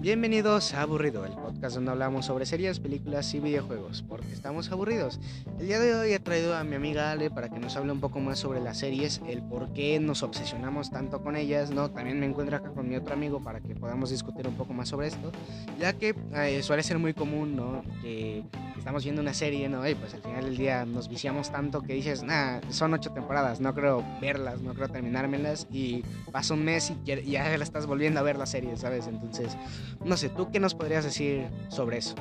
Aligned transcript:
Bienvenidos 0.00 0.74
a 0.74 0.82
Aburrido, 0.82 1.24
el 1.24 1.32
podcast 1.32 1.74
donde 1.74 1.90
hablamos 1.90 2.26
sobre 2.26 2.46
series, 2.46 2.78
películas 2.78 3.34
y 3.34 3.40
videojuegos, 3.40 4.04
porque 4.06 4.32
estamos 4.32 4.70
aburridos. 4.70 5.18
El 5.58 5.66
día 5.66 5.80
de 5.80 5.92
hoy 5.92 6.12
he 6.12 6.20
traído 6.20 6.56
a 6.56 6.62
mi 6.62 6.76
amiga 6.76 7.10
Ale 7.10 7.32
para 7.32 7.48
que 7.48 7.58
nos 7.58 7.74
hable 7.74 7.90
un 7.90 7.98
poco 7.98 8.20
más 8.20 8.38
sobre 8.38 8.60
las 8.60 8.78
series, 8.78 9.20
el 9.28 9.42
por 9.42 9.72
qué 9.72 9.98
nos 9.98 10.22
obsesionamos 10.22 10.92
tanto 10.92 11.20
con 11.20 11.34
ellas, 11.34 11.72
¿no? 11.72 11.90
También 11.90 12.20
me 12.20 12.26
encuentro 12.26 12.56
acá 12.56 12.70
con 12.70 12.88
mi 12.88 12.94
otro 12.94 13.12
amigo 13.12 13.42
para 13.42 13.60
que 13.60 13.74
podamos 13.74 14.10
discutir 14.10 14.46
un 14.46 14.54
poco 14.54 14.72
más 14.72 14.88
sobre 14.88 15.08
esto, 15.08 15.32
ya 15.80 15.92
que 15.92 16.14
eh, 16.32 16.62
suele 16.62 16.84
ser 16.84 17.00
muy 17.00 17.12
común, 17.12 17.56
¿no? 17.56 17.82
Que 18.00 18.44
estamos 18.88 19.04
viendo 19.04 19.20
una 19.20 19.34
serie, 19.34 19.68
¿no? 19.68 19.86
Y 19.86 19.94
pues 19.94 20.14
al 20.14 20.22
final 20.22 20.46
del 20.46 20.56
día 20.56 20.86
nos 20.86 21.10
viciamos 21.10 21.52
tanto 21.52 21.82
que 21.82 21.92
dices, 21.92 22.22
nah, 22.22 22.58
son 22.70 22.94
ocho 22.94 23.12
temporadas, 23.12 23.60
no 23.60 23.74
creo 23.74 24.02
verlas, 24.18 24.62
no 24.62 24.72
creo 24.72 24.88
terminármelas, 24.88 25.66
y 25.70 26.02
pasa 26.32 26.54
un 26.54 26.64
mes 26.64 26.94
y 27.04 27.30
ya 27.30 27.54
la 27.54 27.64
estás 27.64 27.84
volviendo 27.84 28.18
a 28.18 28.22
ver 28.22 28.38
la 28.38 28.46
serie, 28.46 28.74
¿sabes? 28.78 29.06
Entonces 29.06 29.58
no 30.02 30.16
sé, 30.16 30.30
¿tú 30.30 30.50
qué 30.50 30.58
nos 30.58 30.74
podrías 30.74 31.04
decir 31.04 31.48
sobre 31.68 31.98
eso? 31.98 32.14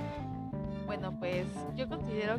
Bueno, 0.86 1.18
pues 1.20 1.45
yo 1.78 1.88
considero, 1.88 2.38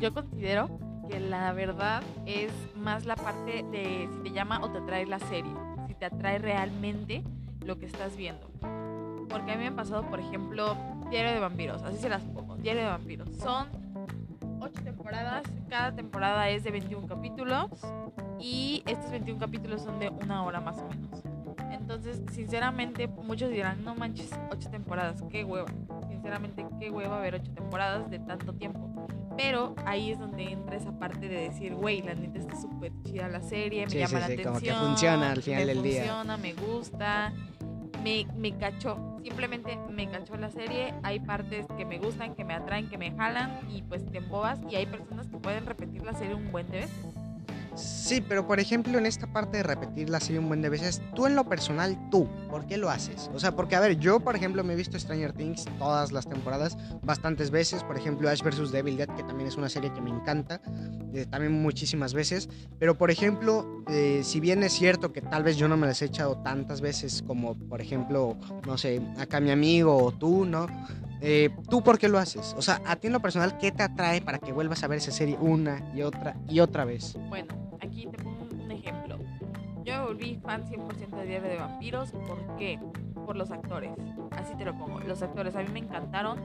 yo 0.00 0.14
considero 0.14 0.70
que 1.10 1.18
la 1.18 1.52
verdad 1.52 2.00
es 2.26 2.52
más 2.76 3.06
la 3.06 3.16
parte 3.16 3.64
de 3.72 4.08
si 4.08 4.22
te 4.22 4.30
llama 4.30 4.60
o 4.62 4.70
te 4.70 4.78
atrae 4.78 5.04
la 5.04 5.18
serie, 5.18 5.52
si 5.88 5.94
te 5.94 6.04
atrae 6.04 6.38
realmente 6.38 7.24
lo 7.64 7.76
que 7.80 7.86
estás 7.86 8.16
viendo. 8.16 8.48
Porque 9.28 9.50
a 9.50 9.56
mí 9.56 9.64
me 9.64 9.66
ha 9.66 9.74
pasado, 9.74 10.08
por 10.08 10.20
ejemplo, 10.20 10.76
Diario 11.10 11.32
de 11.32 11.40
Vampiros, 11.40 11.82
así 11.82 11.98
se 11.98 12.08
las 12.08 12.22
pongo, 12.22 12.43
Diario 12.64 12.84
de 12.84 12.88
Vampiros. 12.88 13.28
Son 13.36 13.68
ocho 14.58 14.82
temporadas, 14.82 15.42
cada 15.68 15.94
temporada 15.94 16.48
es 16.48 16.64
de 16.64 16.70
21 16.70 17.06
capítulos 17.06 17.66
y 18.40 18.82
estos 18.86 19.10
21 19.10 19.38
capítulos 19.38 19.82
son 19.82 19.98
de 19.98 20.08
una 20.08 20.42
hora 20.44 20.62
más 20.62 20.78
o 20.78 20.88
menos. 20.88 21.22
Entonces, 21.70 22.22
sinceramente, 22.32 23.06
muchos 23.06 23.50
dirán, 23.50 23.84
no 23.84 23.94
manches, 23.94 24.30
ocho 24.50 24.70
temporadas, 24.70 25.22
qué 25.30 25.44
hueva. 25.44 25.66
Sinceramente, 26.08 26.64
qué 26.80 26.90
hueva 26.90 27.20
ver 27.20 27.34
ocho 27.34 27.52
temporadas 27.52 28.10
de 28.10 28.18
tanto 28.20 28.54
tiempo. 28.54 28.80
Pero 29.36 29.74
ahí 29.84 30.12
es 30.12 30.18
donde 30.18 30.44
entra 30.44 30.76
esa 30.76 30.98
parte 30.98 31.28
de 31.28 31.42
decir, 31.42 31.74
güey, 31.74 32.00
la 32.00 32.14
neta 32.14 32.38
está 32.38 32.58
súper 32.58 32.92
chida 33.02 33.28
la 33.28 33.42
serie, 33.42 33.86
me 33.86 33.92
llama 33.94 34.20
la 34.20 34.24
atención. 34.24 34.54
Como 34.54 34.60
que 34.60 34.72
funciona 34.72 35.32
al 35.32 35.42
final 35.42 35.66
del 35.66 35.82
día. 35.82 36.04
Funciona, 36.04 36.36
me 36.38 36.54
gusta. 36.54 37.30
Me, 38.04 38.26
me 38.36 38.54
cachó, 38.58 38.98
simplemente 39.22 39.78
me 39.90 40.10
cachó 40.10 40.36
la 40.36 40.50
serie. 40.50 40.92
Hay 41.02 41.20
partes 41.20 41.66
que 41.78 41.86
me 41.86 41.98
gustan, 41.98 42.34
que 42.34 42.44
me 42.44 42.52
atraen, 42.52 42.90
que 42.90 42.98
me 42.98 43.10
jalan 43.12 43.60
y 43.70 43.80
pues 43.80 44.04
te 44.04 44.18
embobas. 44.18 44.60
Y 44.70 44.76
hay 44.76 44.84
personas 44.84 45.26
que 45.26 45.38
pueden 45.38 45.64
repetir 45.64 46.02
la 46.04 46.12
serie 46.12 46.34
un 46.34 46.52
buen 46.52 46.70
de 46.70 46.80
veces. 46.80 47.23
Sí, 47.76 48.20
pero 48.20 48.46
por 48.46 48.60
ejemplo, 48.60 48.98
en 48.98 49.06
esta 49.06 49.26
parte 49.26 49.58
de 49.58 49.62
repetir 49.64 50.08
la 50.08 50.20
serie 50.20 50.38
un 50.38 50.48
buen 50.48 50.62
de 50.62 50.68
veces, 50.68 51.02
tú 51.14 51.26
en 51.26 51.34
lo 51.34 51.44
personal, 51.44 51.98
tú, 52.10 52.28
¿por 52.48 52.66
qué 52.66 52.76
lo 52.76 52.88
haces? 52.90 53.30
O 53.34 53.40
sea, 53.40 53.56
porque 53.56 53.74
a 53.74 53.80
ver, 53.80 53.98
yo 53.98 54.20
por 54.20 54.36
ejemplo 54.36 54.62
me 54.62 54.74
he 54.74 54.76
visto 54.76 54.98
Stranger 54.98 55.32
Things 55.32 55.64
todas 55.78 56.12
las 56.12 56.28
temporadas, 56.28 56.76
bastantes 57.02 57.50
veces, 57.50 57.82
por 57.82 57.96
ejemplo 57.96 58.28
Ash 58.28 58.42
vs. 58.42 58.70
Devil 58.70 58.96
Dead, 58.96 59.08
que 59.08 59.24
también 59.24 59.48
es 59.48 59.56
una 59.56 59.68
serie 59.68 59.92
que 59.92 60.00
me 60.00 60.10
encanta, 60.10 60.60
eh, 61.12 61.26
también 61.28 61.52
muchísimas 61.52 62.14
veces, 62.14 62.48
pero 62.78 62.96
por 62.96 63.10
ejemplo, 63.10 63.82
eh, 63.88 64.20
si 64.22 64.38
bien 64.38 64.62
es 64.62 64.72
cierto 64.72 65.12
que 65.12 65.20
tal 65.20 65.42
vez 65.42 65.56
yo 65.56 65.66
no 65.66 65.76
me 65.76 65.86
las 65.86 66.00
he 66.02 66.06
echado 66.06 66.38
tantas 66.42 66.80
veces 66.80 67.24
como 67.26 67.54
por 67.56 67.80
ejemplo, 67.80 68.36
no 68.66 68.78
sé, 68.78 69.00
acá 69.18 69.40
mi 69.40 69.50
amigo 69.50 69.96
o 69.96 70.12
tú, 70.12 70.44
¿no? 70.44 70.66
Eh, 71.20 71.48
¿Tú 71.70 71.82
por 71.82 71.98
qué 71.98 72.08
lo 72.08 72.18
haces? 72.18 72.54
O 72.58 72.62
sea, 72.62 72.82
a 72.86 72.96
ti 72.96 73.06
en 73.06 73.14
lo 73.14 73.20
personal, 73.20 73.56
¿qué 73.56 73.72
te 73.72 73.82
atrae 73.82 74.20
para 74.20 74.38
que 74.38 74.52
vuelvas 74.52 74.84
a 74.84 74.88
ver 74.88 74.98
esa 74.98 75.10
serie 75.10 75.38
una 75.40 75.82
y 75.94 76.02
otra 76.02 76.36
y 76.48 76.60
otra 76.60 76.84
vez? 76.84 77.16
Bueno, 77.30 77.63
Yo 79.94 80.06
volví 80.06 80.34
fan 80.42 80.64
100% 80.64 81.10
de 81.10 81.24
Diario 81.24 81.48
de 81.48 81.56
Vampiros. 81.56 82.10
¿Por 82.10 82.56
qué? 82.56 82.80
Por 83.24 83.36
los 83.36 83.52
actores. 83.52 83.92
Así 84.32 84.56
te 84.56 84.64
lo 84.64 84.76
pongo. 84.76 84.98
Los 84.98 85.22
actores 85.22 85.54
a 85.54 85.62
mí 85.62 85.68
me 85.72 85.78
encantaron. 85.78 86.40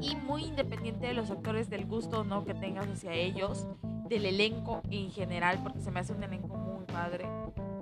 Y 0.00 0.16
muy 0.16 0.46
independiente 0.46 1.06
de 1.06 1.14
los 1.14 1.30
actores, 1.30 1.70
del 1.70 1.86
gusto 1.86 2.24
no 2.24 2.44
que 2.44 2.54
tengas 2.54 2.88
hacia 2.88 3.12
ellos, 3.12 3.68
del 4.08 4.26
elenco 4.26 4.82
en 4.90 5.12
general, 5.12 5.60
porque 5.62 5.80
se 5.80 5.92
me 5.92 6.00
hace 6.00 6.12
un 6.12 6.24
elenco 6.24 6.48
muy 6.56 6.84
padre 6.86 7.26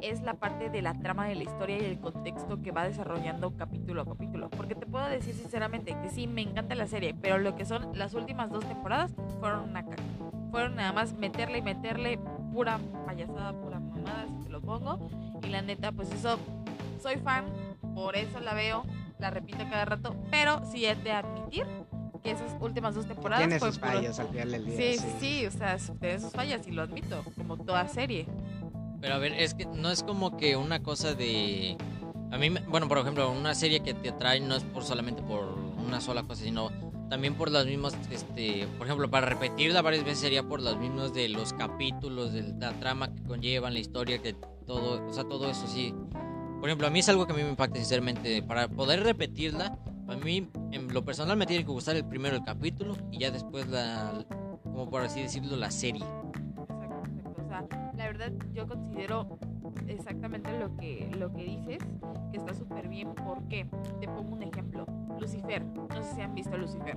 es 0.02 0.22
la 0.22 0.34
parte 0.34 0.68
de 0.68 0.82
la 0.82 0.94
trama 0.94 1.26
de 1.26 1.34
la 1.34 1.42
historia 1.42 1.78
y 1.78 1.84
el 1.84 1.98
contexto 1.98 2.60
que 2.62 2.70
va 2.70 2.84
desarrollando 2.84 3.56
capítulo 3.56 4.02
a 4.02 4.04
capítulo. 4.04 4.50
Porque 4.50 4.74
te 4.74 4.86
puedo 4.86 5.06
decir 5.06 5.34
sinceramente 5.34 5.96
que 6.02 6.10
sí, 6.10 6.26
me 6.26 6.42
encanta 6.42 6.74
la 6.74 6.86
serie, 6.86 7.14
pero 7.14 7.38
lo 7.38 7.56
que 7.56 7.64
son 7.64 7.96
las 7.98 8.14
últimas 8.14 8.50
dos 8.50 8.64
temporadas 8.66 9.14
fueron 9.40 9.70
una 9.70 9.84
caca. 9.84 10.02
Fueron 10.56 10.76
nada 10.76 10.94
más 10.94 11.12
meterle 11.12 11.58
y 11.58 11.60
meterle 11.60 12.18
pura 12.50 12.80
payasada, 13.04 13.52
pura 13.60 13.78
mamada, 13.78 14.26
si 14.26 14.44
te 14.44 14.48
lo 14.48 14.62
pongo. 14.62 15.10
Y 15.42 15.48
la 15.48 15.60
neta, 15.60 15.92
pues 15.92 16.10
eso, 16.10 16.38
soy 16.98 17.16
fan, 17.16 17.44
por 17.94 18.16
eso 18.16 18.40
la 18.40 18.54
veo, 18.54 18.82
la 19.18 19.28
repito 19.28 19.58
cada 19.68 19.84
rato, 19.84 20.16
pero 20.30 20.62
sí 20.64 20.86
es 20.86 21.04
de 21.04 21.12
admitir 21.12 21.66
que 22.22 22.30
esas 22.30 22.56
últimas 22.58 22.94
dos 22.94 23.04
temporadas... 23.04 23.46
Tiene 23.46 23.60
sus 23.60 23.78
fallas 23.78 24.18
al 24.18 24.28
final 24.28 24.50
del 24.50 24.64
día. 24.64 24.76
Sí, 24.78 24.96
sí, 24.96 25.16
sí, 25.20 25.46
o 25.46 25.50
sea, 25.50 25.76
tiene 26.00 26.20
sus 26.20 26.32
fallas 26.32 26.66
y 26.66 26.70
lo 26.70 26.80
admito, 26.80 27.22
como 27.36 27.58
toda 27.58 27.86
serie. 27.86 28.26
Pero 29.02 29.12
a 29.12 29.18
ver, 29.18 29.34
es 29.34 29.52
que 29.52 29.66
no 29.66 29.90
es 29.90 30.02
como 30.02 30.38
que 30.38 30.56
una 30.56 30.82
cosa 30.82 31.12
de... 31.12 31.76
A 32.32 32.38
mí, 32.38 32.48
bueno, 32.66 32.88
por 32.88 32.96
ejemplo, 32.96 33.30
una 33.30 33.54
serie 33.54 33.80
que 33.80 33.92
te 33.92 34.08
atrae 34.08 34.40
no 34.40 34.56
es 34.56 34.64
por 34.64 34.84
solamente 34.84 35.20
por 35.20 35.54
una 35.86 36.00
sola 36.00 36.22
cosa, 36.22 36.44
sino 36.44 36.70
también 37.08 37.34
por 37.34 37.50
las 37.50 37.66
mismas, 37.66 37.96
este, 38.10 38.66
por 38.78 38.86
ejemplo, 38.86 39.10
para 39.10 39.26
repetirla 39.26 39.82
varias 39.82 40.04
veces 40.04 40.20
sería 40.20 40.42
por 40.42 40.60
las 40.60 40.76
mismas 40.76 41.14
de 41.14 41.28
los 41.28 41.52
capítulos, 41.52 42.32
de 42.32 42.42
la 42.42 42.72
trama 42.80 43.14
que 43.14 43.22
conllevan, 43.22 43.74
la 43.74 43.80
historia, 43.80 44.20
que 44.20 44.34
todo, 44.66 45.06
o 45.06 45.12
sea, 45.12 45.24
todo 45.24 45.50
eso 45.50 45.66
sí. 45.66 45.94
Por 46.60 46.68
ejemplo, 46.68 46.86
a 46.86 46.90
mí 46.90 47.00
es 47.00 47.08
algo 47.08 47.26
que 47.26 47.32
a 47.32 47.36
mí 47.36 47.42
me 47.42 47.50
impacta 47.50 47.76
sinceramente. 47.76 48.42
Para 48.42 48.68
poder 48.68 49.02
repetirla, 49.02 49.78
a 50.08 50.16
mí 50.16 50.48
en 50.72 50.92
lo 50.92 51.04
personal 51.04 51.36
me 51.36 51.46
tiene 51.46 51.64
que 51.64 51.70
gustar 51.70 51.96
el 51.96 52.04
primero 52.04 52.36
el 52.36 52.44
capítulo 52.44 52.96
y 53.10 53.18
ya 53.18 53.30
después 53.30 53.68
la, 53.68 54.24
como 54.62 54.90
por 54.90 55.02
así 55.02 55.22
decirlo, 55.22 55.56
la 55.56 55.70
serie 55.70 56.04
la 57.96 58.06
verdad 58.06 58.32
yo 58.52 58.66
considero 58.66 59.38
exactamente 59.88 60.50
lo 60.58 60.76
que, 60.76 61.10
lo 61.18 61.32
que 61.32 61.44
dices, 61.44 61.78
que 62.30 62.38
está 62.38 62.54
súper 62.54 62.88
bien. 62.88 63.14
porque 63.14 63.66
Te 64.00 64.06
pongo 64.06 64.34
un 64.34 64.42
ejemplo. 64.42 64.86
Lucifer. 65.18 65.64
No 65.64 66.02
sé 66.02 66.14
si 66.14 66.20
han 66.20 66.34
visto 66.34 66.56
Lucifer. 66.56 66.96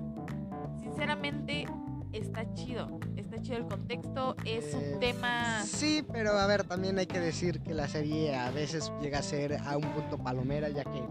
Sinceramente, 0.80 1.66
está 2.12 2.52
chido. 2.54 3.00
Está 3.16 3.42
chido 3.42 3.58
el 3.58 3.66
contexto. 3.66 4.36
Es 4.46 4.74
un 4.74 4.84
eh, 4.84 4.98
tema. 5.00 5.64
Sí, 5.64 6.06
pero 6.12 6.32
a 6.32 6.48
ver, 6.48 6.64
también 6.64 6.98
hay 6.98 7.06
que 7.06 7.20
decir 7.20 7.62
que 7.62 7.74
la 7.74 7.88
serie 7.88 8.36
a 8.36 8.52
veces 8.52 8.92
llega 9.02 9.20
a 9.20 9.24
ser 9.24 9.58
a 9.58 9.78
un 9.78 9.84
punto 9.94 10.18
palomera, 10.18 10.70
ya 10.70 10.84
que 10.84 11.02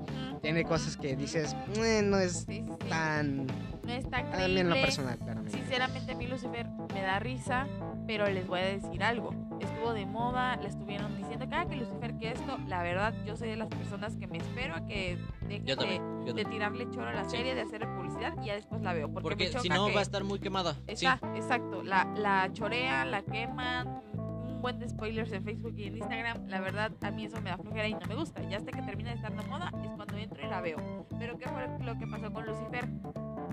tiene 0.42 0.64
cosas 0.64 0.96
que 0.96 1.16
dices, 1.16 1.56
eh, 1.76 2.02
no 2.04 2.18
es 2.18 2.46
tan. 2.88 3.46
No 3.88 3.94
es 3.94 4.08
tan 4.08 4.30
creíble. 4.30 4.64
lo 4.64 4.74
personal, 4.74 5.18
claramente. 5.18 5.58
Sinceramente, 5.58 6.12
a 6.12 6.14
mí 6.14 6.26
Lucifer 6.26 6.68
me 6.94 7.02
da 7.02 7.18
risa, 7.18 7.66
pero 8.06 8.28
les 8.28 8.46
voy 8.46 8.60
a 8.60 8.64
decir 8.64 9.02
algo 9.02 9.48
estuvo 9.60 9.92
de 9.92 10.06
moda, 10.06 10.56
le 10.56 10.68
estuvieron 10.68 11.16
diciendo 11.16 11.48
que, 11.48 11.54
ah, 11.54 11.66
que 11.66 11.76
Lucifer, 11.76 12.18
que 12.18 12.32
esto, 12.32 12.58
la 12.66 12.82
verdad, 12.82 13.14
yo 13.26 13.36
soy 13.36 13.48
de 13.48 13.56
las 13.56 13.68
personas 13.68 14.16
que 14.16 14.26
me 14.26 14.38
espero 14.38 14.74
a 14.74 14.86
que 14.86 15.18
deje 15.48 15.76
de, 16.34 16.44
tirarle 16.44 16.88
choro 16.90 17.08
a 17.08 17.12
la 17.12 17.28
serie, 17.28 17.54
de 17.54 17.62
hacer 17.62 17.86
publicidad 17.94 18.34
y 18.42 18.46
ya 18.46 18.54
después 18.54 18.82
la 18.82 18.92
veo. 18.92 19.12
Porque, 19.12 19.48
si 19.58 19.68
no 19.68 19.92
va 19.92 20.00
a 20.00 20.02
estar 20.02 20.24
muy 20.24 20.38
quemada. 20.38 20.76
Está, 20.86 21.18
Exacto, 21.34 21.82
la, 21.82 22.04
la 22.16 22.50
chorean, 22.52 23.10
la 23.10 23.22
queman, 23.22 24.02
un 24.58 24.62
buen 24.62 24.80
de 24.80 24.88
spoilers 24.88 25.30
en 25.30 25.44
Facebook 25.44 25.74
y 25.76 25.84
en 25.84 25.98
Instagram, 25.98 26.48
la 26.48 26.60
verdad 26.60 26.90
a 27.02 27.12
mí 27.12 27.26
eso 27.26 27.40
me 27.40 27.50
da 27.50 27.58
flojera 27.58 27.86
y 27.86 27.94
no 27.94 28.00
me 28.08 28.16
gusta. 28.16 28.42
Ya 28.48 28.56
hasta 28.56 28.72
que 28.72 28.82
termina 28.82 29.10
de 29.10 29.16
estar 29.16 29.32
de 29.32 29.48
moda 29.48 29.70
es 29.84 29.90
cuando 29.92 30.16
entro 30.16 30.44
y 30.44 30.48
la 30.48 30.60
veo. 30.60 31.06
Pero 31.16 31.38
¿qué 31.38 31.48
fue 31.48 31.68
lo 31.84 31.96
que 31.96 32.06
pasó 32.08 32.32
con 32.32 32.44
Lucifer? 32.44 32.88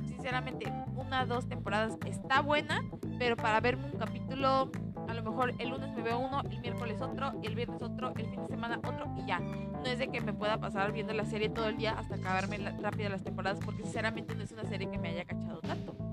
Sinceramente, 0.03 0.73
una 0.95 1.27
dos 1.27 1.47
temporadas 1.47 1.95
está 2.07 2.41
buena, 2.41 2.81
pero 3.19 3.35
para 3.35 3.59
verme 3.59 3.85
un 3.85 3.99
capítulo 3.99 4.71
a 5.07 5.13
lo 5.13 5.21
mejor 5.21 5.53
el 5.59 5.69
lunes 5.69 5.95
me 5.95 6.01
veo 6.01 6.17
uno, 6.17 6.41
el 6.49 6.59
miércoles 6.59 6.99
otro, 6.99 7.33
el 7.43 7.53
viernes 7.53 7.79
otro, 7.83 8.11
el 8.15 8.25
fin 8.25 8.41
de 8.41 8.47
semana 8.47 8.79
otro 8.79 9.05
y 9.15 9.27
ya. 9.27 9.37
No 9.39 9.85
es 9.85 9.99
de 9.99 10.07
que 10.07 10.21
me 10.21 10.33
pueda 10.33 10.57
pasar 10.59 10.91
viendo 10.91 11.13
la 11.13 11.25
serie 11.25 11.49
todo 11.49 11.69
el 11.69 11.77
día 11.77 11.93
hasta 11.99 12.15
acabarme 12.15 12.57
rápido 12.81 13.09
las 13.09 13.23
temporadas 13.23 13.59
porque 13.63 13.83
sinceramente 13.83 14.33
no 14.33 14.41
es 14.43 14.51
una 14.51 14.65
serie 14.65 14.89
que 14.89 14.97
me 14.97 15.09
haya 15.09 15.25
cachado 15.25 15.59
tanto. 15.61 16.04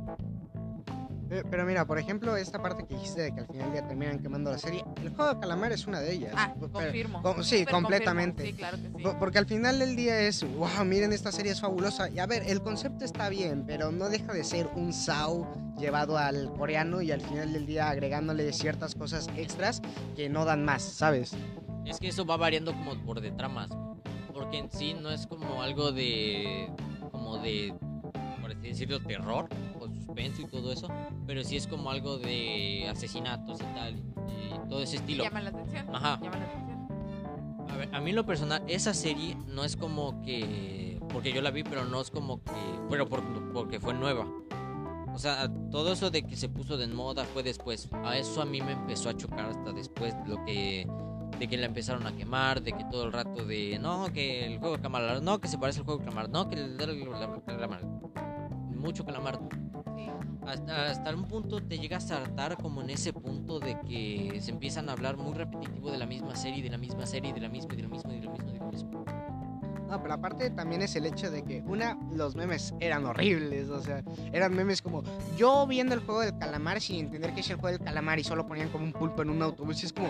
Eh, 1.32 1.42
pero 1.50 1.64
mira, 1.64 1.86
por 1.86 1.98
ejemplo, 1.98 2.36
esta 2.36 2.60
parte 2.60 2.84
que 2.84 2.94
dijiste 2.94 3.22
de 3.22 3.34
que 3.34 3.40
al 3.40 3.46
final 3.46 3.72
ya 3.72 3.88
terminan 3.88 4.18
quemando 4.18 4.50
la 4.50 4.58
serie, 4.58 4.84
el 5.02 5.08
juego 5.14 5.32
de 5.32 5.40
calamar 5.40 5.72
es 5.72 5.86
una 5.86 5.98
de 5.98 6.12
ellas. 6.12 6.34
Ah, 6.36 6.52
confirmo. 6.60 7.22
sí, 7.42 7.64
completamente. 7.64 8.44
Sí, 8.44 8.52
claro 8.52 8.76
que 8.76 8.88
sí. 8.88 9.04
Porque 9.18 9.38
al 9.38 9.46
final 9.46 9.78
del 9.78 9.96
día 9.96 10.20
es, 10.20 10.44
wow, 10.56 10.84
miren, 10.84 11.10
esta 11.10 11.32
serie 11.32 11.52
es 11.52 11.60
fabulosa. 11.62 12.10
Y 12.10 12.18
a 12.18 12.26
ver, 12.26 12.42
el 12.46 12.60
concepto 12.60 13.06
está 13.06 13.30
bien, 13.30 13.64
pero 13.66 13.90
no 13.90 14.10
deja 14.10 14.34
de 14.34 14.44
ser 14.44 14.68
un 14.74 14.92
SAO 14.92 15.50
llevado 15.78 16.18
al 16.18 16.52
coreano 16.52 17.00
y 17.00 17.12
al 17.12 17.22
final 17.22 17.50
del 17.54 17.64
día 17.64 17.88
agregándole 17.88 18.52
ciertas 18.52 18.94
cosas 18.94 19.30
extras 19.34 19.80
que 20.14 20.28
no 20.28 20.44
dan 20.44 20.66
más, 20.66 20.82
¿sabes? 20.82 21.32
Es 21.86 21.98
que 21.98 22.08
eso 22.08 22.26
va 22.26 22.36
variando 22.36 22.74
como 22.74 22.94
por 23.06 23.22
de 23.22 23.30
tramas. 23.30 23.70
Porque 24.34 24.58
en 24.58 24.70
sí 24.70 24.92
no 24.92 25.10
es 25.10 25.26
como 25.26 25.62
algo 25.62 25.92
de. 25.92 26.68
como 27.10 27.38
de. 27.38 27.72
por 28.42 28.50
así 28.50 28.68
decirlo, 28.68 29.00
terror 29.00 29.48
y 30.16 30.46
todo 30.46 30.72
eso, 30.72 30.88
pero 31.26 31.42
sí 31.44 31.56
es 31.56 31.66
como 31.66 31.90
algo 31.90 32.18
de 32.18 32.86
asesinatos 32.90 33.60
y 33.60 33.74
tal, 33.74 33.94
y 33.96 34.68
todo 34.68 34.82
ese 34.82 34.96
estilo. 34.96 35.24
Llama 35.24 35.40
la 35.40 35.50
atención. 35.50 35.94
Ajá. 35.94 36.20
Llama 36.22 36.36
la 36.36 36.44
atención. 36.44 36.72
A 37.70 37.76
ver, 37.76 37.94
a 37.94 38.00
mí 38.00 38.12
lo 38.12 38.26
personal, 38.26 38.62
esa 38.68 38.92
serie 38.94 39.36
no 39.46 39.64
es 39.64 39.76
como 39.76 40.20
que 40.22 41.00
porque 41.12 41.32
yo 41.32 41.42
la 41.42 41.50
vi, 41.50 41.62
pero 41.62 41.84
no 41.84 42.00
es 42.00 42.10
como 42.10 42.42
que, 42.42 42.52
bueno, 42.88 43.06
por- 43.08 43.52
porque 43.52 43.80
fue 43.80 43.94
nueva. 43.94 44.26
O 45.14 45.18
sea, 45.18 45.50
todo 45.70 45.92
eso 45.92 46.10
de 46.10 46.22
que 46.22 46.36
se 46.36 46.48
puso 46.48 46.76
de 46.78 46.86
moda 46.86 47.24
fue 47.24 47.42
después. 47.42 47.88
A 48.04 48.16
eso 48.16 48.40
a 48.40 48.44
mí 48.46 48.60
me 48.62 48.72
empezó 48.72 49.10
a 49.10 49.16
chocar 49.16 49.46
hasta 49.50 49.72
después 49.72 50.14
lo 50.26 50.42
que 50.44 50.86
de 51.38 51.48
que 51.48 51.56
la 51.56 51.66
empezaron 51.66 52.06
a 52.06 52.14
quemar, 52.14 52.62
de 52.62 52.72
que 52.72 52.84
todo 52.84 53.04
el 53.04 53.12
rato 53.12 53.44
de 53.44 53.78
no, 53.80 54.12
que 54.12 54.46
el 54.46 54.58
juego 54.58 54.76
de 54.76 54.82
calamar, 54.82 55.22
no, 55.22 55.40
que 55.40 55.48
se 55.48 55.58
parece 55.58 55.80
al 55.80 55.86
juego 55.86 55.98
de 56.00 56.04
calamar, 56.06 56.30
no, 56.30 56.48
que 56.48 56.54
el 56.56 56.80
el- 56.80 56.90
el 56.90 57.42
calamar. 57.44 57.80
Mucho 58.82 59.04
calamar. 59.04 59.38
Sí. 59.96 60.06
Hasta, 60.46 60.90
hasta 60.90 61.14
un 61.14 61.28
punto 61.28 61.62
te 61.62 61.78
llegas 61.78 62.10
a 62.10 62.16
hartar 62.18 62.56
como 62.56 62.82
en 62.82 62.90
ese 62.90 63.12
punto 63.12 63.60
de 63.60 63.78
que 63.80 64.40
se 64.40 64.50
empiezan 64.50 64.88
a 64.88 64.92
hablar 64.92 65.16
muy 65.16 65.34
repetitivo 65.34 65.92
de 65.92 65.98
la 65.98 66.06
misma 66.06 66.34
serie, 66.34 66.62
de 66.62 66.70
la 66.70 66.78
misma 66.78 67.06
serie, 67.06 67.32
de 67.32 67.40
la 67.40 67.48
misma, 67.48 67.74
de 67.76 67.82
la 67.82 67.88
misma, 67.88 68.10
de 68.12 68.20
la 68.20 68.30
misma, 68.30 68.52
de 68.52 68.58
la 68.58 68.66
misma. 68.66 69.04
No, 69.88 70.02
pero 70.02 70.14
aparte 70.14 70.50
también 70.50 70.80
es 70.80 70.96
el 70.96 71.04
hecho 71.06 71.30
de 71.30 71.44
que, 71.44 71.62
una, 71.66 71.98
los 72.14 72.34
memes 72.34 72.74
eran 72.80 73.04
horribles, 73.04 73.68
o 73.68 73.80
sea, 73.82 74.02
eran 74.32 74.56
memes 74.56 74.80
como 74.80 75.02
yo 75.36 75.66
viendo 75.66 75.94
el 75.94 76.00
juego 76.00 76.22
del 76.22 76.36
calamar 76.38 76.80
sin 76.80 77.00
entender 77.00 77.34
que 77.34 77.40
es 77.40 77.50
el 77.50 77.56
juego 77.56 77.76
del 77.76 77.86
calamar 77.86 78.18
y 78.18 78.24
solo 78.24 78.46
ponían 78.46 78.70
como 78.70 78.84
un 78.84 78.92
pulpo 78.94 79.20
en 79.20 79.28
un 79.28 79.42
autobús 79.42 79.82
y 79.82 79.86
es 79.86 79.92
como, 79.92 80.08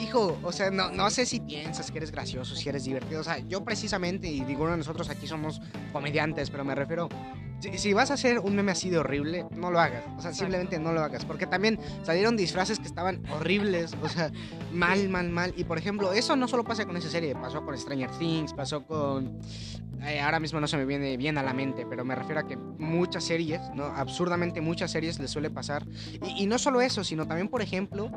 hijo, 0.00 0.38
o 0.42 0.52
sea, 0.52 0.70
no, 0.70 0.90
no 0.90 1.10
sé 1.10 1.26
si 1.26 1.38
piensas 1.40 1.90
que 1.90 1.98
eres 1.98 2.10
gracioso, 2.10 2.56
si 2.56 2.68
eres 2.70 2.84
divertido, 2.84 3.20
o 3.20 3.24
sea, 3.24 3.38
yo 3.40 3.62
precisamente, 3.62 4.26
y 4.26 4.40
ninguno 4.40 4.70
de 4.70 4.78
nosotros 4.78 5.10
aquí 5.10 5.26
somos 5.26 5.60
comediantes, 5.92 6.48
pero 6.48 6.64
me 6.64 6.74
refiero, 6.74 7.10
si, 7.60 7.78
si 7.78 7.92
vas 7.92 8.10
a 8.10 8.14
hacer 8.14 8.38
un 8.38 8.54
meme 8.54 8.72
así 8.72 8.90
de 8.90 8.98
horrible, 8.98 9.46
no 9.54 9.70
lo 9.70 9.80
hagas, 9.80 10.04
o 10.16 10.20
sea, 10.20 10.32
simplemente 10.32 10.78
no 10.78 10.92
lo 10.92 11.00
hagas, 11.00 11.24
porque 11.24 11.46
también 11.46 11.78
salieron 12.02 12.36
disfraces 12.36 12.78
que 12.78 12.86
estaban 12.86 13.22
horribles, 13.30 13.94
o 14.02 14.08
sea, 14.08 14.30
mal, 14.72 15.08
mal, 15.08 15.30
mal. 15.30 15.52
Y 15.56 15.64
por 15.64 15.78
ejemplo, 15.78 16.12
eso 16.12 16.36
no 16.36 16.48
solo 16.48 16.64
pasa 16.64 16.84
con 16.84 16.96
esa 16.96 17.08
serie, 17.08 17.34
pasó 17.34 17.64
con 17.64 17.76
Stranger 17.76 18.10
Things, 18.18 18.52
pasó 18.52 18.84
con... 18.84 19.40
eh, 20.02 20.20
ahora 20.20 20.40
mismo 20.40 20.60
no 20.60 20.66
se 20.68 20.76
me 20.76 20.84
viene 20.84 21.16
bien 21.16 21.38
a 21.38 21.42
la 21.42 21.52
mente, 21.52 21.84
pero 21.88 22.04
me 22.04 22.14
refiero 22.14 22.40
a 22.40 22.46
que 22.46 22.56
muchas 22.56 23.24
series, 23.24 23.60
¿no? 23.74 23.84
Absurdamente 23.84 24.60
muchas 24.60 24.90
series 24.90 25.18
les 25.18 25.30
suele 25.30 25.50
pasar. 25.50 25.84
Y, 26.22 26.44
y 26.44 26.46
no 26.46 26.58
solo 26.58 26.80
eso, 26.80 27.02
sino 27.04 27.26
también, 27.26 27.48
por 27.48 27.62
ejemplo, 27.62 28.08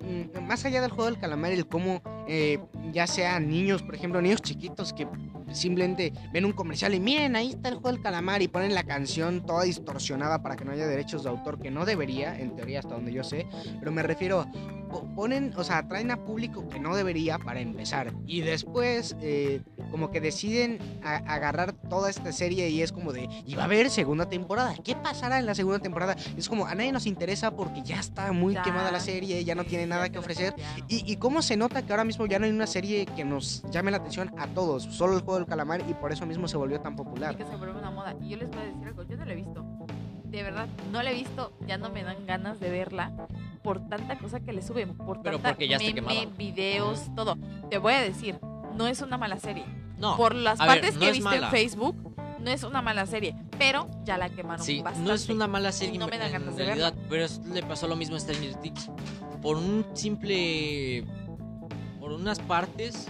mm, 0.00 0.46
más 0.46 0.64
allá 0.64 0.80
del 0.82 0.90
juego 0.90 1.10
del 1.10 1.18
calamar, 1.18 1.52
el 1.52 1.66
cómo, 1.66 2.02
eh, 2.28 2.58
ya 2.92 3.06
sea 3.06 3.40
niños, 3.40 3.82
por 3.82 3.94
ejemplo, 3.94 4.20
niños 4.20 4.42
chiquitos 4.42 4.92
que 4.92 5.06
simplemente 5.52 6.12
ven 6.32 6.44
un 6.44 6.52
comercial 6.52 6.94
y 6.94 7.00
miren, 7.00 7.36
ahí 7.36 7.50
está 7.50 7.68
el 7.68 7.76
juego 7.76 7.92
del 7.92 8.02
calamar 8.02 8.42
y 8.42 8.48
ponen 8.48 8.74
la 8.74 8.84
canción 8.84 9.44
toda 9.44 9.64
distorsionada 9.64 10.42
para 10.42 10.56
que 10.56 10.64
no 10.64 10.72
haya 10.72 10.86
derechos 10.86 11.24
de 11.24 11.30
autor, 11.30 11.58
que 11.58 11.70
no 11.70 11.84
debería, 11.84 12.38
en 12.38 12.56
teoría 12.56 12.80
hasta 12.80 12.94
donde 12.94 13.12
yo 13.12 13.24
sé, 13.24 13.46
pero 13.78 13.92
me 13.92 14.02
refiero 14.02 14.46
ponen, 14.90 15.52
o 15.56 15.64
sea, 15.64 15.78
atraen 15.78 16.10
a 16.10 16.16
público 16.24 16.68
que 16.68 16.78
no 16.80 16.94
debería 16.94 17.38
para 17.38 17.60
empezar. 17.60 18.12
Y 18.26 18.40
después, 18.40 19.16
eh, 19.20 19.62
como 19.90 20.10
que 20.10 20.20
deciden 20.20 20.78
a- 21.02 21.16
agarrar 21.32 21.72
toda 21.72 22.10
esta 22.10 22.32
serie 22.32 22.68
y 22.70 22.82
es 22.82 22.92
como 22.92 23.12
de, 23.12 23.28
y 23.46 23.54
va 23.54 23.62
a 23.62 23.64
haber 23.66 23.90
segunda 23.90 24.28
temporada. 24.28 24.74
¿Qué 24.84 24.94
pasará 24.96 25.38
en 25.38 25.46
la 25.46 25.54
segunda 25.54 25.78
temporada? 25.78 26.16
Es 26.36 26.48
como, 26.48 26.66
a 26.66 26.74
nadie 26.74 26.92
nos 26.92 27.06
interesa 27.06 27.50
porque 27.50 27.82
ya 27.82 28.00
está 28.00 28.32
muy 28.32 28.54
Ya. 28.54 28.62
quemada 28.62 28.90
la 28.90 29.00
serie, 29.00 29.44
ya 29.44 29.54
no 29.54 29.64
tiene 29.64 29.86
nada 29.86 30.08
que 30.10 30.18
ofrecer. 30.18 30.54
Y, 30.88 31.10
y 31.10 31.16
cómo 31.16 31.42
se 31.42 31.56
nota 31.56 31.82
que 31.82 31.92
ahora 31.92 32.04
mismo 32.04 32.26
ya 32.26 32.38
no 32.38 32.44
hay 32.46 32.50
una 32.52 32.66
serie 32.66 33.06
que 33.06 33.24
nos 33.24 33.62
llame 33.70 33.90
la 33.90 33.98
atención 33.98 34.32
a 34.38 34.46
todos, 34.48 34.82
solo 34.84 35.14
el 35.16 35.20
juego 35.22 35.38
del 35.38 35.46
calamar 35.48 35.82
y 35.88 35.94
por 35.94 36.12
eso 36.12 36.26
mismo 36.26 36.48
se 36.48 36.56
volvió 36.56 36.80
tan 36.80 36.94
Y 36.94 36.96
popular. 36.96 37.36
que 37.36 37.44
se 37.44 37.56
vuelve 37.56 37.78
una 37.78 37.90
moda. 37.90 38.14
Y 38.20 38.28
yo 38.30 38.36
les 38.36 38.48
voy 38.50 38.58
a 38.58 38.64
decir 38.64 38.86
algo, 38.86 39.02
yo 39.04 39.16
no 39.16 39.24
la 39.24 39.32
he 39.32 39.36
visto. 39.36 39.64
De 40.30 40.42
verdad, 40.42 40.68
no 40.92 41.02
la 41.02 41.10
he 41.10 41.14
visto, 41.14 41.52
ya 41.66 41.76
no 41.76 41.90
me 41.90 42.04
dan 42.04 42.24
ganas 42.26 42.60
de 42.60 42.70
verla 42.70 43.10
por 43.62 43.86
tanta 43.88 44.16
cosa 44.18 44.40
que 44.40 44.52
le 44.52 44.62
suben, 44.62 44.96
por 44.96 45.22
Pero 45.22 45.36
tanta 45.38 45.50
porque 45.50 45.68
ya 45.68 45.78
meme, 45.78 46.28
videos, 46.38 47.14
todo. 47.16 47.36
Te 47.68 47.78
voy 47.78 47.94
a 47.94 48.00
decir, 48.00 48.38
no 48.76 48.86
es 48.86 49.00
una 49.02 49.18
mala 49.18 49.38
serie. 49.38 49.64
No, 49.98 50.16
por 50.16 50.34
las 50.34 50.58
ver, 50.58 50.68
partes 50.68 50.94
no 50.94 51.00
que 51.00 51.08
he 51.08 51.12
visto 51.12 51.32
en. 51.32 51.50
Facebook, 51.50 52.14
no 52.38 52.50
es 52.50 52.62
una 52.62 52.80
mala 52.80 53.04
serie, 53.06 53.34
pero 53.58 53.88
ya 54.04 54.16
la 54.16 54.30
quemaron 54.30 54.64
sí, 54.64 54.80
bastante. 54.80 55.06
no 55.08 55.14
es 55.14 55.28
una 55.28 55.46
mala 55.46 55.72
serie 55.72 55.98
no 55.98 56.06
me 56.06 56.16
dan 56.16 56.28
en 56.28 56.32
ganas 56.32 56.56
de 56.56 56.64
realidad, 56.64 56.94
pero 57.10 57.24
es- 57.24 57.38
le 57.44 57.62
pasó 57.62 57.86
lo 57.86 57.96
mismo 57.96 58.16
a 58.16 58.20
Stranger 58.20 58.54
Things. 58.56 58.88
Por 59.42 59.56
un 59.56 59.84
simple... 59.94 61.04
Por 61.98 62.12
unas 62.12 62.38
partes 62.38 63.08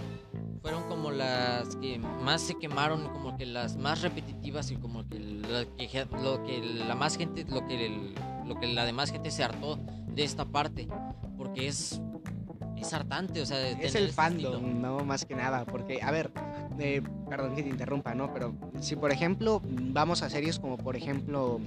fueron 0.61 0.83
como 0.83 1.11
las 1.11 1.75
que 1.77 1.97
más 1.99 2.41
se 2.41 2.55
quemaron, 2.55 3.07
como 3.09 3.37
que 3.37 3.45
las 3.45 3.77
más 3.77 4.01
repetitivas 4.01 4.69
y 4.71 4.75
como 4.75 5.07
que, 5.07 5.19
la 5.19 5.65
que 5.77 6.05
lo 6.21 6.43
que 6.43 6.61
la 6.61 6.95
más 6.95 7.17
gente, 7.17 7.45
lo 7.49 7.65
que 7.65 7.85
el- 7.87 8.13
lo 8.45 8.59
que 8.59 8.67
la 8.67 8.85
demás 8.85 9.11
gente 9.11 9.31
se 9.31 9.43
hartó 9.43 9.79
de 10.07 10.23
esta 10.23 10.45
parte, 10.45 10.87
porque 11.37 11.67
es 11.67 12.01
es 12.77 12.93
hartante, 12.93 13.39
o 13.41 13.45
sea, 13.45 13.69
Es 13.69 13.93
el 13.93 14.05
ese 14.05 14.13
fandom, 14.13 14.55
estilo. 14.55 14.79
¿no? 14.79 15.05
Más 15.05 15.23
que 15.23 15.35
nada, 15.35 15.65
porque, 15.65 16.01
a 16.01 16.09
ver, 16.09 16.31
eh, 16.79 17.03
perdón 17.29 17.53
que 17.55 17.61
te 17.61 17.69
interrumpa, 17.69 18.15
¿no? 18.15 18.33
Pero 18.33 18.55
si, 18.79 18.95
por 18.95 19.11
ejemplo, 19.11 19.61
vamos 19.63 20.23
a 20.23 20.31
series 20.31 20.57
como, 20.57 20.77
por 20.79 20.95
ejemplo, 20.95 21.59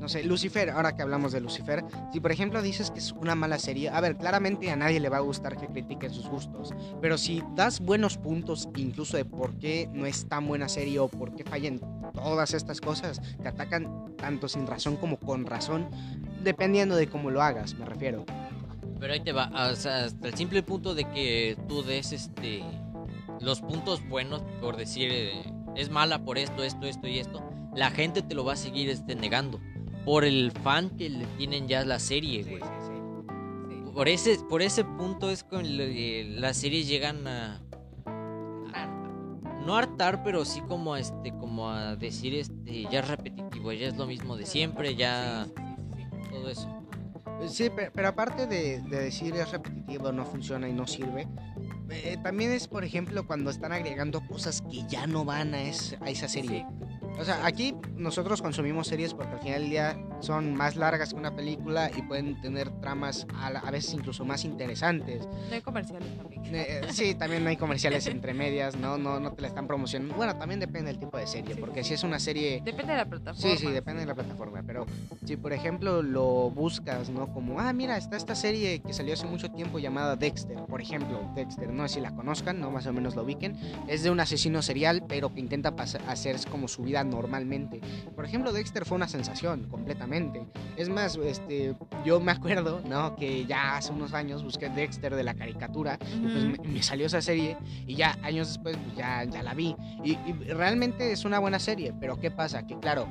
no 0.00 0.08
sé, 0.08 0.24
Lucifer, 0.24 0.70
ahora 0.70 0.96
que 0.96 1.02
hablamos 1.02 1.30
de 1.30 1.40
Lucifer, 1.40 1.84
si, 2.10 2.20
por 2.20 2.32
ejemplo, 2.32 2.62
dices 2.62 2.90
que 2.90 2.98
es 2.98 3.12
una 3.12 3.34
mala 3.34 3.58
serie, 3.58 3.90
a 3.90 4.00
ver, 4.00 4.16
claramente 4.16 4.70
a 4.70 4.76
nadie 4.76 4.98
le 4.98 5.10
va 5.10 5.18
a 5.18 5.20
gustar 5.20 5.58
que 5.58 5.66
critiquen 5.66 6.12
sus 6.12 6.26
gustos, 6.26 6.74
pero 7.02 7.18
si 7.18 7.42
das 7.54 7.80
buenos 7.80 8.16
puntos, 8.16 8.70
incluso 8.76 9.18
de 9.18 9.26
por 9.26 9.58
qué 9.58 9.90
no 9.92 10.06
es 10.06 10.26
tan 10.26 10.48
buena 10.48 10.70
serie 10.70 10.98
o 11.00 11.08
por 11.08 11.36
qué 11.36 11.44
fallan 11.44 11.80
todas 12.14 12.54
estas 12.54 12.80
cosas, 12.80 13.20
te 13.42 13.48
atacan 13.48 14.16
tanto 14.16 14.48
sin 14.48 14.66
razón 14.66 14.96
como 14.96 15.18
con 15.18 15.44
razón, 15.44 15.90
dependiendo 16.42 16.96
de 16.96 17.06
cómo 17.06 17.30
lo 17.30 17.42
hagas, 17.42 17.74
me 17.74 17.84
refiero. 17.84 18.24
Pero 18.98 19.12
ahí 19.12 19.20
te 19.20 19.32
va, 19.32 19.50
hasta 19.54 20.06
el 20.06 20.34
simple 20.34 20.62
punto 20.62 20.94
de 20.94 21.04
que 21.04 21.58
tú 21.68 21.82
des 21.82 22.12
este 22.12 22.62
los 23.40 23.60
puntos 23.62 24.06
buenos 24.06 24.42
por 24.60 24.76
decir 24.76 25.10
eh, 25.10 25.42
es 25.74 25.90
mala 25.90 26.24
por 26.24 26.36
esto, 26.36 26.62
esto, 26.62 26.86
esto 26.86 27.06
y 27.06 27.18
esto, 27.18 27.42
la 27.74 27.90
gente 27.90 28.20
te 28.22 28.34
lo 28.34 28.44
va 28.44 28.54
a 28.54 28.56
seguir 28.56 28.90
este, 28.90 29.14
negando 29.14 29.60
por 30.10 30.24
el 30.24 30.50
fan 30.50 30.90
que 30.96 31.08
le 31.08 31.24
tienen 31.38 31.68
ya 31.68 31.84
la 31.84 32.00
serie, 32.00 32.42
güey. 32.42 32.56
Sí. 32.58 33.92
Por 33.94 34.08
ese 34.08 34.38
por 34.48 34.60
ese 34.60 34.84
punto 34.84 35.30
es 35.30 35.44
con 35.44 35.62
las 36.40 36.56
series 36.56 36.88
llegan 36.88 37.28
a, 37.28 37.60
a- 38.74 38.86
no 39.64 39.76
hartar, 39.76 40.24
pero 40.24 40.44
sí 40.44 40.62
como 40.62 40.94
a, 40.94 40.98
este 40.98 41.30
como 41.38 41.70
a 41.70 41.94
decir 41.94 42.34
este 42.34 42.88
ya 42.90 42.98
es 43.00 43.08
repetitivo, 43.08 43.70
ya 43.72 43.86
es 43.86 43.96
lo 43.96 44.06
mismo 44.08 44.36
de 44.36 44.46
siempre, 44.46 44.96
ya 44.96 45.44
Sí, 45.46 45.52
sí, 45.56 45.62
sí, 45.94 46.02
sí. 46.24 46.30
todo 46.32 46.50
eso. 46.50 46.76
Sí, 47.46 47.70
pe- 47.70 47.92
pero, 47.94 48.08
aparte 48.08 48.48
de, 48.48 48.80
de 48.82 49.00
decir 49.04 49.32
es 49.36 49.48
repetitivo, 49.52 50.10
no 50.10 50.24
funciona 50.26 50.68
y 50.68 50.72
no 50.72 50.88
sirve, 50.88 51.28
eh, 51.88 52.16
también 52.20 52.50
es, 52.50 52.66
por 52.66 52.82
ejemplo, 52.82 53.24
cuando 53.28 53.48
están 53.50 53.70
agregando 53.70 54.26
cosas 54.26 54.60
que 54.62 54.82
ya 54.88 55.06
no 55.06 55.24
van 55.24 55.54
a, 55.54 55.62
es- 55.62 55.96
a 56.00 56.10
esa 56.10 56.26
serie. 56.26 56.66
O 57.20 57.24
sea, 57.24 57.44
aquí 57.44 57.76
nosotros 57.96 58.40
consumimos 58.40 58.86
series 58.86 59.12
porque 59.12 59.34
al 59.34 59.40
final 59.40 59.60
del 59.60 59.70
día 59.70 59.98
son 60.20 60.54
más 60.54 60.76
largas 60.76 61.10
que 61.12 61.16
una 61.18 61.34
película 61.34 61.90
y 61.96 62.02
pueden 62.02 62.40
tener 62.40 62.70
tramas 62.80 63.26
a, 63.36 63.50
la- 63.50 63.60
a 63.60 63.70
veces 63.70 63.94
incluso 63.94 64.24
más 64.24 64.44
interesantes. 64.44 65.26
No 65.48 65.54
hay 65.54 65.60
comerciales 65.62 66.08
también. 66.16 66.40
Eh, 66.54 66.80
sí, 66.90 67.14
también 67.14 67.44
no 67.44 67.50
hay 67.50 67.56
comerciales 67.56 68.06
entre 68.06 68.34
medias, 68.34 68.76
¿no? 68.76 68.98
No, 68.98 69.20
no 69.20 69.32
te 69.32 69.42
la 69.42 69.48
están 69.48 69.66
promocionando. 69.66 70.14
Bueno, 70.16 70.36
también 70.36 70.58
depende 70.60 70.90
del 70.90 70.98
tipo 70.98 71.16
de 71.16 71.26
serie, 71.26 71.54
Sí, 71.54 71.60
porque 71.60 71.82
sí. 71.82 71.88
si 71.88 71.94
es 71.94 72.02
una 72.04 72.18
serie... 72.18 72.60
Depende 72.64 72.92
de 72.92 72.98
la 72.98 73.04
plataforma. 73.04 73.40
Sí, 73.56 73.56
sí, 73.58 73.70
depende 73.72 74.00
de 74.00 74.06
la 74.06 74.14
plataforma, 74.14 74.62
pero 74.66 74.84
si 75.24 75.36
por 75.36 75.52
ejemplo 75.52 76.02
lo 76.02 76.50
buscas, 76.50 77.08
¿no? 77.08 77.32
Como, 77.32 77.60
ah, 77.60 77.72
mira, 77.72 77.96
está 77.96 78.16
esta 78.16 78.34
serie 78.34 78.80
que 78.80 78.92
salió 78.92 79.14
hace 79.14 79.26
mucho 79.26 79.50
tiempo 79.50 79.78
llamada 79.78 80.16
Dexter, 80.16 80.56
por 80.68 80.80
ejemplo, 80.80 81.20
Dexter, 81.34 81.70
no 81.72 81.86
sé 81.88 81.94
si 81.94 82.00
la 82.00 82.10
conozcan, 82.14 82.60
no 82.60 82.70
más 82.70 82.86
o 82.86 82.92
menos 82.92 83.14
lo 83.14 83.22
ubiquen, 83.22 83.56
es 83.88 84.02
de 84.02 84.10
un 84.10 84.18
asesino 84.20 84.60
serial, 84.62 85.04
pero 85.08 85.32
que 85.32 85.40
intenta 85.40 85.72
hacer 86.08 86.36
como 86.50 86.66
su 86.68 86.82
vida 86.82 87.04
normalmente. 87.04 87.80
Por 88.16 88.24
ejemplo, 88.24 88.52
Dexter 88.52 88.84
fue 88.84 88.96
una 88.96 89.08
sensación, 89.08 89.64
completamente. 89.70 90.09
Es 90.76 90.88
más, 90.88 91.16
este, 91.16 91.74
yo 92.04 92.20
me 92.20 92.32
acuerdo, 92.32 92.80
¿no? 92.88 93.14
Que 93.16 93.46
ya 93.46 93.76
hace 93.76 93.92
unos 93.92 94.12
años 94.12 94.42
busqué 94.42 94.68
Dexter 94.68 95.14
de 95.14 95.24
la 95.24 95.34
caricatura 95.34 95.98
y 96.02 96.26
pues 96.26 96.44
me, 96.44 96.68
me 96.68 96.82
salió 96.82 97.06
esa 97.06 97.20
serie 97.20 97.56
y 97.86 97.94
ya 97.94 98.18
años 98.22 98.48
después 98.48 98.76
pues 98.76 98.96
ya, 98.96 99.24
ya 99.24 99.42
la 99.42 99.54
vi. 99.54 99.76
Y, 100.04 100.12
y 100.12 100.32
realmente 100.48 101.12
es 101.12 101.24
una 101.24 101.38
buena 101.38 101.58
serie, 101.58 101.92
pero 102.00 102.18
¿qué 102.18 102.30
pasa? 102.30 102.66
Que 102.66 102.78
claro, 102.78 103.06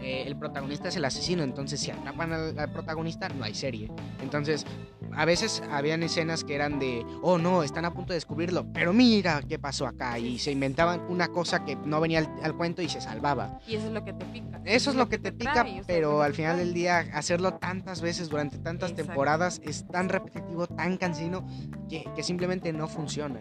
eh, 0.00 0.24
el 0.26 0.36
protagonista 0.36 0.88
es 0.88 0.96
el 0.96 1.04
asesino, 1.04 1.42
entonces 1.42 1.80
si 1.80 1.90
atrapan 1.90 2.32
al, 2.32 2.58
al 2.58 2.72
protagonista 2.72 3.28
no 3.28 3.44
hay 3.44 3.54
serie. 3.54 3.90
Entonces, 4.22 4.64
a 5.12 5.24
veces 5.24 5.62
habían 5.70 6.02
escenas 6.02 6.44
que 6.44 6.54
eran 6.54 6.78
de, 6.78 7.04
oh 7.22 7.38
no, 7.38 7.62
están 7.62 7.84
a 7.84 7.92
punto 7.92 8.12
de 8.12 8.16
descubrirlo, 8.16 8.66
pero 8.72 8.92
mira 8.92 9.42
qué 9.48 9.58
pasó 9.58 9.86
acá 9.86 10.18
y 10.18 10.38
se 10.38 10.52
inventaban 10.52 11.00
una 11.08 11.28
cosa 11.28 11.64
que 11.64 11.76
no 11.76 12.00
venía 12.00 12.20
al, 12.20 12.28
al 12.42 12.56
cuento 12.56 12.82
y 12.82 12.88
se 12.88 13.00
salvaba. 13.00 13.58
Y 13.66 13.76
eso 13.76 13.86
es 13.86 13.92
lo 13.92 14.04
que 14.04 14.12
te 14.12 14.24
pica. 14.26 14.60
Eso 14.64 14.90
es 14.90 14.96
lo 14.96 15.08
que 15.08 15.18
te 15.18 15.32
pica, 15.32 15.52
trae, 15.52 15.82
pero 15.86 16.22
al 16.22 16.32
te 16.32 16.36
final 16.36 16.58
del 16.58 16.74
día 16.74 16.98
hacerlo 17.14 17.54
tantas 17.54 18.00
veces 18.00 18.28
durante 18.28 18.58
tantas 18.58 18.90
Exacto. 18.90 19.08
temporadas 19.08 19.60
es 19.64 19.86
tan 19.88 20.08
repetitivo, 20.08 20.66
tan 20.66 20.96
cansino, 20.98 21.46
que, 21.88 22.04
que 22.14 22.22
simplemente 22.22 22.72
no 22.72 22.86
funciona. 22.86 23.40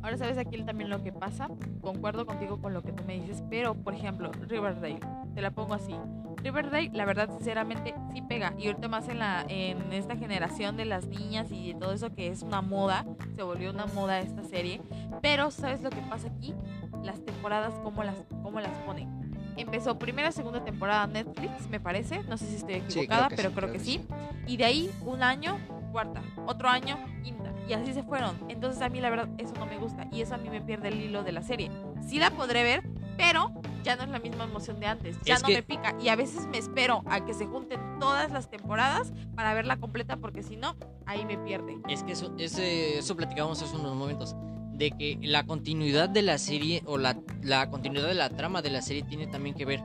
Ahora 0.00 0.16
sabes 0.16 0.38
aquí 0.38 0.62
también 0.62 0.90
lo 0.90 1.02
que 1.02 1.12
pasa. 1.12 1.48
Concuerdo 1.80 2.24
contigo 2.24 2.60
con 2.60 2.72
lo 2.72 2.82
que 2.82 2.92
tú 2.92 3.04
me 3.04 3.20
dices, 3.20 3.42
pero 3.50 3.74
por 3.74 3.94
ejemplo, 3.94 4.30
Riverdale, 4.32 5.00
te 5.38 5.42
la 5.42 5.52
pongo 5.52 5.74
así. 5.74 5.94
Riverdale, 6.42 6.90
la 6.92 7.04
verdad, 7.04 7.30
sinceramente, 7.30 7.94
sí 8.12 8.22
pega. 8.22 8.54
Y 8.58 8.66
ahorita 8.66 8.88
más 8.88 9.08
en 9.08 9.20
la 9.20 9.44
en 9.48 9.92
esta 9.92 10.16
generación 10.16 10.76
de 10.76 10.84
las 10.84 11.06
niñas 11.06 11.52
y 11.52 11.72
de 11.72 11.78
todo 11.78 11.92
eso 11.92 12.12
que 12.12 12.26
es 12.26 12.42
una 12.42 12.60
moda, 12.60 13.06
se 13.36 13.44
volvió 13.44 13.70
una 13.70 13.86
moda 13.86 14.18
esta 14.18 14.42
serie. 14.42 14.82
Pero, 15.22 15.52
¿sabes 15.52 15.80
lo 15.80 15.90
que 15.90 16.00
pasa 16.10 16.26
aquí? 16.26 16.56
las 17.04 17.24
temporadas 17.24 17.72
cómo 17.84 18.02
las, 18.02 18.16
cómo 18.42 18.58
las 18.58 18.76
ponen. 18.78 19.08
Empezó 19.56 19.96
primera, 19.96 20.32
segunda 20.32 20.64
temporada 20.64 21.06
Netflix, 21.06 21.68
me 21.70 21.78
parece. 21.78 22.24
No 22.24 22.36
sé 22.36 22.46
si 22.46 22.56
estoy 22.56 22.82
Sí, 22.88 22.98
equivocada, 22.98 23.28
creo 23.28 23.36
que 23.36 23.36
pero 23.36 23.50
sí, 23.50 23.54
creo, 23.54 23.72
que, 23.72 23.78
sí. 23.78 24.52
Y 24.52 24.56
de 24.56 24.64
ahí 24.64 24.90
un 25.06 25.22
año, 25.22 25.56
cuarta. 25.92 26.20
Otro 26.46 26.68
año, 26.68 26.98
quinta. 27.22 27.52
Y 27.68 27.74
así 27.74 27.94
se 27.94 28.02
fueron. 28.02 28.36
Entonces 28.48 28.82
a 28.82 28.88
mí 28.88 29.00
la 29.00 29.10
verdad 29.10 29.28
eso 29.38 29.54
no 29.54 29.66
me 29.66 29.78
gusta. 29.78 30.08
Y 30.10 30.20
eso 30.20 30.34
a 30.34 30.38
mí 30.38 30.50
me 30.50 30.60
pierde 30.60 30.88
el 30.88 31.00
hilo 31.00 31.22
de 31.22 31.30
la 31.30 31.42
serie. 31.42 31.70
Sí 32.04 32.18
la 32.18 32.32
podré 32.32 32.64
ver, 32.64 32.82
pero 33.16 33.52
ya 33.84 33.96
no 33.96 34.02
es 34.04 34.08
la 34.10 34.18
misma 34.18 34.44
emoción 34.44 34.80
de 34.80 34.86
antes. 34.86 35.16
Ya 35.24 35.34
Es 35.34 35.42
no 35.42 35.48
que- 35.48 35.54
me 35.54 35.62
pica. 35.62 35.94
Y 36.00 36.08
a 36.08 36.16
veces 36.16 36.46
me 36.46 36.58
espero 36.58 37.02
a 37.06 37.24
que 37.24 37.34
se 37.34 37.46
junten 37.46 37.80
todas 37.98 38.30
las 38.30 38.50
temporadas 38.50 39.12
para 39.34 39.54
verla 39.54 39.76
completa, 39.78 40.16
porque 40.16 40.42
si 40.42 40.56
no, 40.56 40.76
ahí 41.06 41.24
me 41.24 41.38
pierde. 41.38 41.78
Es 41.88 42.02
que 42.02 42.12
eso, 42.12 42.34
ese- 42.38 42.98
eso 42.98 43.16
platicábamos 43.16 43.62
hace 43.62 43.76
unos 43.76 43.94
momentos. 43.96 44.34
De 44.74 44.92
que 44.92 45.18
la 45.22 45.44
continuidad 45.44 46.08
de 46.08 46.22
la 46.22 46.38
serie 46.38 46.82
o 46.86 46.98
la, 46.98 47.16
la 47.42 47.68
continuidad 47.68 48.06
de 48.06 48.14
la 48.14 48.30
trama 48.30 48.62
de 48.62 48.70
la 48.70 48.80
serie 48.82 49.02
tiene 49.02 49.26
también 49.26 49.54
que 49.56 49.64
ver. 49.64 49.82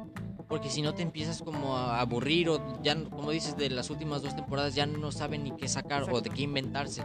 Porque 0.47 0.69
si 0.69 0.83
no 0.83 0.93
te 0.93 1.01
empiezas 1.01 1.41
como 1.41 1.77
a 1.77 1.99
aburrir 1.99 2.49
o 2.49 2.79
ya, 2.83 3.01
como 3.05 3.31
dices, 3.31 3.57
de 3.57 3.71
las 3.71 3.89
últimas 3.89 4.21
dos 4.21 4.35
temporadas 4.35 4.75
ya 4.75 4.85
no 4.85 5.11
saben 5.11 5.43
ni 5.45 5.51
qué 5.55 5.67
sacar 5.67 6.03
o 6.11 6.21
de 6.21 6.29
qué 6.29 6.43
inventarse. 6.43 7.03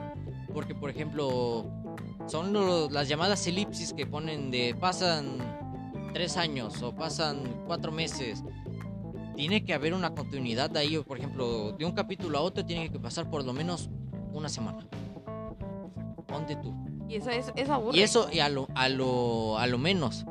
Porque, 0.53 0.75
por 0.75 0.91
ejemplo, 0.91 1.65
son 2.27 2.53
las 2.93 3.09
llamadas 3.09 3.47
elipsis 3.47 3.95
que 3.95 4.05
ponen 4.07 4.51
de 4.51 4.75
pasan 4.79 5.39
tres 6.19 6.37
años 6.37 6.83
o 6.83 6.93
pasan 6.93 7.45
cuatro 7.69 7.93
meses. 7.93 8.43
Tiene 9.37 9.65
que 9.65 9.73
haber 9.73 9.95
una 9.95 10.17
continuidad 10.17 10.69
de 10.69 10.81
ahí. 10.81 10.99
Por 10.99 11.17
ejemplo, 11.17 11.71
de 11.71 11.85
un 11.85 11.93
capítulo 11.93 12.39
a 12.39 12.41
otro 12.41 12.67
tiene 12.67 12.91
que 12.91 12.99
pasar 12.99 13.31
por 13.31 13.45
lo 13.45 13.53
menos 13.53 13.89
una 14.33 14.49
semana. 14.49 14.85
Ponte 16.27 16.57
tú. 16.57 16.75
Y 17.09 17.15
eso, 17.15 17.31
eso, 17.31 17.53
eso 17.55 17.73
aburre. 17.73 17.99
Y 17.99 18.03
eso 18.03 18.29
y 18.33 18.41
a 18.41 18.49
lo, 18.49 18.67
a 18.75 18.89
lo, 18.89 19.59
a 19.59 19.69
lo 19.69 19.79
menos. 19.79 20.27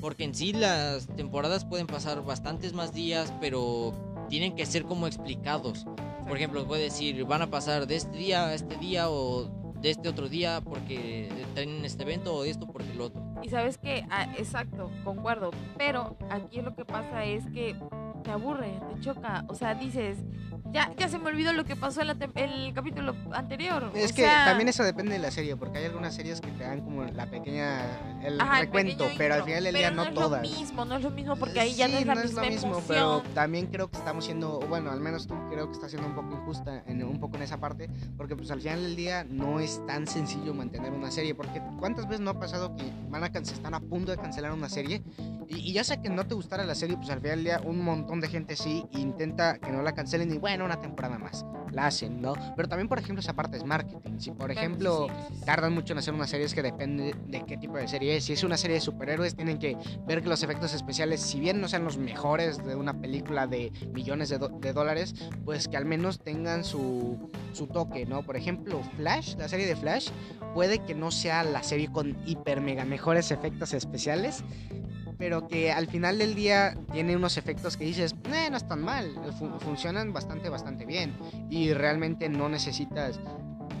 Porque 0.00 0.24
en 0.24 0.34
sí 0.34 0.54
las 0.54 1.08
temporadas 1.08 1.66
pueden 1.66 1.86
pasar 1.86 2.24
bastantes 2.24 2.72
más 2.72 2.94
días, 2.94 3.34
pero 3.38 3.92
tienen 4.30 4.56
que 4.56 4.64
ser 4.64 4.84
como 4.84 5.06
explicados. 5.06 5.84
Por 6.26 6.38
ejemplo, 6.38 6.66
puede 6.66 6.84
decir, 6.84 7.22
van 7.26 7.42
a 7.42 7.50
pasar 7.50 7.86
de 7.86 7.96
este 7.96 8.16
día 8.16 8.46
a 8.46 8.54
este 8.54 8.78
día 8.78 9.10
o 9.10 9.74
de 9.78 9.90
este 9.90 10.08
otro 10.08 10.30
día 10.30 10.62
porque 10.64 11.28
tienen 11.54 11.84
este 11.84 12.02
evento 12.04 12.34
o 12.34 12.44
esto 12.44 12.66
porque 12.66 12.94
lo 12.94 13.04
otro. 13.04 13.25
Y 13.42 13.48
sabes 13.48 13.78
que, 13.78 14.06
exacto, 14.36 14.90
concuerdo. 15.04 15.50
Pero 15.76 16.16
aquí 16.30 16.60
lo 16.60 16.74
que 16.74 16.84
pasa 16.84 17.24
es 17.24 17.44
que 17.46 17.76
te 18.22 18.30
aburre, 18.30 18.80
te 18.94 19.00
choca. 19.00 19.44
O 19.48 19.54
sea, 19.54 19.74
dices, 19.74 20.18
ya, 20.72 20.92
ya 20.96 21.08
se 21.08 21.18
me 21.18 21.28
olvidó 21.28 21.52
lo 21.52 21.64
que 21.64 21.76
pasó 21.76 22.00
en, 22.00 22.08
la 22.08 22.16
el 22.34 22.72
capítulo 22.74 23.14
anterior. 23.32 23.90
Es 23.94 24.12
o 24.12 24.14
que 24.14 24.22
sea, 24.22 24.46
también 24.46 24.68
eso 24.68 24.82
depende 24.82 25.12
de 25.12 25.18
la 25.18 25.30
serie, 25.30 25.56
porque 25.56 25.78
hay 25.78 25.84
algunas 25.84 26.14
series 26.14 26.40
que 26.40 26.50
te 26.50 26.64
dan 26.64 26.80
como 26.80 27.04
la 27.04 27.26
pequeña, 27.26 27.80
el 28.26 28.40
ajá, 28.40 28.60
el 28.60 28.66
recuento, 28.66 28.98
pequeño 29.04 29.18
pero 29.18 29.34
al 29.34 29.42
final 29.44 29.64
del 29.64 29.72
Pero 29.72 29.78
día 29.88 29.90
no, 29.96 30.02
es 30.04 30.14
todas. 30.14 30.42
lo 30.42 30.48
mismo, 30.58 30.84
no 30.84 30.96
es 30.96 31.02
lo 31.02 31.10
mismo 31.10 31.36
porque 31.36 31.60
ahí 31.60 31.74
ya 31.74 31.86
no 31.88 31.94
Sí, 31.94 32.00
es 32.00 32.06
la 32.06 32.14
lo 32.14 32.22
misma 32.22 32.42
mismo, 32.42 32.82
pero 32.86 33.00
emoción. 33.14 33.34
también 33.34 33.66
creo 33.68 33.90
que 33.90 33.98
estamos 33.98 34.24
siendo, 34.24 34.60
bueno, 34.68 34.90
al 34.90 35.00
menos 35.00 35.26
tú 35.26 35.34
creo 35.50 35.66
que 35.66 35.72
estás 35.72 35.90
siendo 35.90 36.08
un 36.08 36.14
poco 36.14 36.32
injusta 36.34 36.82
en 36.86 37.02
un 37.04 37.20
poco 37.20 37.36
en 37.36 37.42
esa 37.42 37.58
parte, 37.58 37.88
porque 38.16 38.34
pues 38.36 38.50
al 38.50 38.60
final 38.60 38.82
del 38.82 38.96
día 38.96 39.24
no 39.24 39.60
es 39.60 39.84
tan 39.86 40.06
sencillo 40.06 40.52
mantener 40.54 40.92
una 40.92 41.10
serie, 41.10 41.34
porque 41.34 41.62
cuántas 41.78 42.06
veces 42.08 42.20
no 42.20 42.30
ha 42.30 42.40
pasado 42.40 42.74
que 42.76 42.84
van 43.08 43.22
a 43.22 43.26
están 43.26 43.74
a 43.74 43.80
punto 43.80 44.10
de 44.10 44.16
cancelar 44.18 44.52
una 44.52 44.68
serie 44.68 45.02
y, 45.48 45.56
y 45.58 45.72
ya 45.72 45.84
sea 45.84 46.00
que 46.02 46.08
no 46.08 46.26
te 46.26 46.34
gustara 46.34 46.64
la 46.64 46.74
serie, 46.74 46.96
pues 46.96 47.10
al 47.10 47.20
final 47.20 47.36
del 47.36 47.44
día 47.44 47.60
un 47.64 47.82
montón 47.82 48.20
de 48.20 48.28
gente 48.28 48.56
sí 48.56 48.84
intenta 48.92 49.58
que 49.58 49.70
no 49.70 49.82
la 49.82 49.92
cancelen 49.92 50.32
y 50.32 50.38
bueno, 50.38 50.64
una 50.64 50.80
temporada 50.80 51.18
más, 51.18 51.44
la 51.70 51.86
hacen, 51.86 52.20
¿no? 52.20 52.34
Pero 52.56 52.68
también 52.68 52.88
por 52.88 52.98
ejemplo 52.98 53.20
esa 53.20 53.34
parte 53.34 53.56
es 53.56 53.64
marketing, 53.64 54.18
si 54.18 54.32
por 54.32 54.50
ejemplo 54.50 55.06
sí, 55.08 55.14
sí, 55.14 55.24
sí, 55.28 55.34
sí. 55.40 55.44
tardan 55.44 55.72
mucho 55.74 55.92
en 55.92 55.98
hacer 55.98 56.14
una 56.14 56.26
serie 56.26 56.46
es 56.46 56.54
que 56.54 56.62
depende 56.62 57.14
de 57.26 57.44
qué 57.44 57.56
tipo 57.56 57.76
de 57.76 57.86
serie 57.86 58.15
es. 58.15 58.15
Si 58.20 58.32
es 58.32 58.44
una 58.44 58.56
serie 58.56 58.74
de 58.76 58.80
superhéroes, 58.80 59.34
tienen 59.34 59.58
que 59.58 59.76
ver 60.06 60.22
que 60.22 60.28
los 60.28 60.42
efectos 60.42 60.72
especiales, 60.74 61.20
si 61.20 61.40
bien 61.40 61.60
no 61.60 61.68
sean 61.68 61.84
los 61.84 61.98
mejores 61.98 62.64
de 62.64 62.74
una 62.74 62.94
película 63.00 63.46
de 63.46 63.72
millones 63.92 64.28
de, 64.28 64.72
dólares, 64.72 65.14
pues 65.44 65.68
que 65.68 65.76
al 65.76 65.84
menos 65.84 66.20
tengan 66.20 66.64
su, 66.64 67.30
su 67.52 67.66
toque, 67.66 68.06
¿no? 68.06 68.22
Por 68.22 68.36
ejemplo, 68.36 68.80
Flash, 68.96 69.36
la 69.36 69.48
serie 69.48 69.66
de 69.66 69.76
Flash, 69.76 70.10
puede 70.54 70.78
que 70.80 70.94
no 70.94 71.10
sea 71.10 71.44
la 71.44 71.62
serie 71.62 71.88
con 71.92 72.16
hiper 72.26 72.60
mega 72.60 72.84
mejores 72.84 73.30
efectos 73.30 73.72
especiales. 73.74 74.42
Pero 75.18 75.48
que 75.48 75.72
al 75.72 75.86
final 75.86 76.18
del 76.18 76.34
día 76.34 76.76
tiene 76.92 77.16
unos 77.16 77.38
efectos 77.38 77.78
que 77.78 77.86
dices, 77.86 78.14
"Eh, 78.34 78.48
no 78.50 78.56
están 78.58 78.82
mal, 78.82 79.10
fu- 79.38 79.58
funcionan 79.60 80.12
bastante, 80.12 80.50
bastante 80.50 80.84
bien. 80.84 81.16
Y 81.48 81.72
realmente 81.72 82.28
no 82.28 82.50
necesitas 82.50 83.18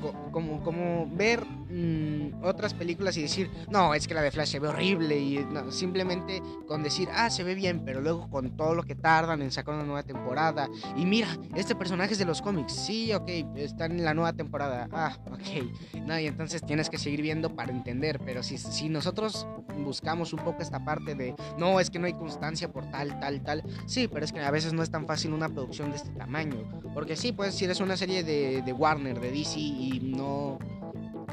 como, 0.00 0.62
como 0.62 1.08
ver 1.10 1.44
mm, 1.44 2.44
otras 2.44 2.74
películas 2.74 3.16
y 3.16 3.22
decir, 3.22 3.50
no, 3.70 3.94
es 3.94 4.06
que 4.06 4.14
la 4.14 4.22
de 4.22 4.30
Flash 4.30 4.48
se 4.48 4.60
ve 4.60 4.68
horrible 4.68 5.18
y 5.18 5.44
no, 5.44 5.70
simplemente 5.70 6.42
con 6.66 6.82
decir, 6.82 7.08
ah, 7.12 7.30
se 7.30 7.44
ve 7.44 7.54
bien, 7.54 7.82
pero 7.84 8.00
luego 8.00 8.28
con 8.30 8.56
todo 8.56 8.74
lo 8.74 8.82
que 8.82 8.94
tardan 8.94 9.42
en 9.42 9.50
sacar 9.50 9.74
una 9.74 9.84
nueva 9.84 10.02
temporada 10.02 10.68
y 10.96 11.04
mira, 11.04 11.28
este 11.54 11.74
personaje 11.74 12.12
es 12.12 12.18
de 12.18 12.24
los 12.24 12.42
cómics, 12.42 12.72
sí, 12.72 13.12
ok, 13.12 13.28
está 13.56 13.86
en 13.86 14.04
la 14.04 14.14
nueva 14.14 14.32
temporada, 14.32 14.88
ah, 14.92 15.16
ok, 15.30 16.00
no, 16.06 16.18
y 16.18 16.26
entonces 16.26 16.62
tienes 16.62 16.90
que 16.90 16.98
seguir 16.98 17.22
viendo 17.22 17.54
para 17.54 17.72
entender, 17.72 18.20
pero 18.24 18.42
si, 18.42 18.58
si 18.58 18.88
nosotros 18.88 19.46
buscamos 19.84 20.32
un 20.32 20.40
poco 20.40 20.62
esta 20.62 20.84
parte 20.84 21.14
de, 21.14 21.34
no, 21.58 21.80
es 21.80 21.90
que 21.90 21.98
no 21.98 22.06
hay 22.06 22.14
constancia 22.14 22.72
por 22.72 22.90
tal, 22.90 23.18
tal, 23.20 23.42
tal, 23.42 23.62
sí, 23.86 24.08
pero 24.08 24.24
es 24.24 24.32
que 24.32 24.40
a 24.40 24.50
veces 24.50 24.72
no 24.72 24.82
es 24.82 24.90
tan 24.90 25.06
fácil 25.06 25.32
una 25.32 25.48
producción 25.48 25.90
de 25.90 25.96
este 25.96 26.10
tamaño, 26.10 26.56
porque 26.94 27.16
sí, 27.16 27.32
pues 27.32 27.54
si 27.54 27.64
eres 27.64 27.80
una 27.80 27.96
serie 27.96 28.24
de, 28.24 28.62
de 28.62 28.72
Warner, 28.72 29.20
de 29.20 29.30
DC 29.30 29.58
y 29.58 30.12
no... 30.16 30.58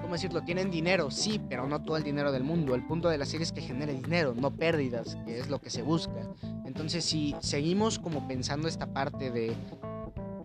¿Cómo 0.02 0.16
decirlo? 0.16 0.44
Tienen 0.44 0.70
dinero, 0.70 1.10
sí, 1.12 1.40
pero 1.50 1.66
no 1.66 1.82
todo 1.82 1.96
el 1.96 2.04
dinero 2.04 2.34
del 2.34 2.44
mundo. 2.44 2.76
El 2.76 2.86
punto 2.86 3.08
de 3.08 3.18
la 3.18 3.26
serie 3.26 3.46
es 3.46 3.54
que 3.54 3.62
genere 3.62 3.94
dinero, 3.94 4.34
no 4.36 4.52
pérdidas, 4.52 5.18
que 5.26 5.40
es 5.40 5.50
lo 5.50 5.62
que 5.62 5.70
se 5.70 5.82
busca. 5.82 6.28
Entonces, 6.66 7.06
si 7.06 7.34
seguimos 7.40 8.00
como 8.00 8.28
pensando 8.28 8.68
esta 8.68 8.94
parte 8.94 9.32
de 9.32 9.56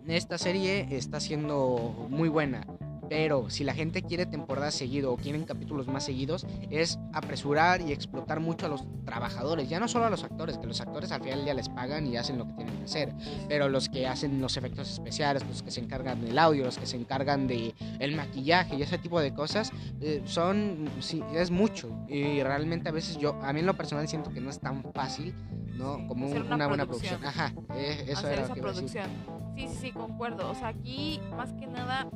esta 0.07 0.37
serie 0.37 0.87
está 0.91 1.19
siendo 1.19 2.07
muy 2.09 2.29
buena, 2.29 2.65
pero 3.09 3.49
si 3.49 3.63
la 3.63 3.73
gente 3.73 4.03
quiere 4.03 4.25
temporadas 4.25 4.75
seguido 4.75 5.11
o 5.11 5.17
quieren 5.17 5.43
capítulos 5.43 5.87
más 5.87 6.05
seguidos, 6.05 6.45
es 6.69 6.99
apresurar 7.13 7.81
y 7.81 7.91
explotar 7.91 8.39
mucho 8.39 8.67
a 8.67 8.69
los 8.69 8.85
trabajadores, 9.05 9.67
ya 9.67 9.79
no 9.79 9.87
solo 9.87 10.05
a 10.05 10.09
los 10.09 10.23
actores, 10.23 10.57
que 10.57 10.67
los 10.67 10.79
actores 10.79 11.11
al 11.11 11.21
final 11.23 11.43
ya 11.43 11.53
les 11.53 11.69
pagan 11.69 12.05
y 12.07 12.17
hacen 12.17 12.37
lo 12.37 12.47
que 12.47 12.53
tienen 12.53 12.77
que 12.77 12.83
hacer, 12.83 13.13
pero 13.47 13.67
los 13.67 13.89
que 13.89 14.07
hacen 14.07 14.39
los 14.39 14.55
efectos 14.57 14.89
especiales, 14.91 15.43
los 15.47 15.63
que 15.63 15.71
se 15.71 15.81
encargan 15.81 16.23
del 16.23 16.37
audio, 16.37 16.63
los 16.65 16.77
que 16.77 16.85
se 16.85 16.97
encargan 16.97 17.47
de 17.47 17.73
el 17.99 18.15
maquillaje 18.15 18.75
y 18.75 18.83
ese 18.83 18.97
tipo 18.99 19.19
de 19.19 19.33
cosas, 19.33 19.71
eh, 20.01 20.21
son, 20.25 20.87
sí, 20.99 21.23
es 21.33 21.49
mucho 21.51 21.89
y 22.07 22.43
realmente 22.43 22.89
a 22.89 22.91
veces 22.91 23.17
yo, 23.17 23.33
a 23.41 23.51
mí 23.53 23.61
en 23.61 23.65
lo 23.65 23.73
personal 23.73 24.07
siento 24.07 24.29
que 24.29 24.39
no 24.39 24.49
es 24.51 24.59
tan 24.59 24.83
fácil, 24.93 25.33
¿no? 25.77 25.97
Sí, 25.97 26.07
Como 26.07 26.27
una 26.27 26.55
una, 26.55 26.67
buena 26.67 26.85
producción. 26.85 27.19
producción. 27.21 27.49
Ajá, 27.49 27.53
eh, 27.75 28.03
eso 28.07 28.19
hacer 28.19 28.33
era 28.33 28.41
esa 28.43 28.49
lo 28.49 28.53
que 28.53 28.59
iba 28.59 28.69
a 28.69 28.73
decir. 28.73 29.01
producción. 29.01 29.49
Sí, 29.55 29.67
sí, 29.67 29.77
sí, 29.87 29.91
concuerdo. 29.91 30.49
O 30.49 30.55
sea, 30.55 30.67
aquí 30.69 31.19
más 31.35 31.51
que 31.53 31.67
nada, 31.67 32.07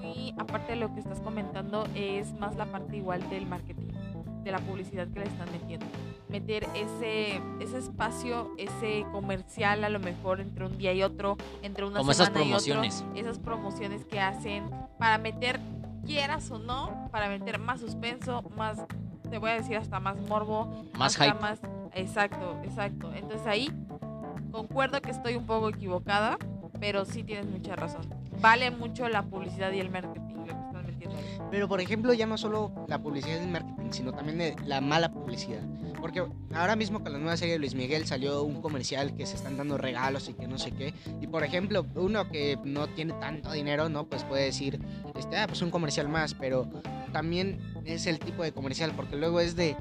muy 0.00 0.34
aparte 0.38 0.72
de 0.72 0.76
lo 0.76 0.92
que 0.94 1.00
estás 1.00 1.20
comentando, 1.20 1.86
es 1.94 2.32
más 2.34 2.56
la 2.56 2.66
parte 2.66 2.96
igual 2.96 3.28
del 3.30 3.46
marketing, 3.46 3.88
de 4.42 4.50
la 4.52 4.58
publicidad 4.58 5.08
que 5.08 5.20
le 5.20 5.26
están 5.26 5.50
metiendo. 5.52 5.86
Meter 6.28 6.66
ese, 6.74 7.40
ese 7.60 7.78
espacio, 7.78 8.50
ese 8.58 9.06
comercial 9.12 9.84
a 9.84 9.88
lo 9.88 10.00
mejor 10.00 10.40
entre 10.40 10.66
un 10.66 10.76
día 10.78 10.92
y 10.92 11.02
otro, 11.02 11.36
entre 11.62 11.84
una 11.84 11.98
Como 11.98 12.10
esas 12.12 12.26
semana 12.28 12.44
y 12.44 12.52
otro, 12.52 12.64
promociones. 12.74 13.04
esas 13.14 13.38
promociones 13.38 14.04
que 14.04 14.18
hacen 14.20 14.68
para 14.98 15.18
meter, 15.18 15.60
quieras 16.04 16.50
o 16.50 16.58
no, 16.58 17.08
para 17.12 17.28
meter 17.28 17.58
más 17.58 17.80
suspenso, 17.80 18.42
más, 18.56 18.78
te 19.30 19.38
voy 19.38 19.50
a 19.50 19.54
decir 19.54 19.76
hasta 19.76 20.00
más 20.00 20.16
morbo, 20.28 20.84
Más 20.98 21.12
hasta 21.12 21.24
hype. 21.32 21.40
más- 21.40 21.60
exacto, 21.94 22.56
exacto. 22.64 23.12
Entonces 23.14 23.46
ahí 23.46 23.70
concuerdo 24.50 25.00
que 25.00 25.10
estoy 25.10 25.36
un 25.36 25.46
poco 25.46 25.68
equivocada, 25.68 26.36
pero 26.80 27.04
sí 27.04 27.22
tienes 27.22 27.46
mucha 27.46 27.76
razón. 27.76 28.02
Vale 28.44 28.70
mucho 28.70 29.08
la 29.08 29.22
publicidad 29.22 29.72
y 29.72 29.80
el 29.80 29.88
marketing, 29.88 30.34
lo 30.34 30.44
que 30.44 30.50
están 30.50 30.86
metiendo 30.86 31.16
ahí. 31.16 31.38
Pero 31.50 31.66
por 31.66 31.80
ejemplo, 31.80 32.12
ya 32.12 32.26
no 32.26 32.36
solo 32.36 32.74
la 32.88 33.02
publicidad 33.02 33.40
y 33.40 33.44
el 33.44 33.48
marketing, 33.48 33.90
sino 33.90 34.12
también 34.12 34.54
la 34.66 34.82
mala 34.82 35.10
publicidad. 35.10 35.62
Porque 35.98 36.22
ahora 36.54 36.76
mismo 36.76 37.02
con 37.02 37.14
la 37.14 37.18
nueva 37.18 37.38
serie 37.38 37.54
de 37.54 37.58
Luis 37.58 37.74
Miguel 37.74 38.06
salió 38.06 38.42
un 38.42 38.60
comercial 38.60 39.16
que 39.16 39.24
se 39.24 39.36
están 39.36 39.56
dando 39.56 39.78
regalos 39.78 40.28
y 40.28 40.34
que 40.34 40.46
no 40.46 40.58
sé 40.58 40.72
qué. 40.72 40.92
Y 41.22 41.26
por 41.26 41.42
ejemplo, 41.42 41.86
uno 41.94 42.28
que 42.28 42.58
no 42.64 42.86
tiene 42.88 43.14
tanto 43.14 43.50
dinero, 43.50 43.88
¿no? 43.88 44.04
Pues 44.08 44.24
puede 44.24 44.44
decir, 44.44 44.78
este, 45.16 45.38
ah, 45.38 45.46
pues 45.46 45.62
un 45.62 45.70
comercial 45.70 46.10
más, 46.10 46.34
pero 46.34 46.68
también 47.14 47.58
es 47.86 48.06
el 48.06 48.18
tipo 48.18 48.42
de 48.42 48.52
comercial, 48.52 48.92
porque 48.94 49.16
luego 49.16 49.40
es 49.40 49.56
de... 49.56 49.74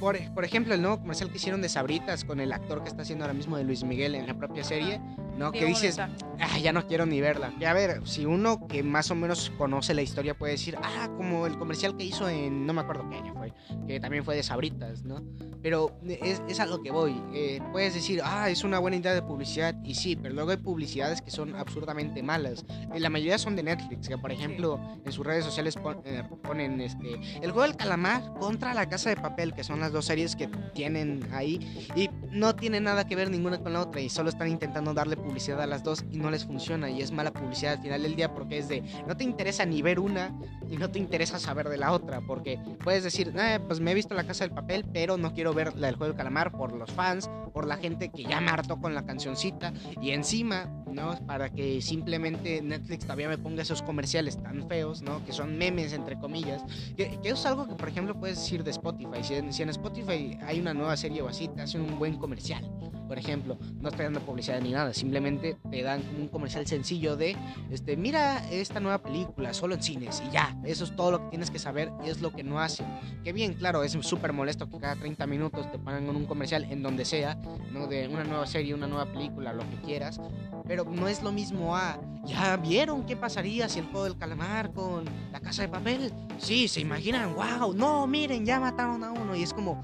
Por, 0.00 0.18
por 0.34 0.44
ejemplo, 0.44 0.74
el 0.74 0.82
nuevo 0.82 0.98
comercial 0.98 1.30
que 1.30 1.36
hicieron 1.36 1.62
de 1.62 1.68
Sabritas 1.68 2.24
con 2.24 2.40
el 2.40 2.52
actor 2.52 2.82
que 2.82 2.88
está 2.88 3.02
haciendo 3.02 3.24
ahora 3.24 3.34
mismo 3.34 3.56
de 3.56 3.64
Luis 3.64 3.84
Miguel 3.84 4.16
en 4.16 4.26
la 4.26 4.34
propia 4.34 4.64
serie, 4.64 5.00
¿no? 5.36 5.52
que 5.52 5.64
dices, 5.66 5.98
ah, 5.98 6.58
ya 6.60 6.72
no 6.72 6.86
quiero 6.86 7.06
ni 7.06 7.20
verla. 7.20 7.52
Que 7.58 7.66
a 7.66 7.72
ver, 7.72 8.06
si 8.06 8.24
uno 8.26 8.66
que 8.66 8.82
más 8.82 9.10
o 9.10 9.14
menos 9.14 9.50
conoce 9.58 9.94
la 9.94 10.02
historia 10.02 10.34
puede 10.34 10.52
decir, 10.52 10.76
ah, 10.82 11.08
como 11.16 11.46
el 11.46 11.58
comercial 11.58 11.96
que 11.96 12.04
hizo 12.04 12.28
en, 12.28 12.66
no 12.66 12.72
me 12.72 12.80
acuerdo 12.82 13.08
qué 13.10 13.16
año 13.16 13.34
fue, 13.34 13.52
que 13.86 14.00
también 14.00 14.24
fue 14.24 14.36
de 14.36 14.42
Sabritas, 14.42 15.04
¿no? 15.04 15.22
Pero 15.62 15.92
es, 16.08 16.42
es 16.48 16.58
a 16.58 16.66
lo 16.66 16.82
que 16.82 16.90
voy. 16.90 17.22
Eh, 17.32 17.60
puedes 17.70 17.94
decir, 17.94 18.20
ah, 18.24 18.50
es 18.50 18.64
una 18.64 18.80
buena 18.80 18.96
idea 18.96 19.14
de 19.14 19.22
publicidad, 19.22 19.76
y 19.84 19.94
sí, 19.94 20.16
pero 20.16 20.34
luego 20.34 20.50
hay 20.50 20.56
publicidades 20.56 21.22
que 21.22 21.30
son 21.30 21.54
absurdamente 21.54 22.20
malas. 22.22 22.64
Eh, 22.92 22.98
La 22.98 23.10
mayoría 23.10 23.38
son 23.38 23.54
de 23.54 23.62
Netflix, 23.62 24.08
que 24.08 24.18
por 24.18 24.32
ejemplo 24.32 24.80
en 25.04 25.12
sus 25.12 25.24
redes 25.24 25.44
sociales 25.44 25.76
pon- 25.76 26.02
eh, 26.04 26.24
ponen 26.42 26.80
este, 26.80 27.14
el 27.36 27.52
juego 27.52 27.62
del 27.62 27.76
calamar 27.76 28.22
contra 28.40 28.74
la 28.74 28.88
casa 28.88 29.10
de 29.10 29.16
papel, 29.16 29.54
que 29.54 29.62
son 29.62 29.78
las 29.78 29.92
dos 29.92 30.04
series 30.06 30.34
que 30.34 30.48
tienen 30.74 31.20
ahí, 31.32 31.86
y 31.94 32.10
no 32.30 32.56
tienen 32.56 32.82
nada 32.82 33.06
que 33.06 33.14
ver 33.14 33.30
ninguna 33.30 33.58
con 33.62 33.72
la 33.72 33.82
otra, 33.82 34.00
y 34.00 34.08
solo 34.08 34.30
están 34.30 34.48
intentando 34.48 34.92
darle 34.92 35.16
publicidad 35.22 35.60
a 35.62 35.66
las 35.66 35.82
dos 35.82 36.04
y 36.10 36.18
no 36.18 36.30
les 36.30 36.44
funciona, 36.44 36.90
y 36.90 37.00
es 37.00 37.12
mala 37.12 37.32
publicidad 37.32 37.74
al 37.74 37.82
final 37.82 38.02
del 38.02 38.16
día 38.16 38.34
porque 38.34 38.58
es 38.58 38.68
de, 38.68 38.82
no 39.06 39.16
te 39.16 39.24
interesa 39.24 39.64
ni 39.64 39.82
ver 39.82 40.00
una, 40.00 40.32
y 40.70 40.76
no 40.76 40.90
te 40.90 40.98
interesa 40.98 41.38
saber 41.38 41.68
de 41.68 41.76
la 41.78 41.92
otra, 41.92 42.20
porque 42.20 42.58
puedes 42.82 43.04
decir, 43.04 43.32
"Ah, 43.38 43.60
pues 43.66 43.80
me 43.80 43.90
he 43.92 43.94
visto 43.94 44.14
la 44.14 44.24
casa 44.24 44.44
del 44.44 44.54
papel, 44.54 44.84
pero 44.92 45.16
no 45.16 45.32
quiero 45.34 45.52
ver 45.52 45.76
la 45.76 45.86
del 45.88 45.96
juego 45.96 46.12
del 46.12 46.16
calamar 46.16 46.52
por 46.52 46.72
los 46.72 46.90
fans, 46.90 47.28
por 47.52 47.66
la 47.66 47.76
gente 47.76 48.10
que 48.10 48.24
ya 48.24 48.40
me 48.40 48.50
hartó 48.50 48.80
con 48.80 48.94
la 48.94 49.04
cancioncita, 49.04 49.72
y 50.00 50.10
encima, 50.10 50.70
¿no? 50.90 51.14
Para 51.26 51.50
que 51.50 51.82
simplemente 51.82 52.62
Netflix 52.62 53.04
todavía 53.04 53.28
me 53.28 53.38
ponga 53.38 53.62
esos 53.62 53.82
comerciales 53.82 54.42
tan 54.42 54.66
feos, 54.68 55.02
¿no? 55.02 55.24
Que 55.24 55.32
son 55.32 55.58
memes, 55.58 55.92
entre 55.92 56.18
comillas. 56.18 56.62
Que, 56.96 57.18
que 57.22 57.28
es 57.30 57.44
algo 57.46 57.66
que, 57.68 57.74
por 57.74 57.88
ejemplo, 57.88 58.18
puedes 58.18 58.38
decir 58.38 58.64
de 58.64 58.70
Spotify. 58.70 59.22
Si 59.22 59.34
en, 59.34 59.52
si 59.52 59.62
en 59.62 59.68
Spotify 59.68 60.38
hay 60.46 60.60
una 60.60 60.72
nueva 60.74 60.96
serie 60.96 61.20
o 61.22 61.28
así, 61.28 61.48
te 61.48 61.62
hacen 61.62 61.82
un 61.82 61.98
buen 61.98 62.16
comercial. 62.16 62.64
Por 63.12 63.18
ejemplo, 63.18 63.58
no 63.78 63.90
estoy 63.90 64.04
dando 64.04 64.20
publicidad 64.20 64.58
ni 64.62 64.70
nada, 64.70 64.94
simplemente 64.94 65.58
te 65.70 65.82
dan 65.82 66.02
un 66.18 66.28
comercial 66.28 66.66
sencillo 66.66 67.14
de, 67.14 67.36
este, 67.70 67.94
mira 67.94 68.42
esta 68.50 68.80
nueva 68.80 69.02
película, 69.02 69.52
solo 69.52 69.74
en 69.74 69.82
cines, 69.82 70.22
y 70.26 70.32
ya, 70.32 70.58
eso 70.64 70.84
es 70.84 70.96
todo 70.96 71.10
lo 71.10 71.18
que 71.18 71.28
tienes 71.28 71.50
que 71.50 71.58
saber, 71.58 71.92
y 72.06 72.08
es 72.08 72.22
lo 72.22 72.32
que 72.32 72.42
no 72.42 72.58
hacen. 72.58 72.86
Que 73.22 73.34
bien, 73.34 73.52
claro, 73.52 73.82
es 73.82 73.92
súper 73.92 74.32
molesto 74.32 74.66
que 74.70 74.78
cada 74.78 74.96
30 74.96 75.26
minutos 75.26 75.70
te 75.70 75.78
pongan 75.78 76.08
un 76.08 76.24
comercial 76.24 76.64
en 76.70 76.82
donde 76.82 77.04
sea, 77.04 77.34
¿no? 77.70 77.86
De 77.86 78.08
una 78.08 78.24
nueva 78.24 78.46
serie, 78.46 78.72
una 78.72 78.86
nueva 78.86 79.04
película, 79.04 79.52
lo 79.52 79.68
que 79.68 79.76
quieras, 79.84 80.18
pero 80.66 80.86
no 80.86 81.06
es 81.06 81.22
lo 81.22 81.32
mismo 81.32 81.76
a, 81.76 82.00
¿ya 82.24 82.56
vieron 82.56 83.04
qué 83.04 83.14
pasaría 83.14 83.68
si 83.68 83.80
el 83.80 83.84
juego 83.88 84.04
del 84.04 84.16
calamar 84.16 84.72
con 84.72 85.04
la 85.30 85.40
casa 85.40 85.60
de 85.60 85.68
papel? 85.68 86.10
Sí, 86.38 86.66
se 86.66 86.80
imaginan, 86.80 87.34
wow, 87.34 87.74
no, 87.74 88.06
miren, 88.06 88.46
ya 88.46 88.58
mataron 88.58 89.04
a 89.04 89.12
uno, 89.12 89.36
y 89.36 89.42
es 89.42 89.52
como... 89.52 89.82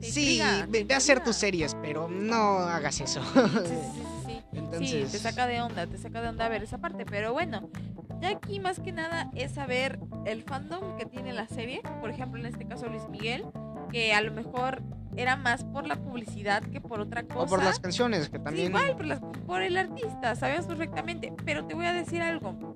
Sí, 0.00 0.40
ve, 0.68 0.86
a 0.92 0.96
hacer 0.96 1.22
tus 1.22 1.36
series, 1.36 1.74
pero 1.82 2.08
no 2.08 2.58
hagas 2.58 3.00
eso. 3.00 3.20
Sí, 3.22 3.40
sí, 3.64 4.02
sí. 4.26 4.40
Entonces, 4.52 4.90
Sí, 4.90 5.06
te 5.12 5.18
saca 5.18 5.46
de 5.46 5.60
onda, 5.60 5.86
te 5.86 5.98
saca 5.98 6.20
de 6.22 6.28
onda 6.28 6.48
ver 6.48 6.62
esa 6.62 6.78
parte. 6.78 7.04
Pero 7.06 7.32
bueno, 7.32 7.68
ya 8.20 8.30
aquí 8.30 8.60
más 8.60 8.80
que 8.80 8.92
nada 8.92 9.30
es 9.34 9.52
saber 9.52 9.98
el 10.24 10.42
fandom 10.42 10.96
que 10.96 11.06
tiene 11.06 11.32
la 11.32 11.46
serie. 11.46 11.80
Por 12.00 12.10
ejemplo, 12.10 12.40
en 12.40 12.46
este 12.46 12.66
caso 12.66 12.86
Luis 12.88 13.08
Miguel, 13.10 13.44
que 13.90 14.12
a 14.14 14.20
lo 14.20 14.32
mejor 14.32 14.82
era 15.16 15.36
más 15.36 15.64
por 15.64 15.86
la 15.86 15.96
publicidad 15.96 16.62
que 16.62 16.80
por 16.80 17.00
otra 17.00 17.22
cosa. 17.22 17.40
o 17.40 17.46
por 17.46 17.62
las 17.62 17.78
canciones, 17.80 18.28
que 18.28 18.38
Sí, 18.38 18.44
también... 18.44 18.66
igual, 18.68 18.96
por, 18.96 19.06
las- 19.06 19.20
por 19.46 19.62
el 19.62 19.76
artista, 19.76 20.34
sabemos 20.36 20.66
perfectamente. 20.66 21.32
Pero 21.44 21.64
te 21.66 21.74
voy 21.74 21.86
a 21.86 21.92
decir 21.92 22.20
algo. 22.22 22.74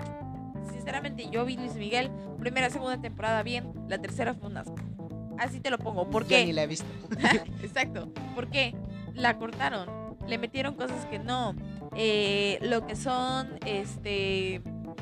Sinceramente, 0.73 1.29
yo 1.31 1.45
vi 1.45 1.57
Luis 1.57 1.75
Miguel, 1.75 2.11
primera, 2.39 2.71
segunda 2.71 3.01
temporada 3.01 3.43
bien, 3.43 3.73
la 3.89 3.99
tercera 3.99 4.35
fue 4.35 4.49
un 4.49 4.57
asco. 4.57 4.75
Así 5.41 5.59
te 5.59 5.71
lo 5.71 5.79
pongo. 5.79 6.09
¿Por 6.11 6.27
qué? 6.27 6.45
ni 6.45 6.53
la 6.53 6.65
he 6.65 6.67
visto. 6.67 6.87
Exacto. 7.63 8.09
porque 8.35 8.75
La 9.15 9.39
cortaron. 9.39 9.89
Le 10.29 10.37
metieron 10.37 10.75
cosas 10.75 11.07
que 11.07 11.19
no. 11.19 11.55
Eh, 11.97 12.59
lo 12.61 12.87
que 12.87 12.95
son, 12.95 13.59
este, 13.65 14.61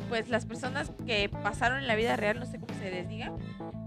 pues 0.08 0.28
las 0.28 0.46
personas 0.46 0.92
que 1.06 1.28
pasaron 1.28 1.78
en 1.78 1.88
la 1.88 1.96
vida 1.96 2.16
real, 2.16 2.38
no 2.38 2.46
sé 2.46 2.58
cómo 2.58 2.72
se 2.78 2.90
les 2.90 3.08
diga, 3.08 3.32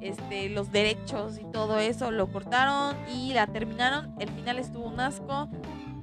este, 0.02 0.50
los 0.50 0.72
derechos 0.72 1.40
y 1.40 1.46
todo 1.52 1.80
eso, 1.80 2.12
lo 2.12 2.30
cortaron 2.32 2.98
y 3.10 3.34
la 3.34 3.48
terminaron. 3.48 4.14
El 4.20 4.30
final 4.30 4.60
estuvo 4.60 4.86
un 4.86 5.00
asco. 5.00 5.50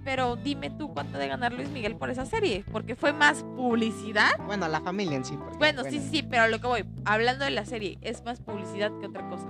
Pero 0.02 0.36
dime 0.36 0.70
tú 0.70 0.94
cuánto 0.94 1.18
de 1.18 1.28
ganar 1.28 1.52
Luis 1.52 1.68
Miguel 1.68 1.96
por 1.96 2.08
esa 2.08 2.24
serie, 2.24 2.64
porque 2.72 2.96
fue 2.96 3.12
más 3.12 3.42
publicidad. 3.56 4.30
Bueno, 4.46 4.66
la 4.66 4.80
familia 4.80 5.16
en 5.16 5.24
sí. 5.24 5.36
porque, 5.36 5.58
Bueno, 5.58 5.84
sí, 5.84 5.98
sí, 6.00 6.08
sí, 6.10 6.22
pero 6.22 6.48
lo 6.48 6.60
que 6.60 6.66
voy, 6.66 6.84
hablando 7.04 7.44
de 7.44 7.50
la 7.50 7.66
serie, 7.66 7.98
es 8.00 8.24
más 8.24 8.40
publicidad 8.40 8.90
que 9.00 9.06
otra 9.06 9.28
cosa. 9.28 9.46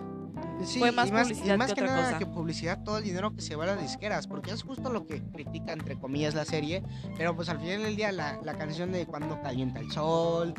Sí, 0.64 0.78
Fue 0.80 0.92
más 0.92 1.08
y 1.08 1.12
más, 1.12 1.22
publicidad 1.28 1.54
y 1.54 1.58
más 1.58 1.68
que 1.68 1.74
que, 1.76 1.80
otra 1.82 1.94
nada 1.94 2.06
cosa. 2.08 2.18
que 2.18 2.26
publicidad, 2.26 2.82
todo 2.82 2.98
el 2.98 3.04
dinero 3.04 3.34
que 3.34 3.40
se 3.40 3.54
va 3.56 3.64
a 3.64 3.68
las 3.68 3.80
disqueras, 3.80 4.26
porque 4.26 4.50
es 4.50 4.62
justo 4.62 4.90
lo 4.92 5.06
que 5.06 5.22
critica, 5.22 5.72
entre 5.72 5.96
comillas, 5.98 6.34
la 6.34 6.44
serie, 6.44 6.82
pero 7.16 7.34
pues 7.36 7.48
al 7.48 7.58
final 7.60 7.82
del 7.82 7.96
día 7.96 8.10
la, 8.12 8.40
la 8.42 8.54
canción 8.58 8.90
de 8.92 9.06
Cuando 9.06 9.40
calienta 9.40 9.78
el 9.80 9.90
sol... 9.90 10.54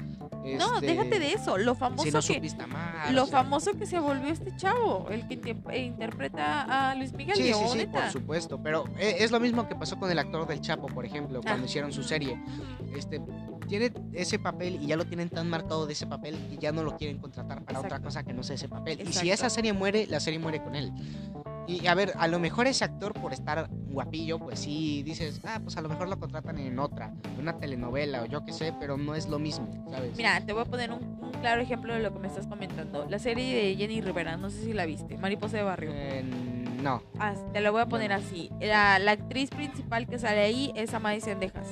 No, 0.57 0.75
este, 0.75 0.85
déjate 0.87 1.19
de 1.19 1.33
eso, 1.33 1.57
lo 1.57 1.75
famoso 1.75 2.21
Si 2.21 2.33
no 2.33 2.41
que... 2.41 2.63
amar. 2.63 3.11
Lo 3.11 3.23
o 3.23 3.27
sea, 3.27 3.43
famoso 3.43 3.73
que 3.77 3.85
se 3.85 3.99
volvió 3.99 4.31
este 4.31 4.55
chavo, 4.55 5.07
el 5.09 5.27
que 5.27 5.57
eh, 5.71 5.79
interpreta 5.83 6.89
a 6.91 6.95
Luis 6.95 7.11
Miguel 7.11 7.35
Sí, 7.35 7.43
Diego 7.43 7.67
sí, 7.73 7.79
sí, 7.81 7.85
por 7.87 8.09
supuesto, 8.09 8.57
pero 8.63 8.85
eh, 8.97 9.17
es 9.19 9.31
lo 9.31 9.41
mismo 9.41 9.67
que 9.67 9.75
pasó 9.75 9.99
con 9.99 10.09
el 10.09 10.17
actor 10.17 10.47
del 10.47 10.61
Chapo, 10.61 10.87
por 10.87 11.05
ejemplo, 11.05 11.41
cuando 11.41 11.63
Ah. 11.63 11.65
hicieron 11.65 11.91
su 11.91 12.03
serie. 12.03 12.41
Este, 12.95 13.21
tiene 13.67 13.91
ese 14.13 14.39
papel 14.39 14.79
y 14.81 14.87
ya 14.87 14.95
lo 14.95 15.05
tienen 15.05 15.29
tan 15.29 15.49
marcado 15.49 15.85
de 15.85 15.93
ese 15.93 16.07
papel 16.07 16.35
que 16.49 16.57
ya 16.57 16.71
no 16.71 16.83
lo 16.83 16.95
quieren 16.97 17.19
contratar 17.19 17.63
para 17.63 17.79
otra 17.79 17.89
Exacto. 17.97 18.05
cosa 18.07 18.23
que 18.23 18.33
no 18.33 18.41
sea 18.41 18.55
ese 18.55 18.69
papel. 18.69 18.93
Y 19.01 19.03
si 19.07 19.29
Exacto. 19.29 19.33
esa 19.33 19.49
serie 19.49 19.73
muere, 19.73 19.88
la 20.07 20.19
serie 20.19 20.39
muere 20.39 20.61
con 20.61 20.75
él. 20.75 20.91
Y 21.67 21.85
a 21.85 21.93
ver, 21.93 22.13
a 22.17 22.27
lo 22.27 22.39
mejor 22.39 22.65
ese 22.65 22.83
actor 22.83 23.13
por 23.13 23.31
estar 23.31 23.69
guapillo, 23.69 24.39
pues 24.39 24.59
sí, 24.59 25.03
dices, 25.03 25.39
ah, 25.45 25.59
pues 25.63 25.77
a 25.77 25.81
lo 25.81 25.89
mejor 25.89 26.09
lo 26.09 26.19
contratan 26.19 26.57
en 26.57 26.79
otra, 26.79 27.13
una 27.37 27.59
telenovela 27.59 28.23
o 28.23 28.25
yo 28.25 28.43
qué 28.43 28.53
sé, 28.53 28.73
pero 28.79 28.97
no 28.97 29.13
es 29.13 29.27
lo 29.27 29.37
mismo, 29.37 29.67
¿sabes? 29.91 30.17
Mira, 30.17 30.41
te 30.41 30.53
voy 30.53 30.63
a 30.63 30.65
poner 30.65 30.91
un, 30.91 31.03
un 31.21 31.31
claro 31.41 31.61
ejemplo 31.61 31.93
de 31.93 31.99
lo 31.99 32.11
que 32.11 32.17
me 32.17 32.27
estás 32.27 32.47
comentando. 32.47 33.05
La 33.07 33.19
serie 33.19 33.55
de 33.55 33.75
Jenny 33.75 34.01
Rivera, 34.01 34.35
no 34.35 34.49
sé 34.49 34.63
si 34.63 34.73
la 34.73 34.87
viste, 34.87 35.15
Mariposa 35.17 35.57
de 35.57 35.63
Barrio. 35.63 35.91
Eh, 35.93 36.23
no. 36.81 37.03
Ah, 37.19 37.35
te 37.53 37.61
lo 37.61 37.71
voy 37.71 37.81
a 37.81 37.85
poner 37.85 38.13
así. 38.13 38.49
La, 38.59 38.97
la 38.97 39.11
actriz 39.11 39.51
principal 39.51 40.07
que 40.07 40.17
sale 40.17 40.39
ahí 40.39 40.71
es 40.75 40.93
Amadis 40.95 41.25
Sendejas. 41.25 41.67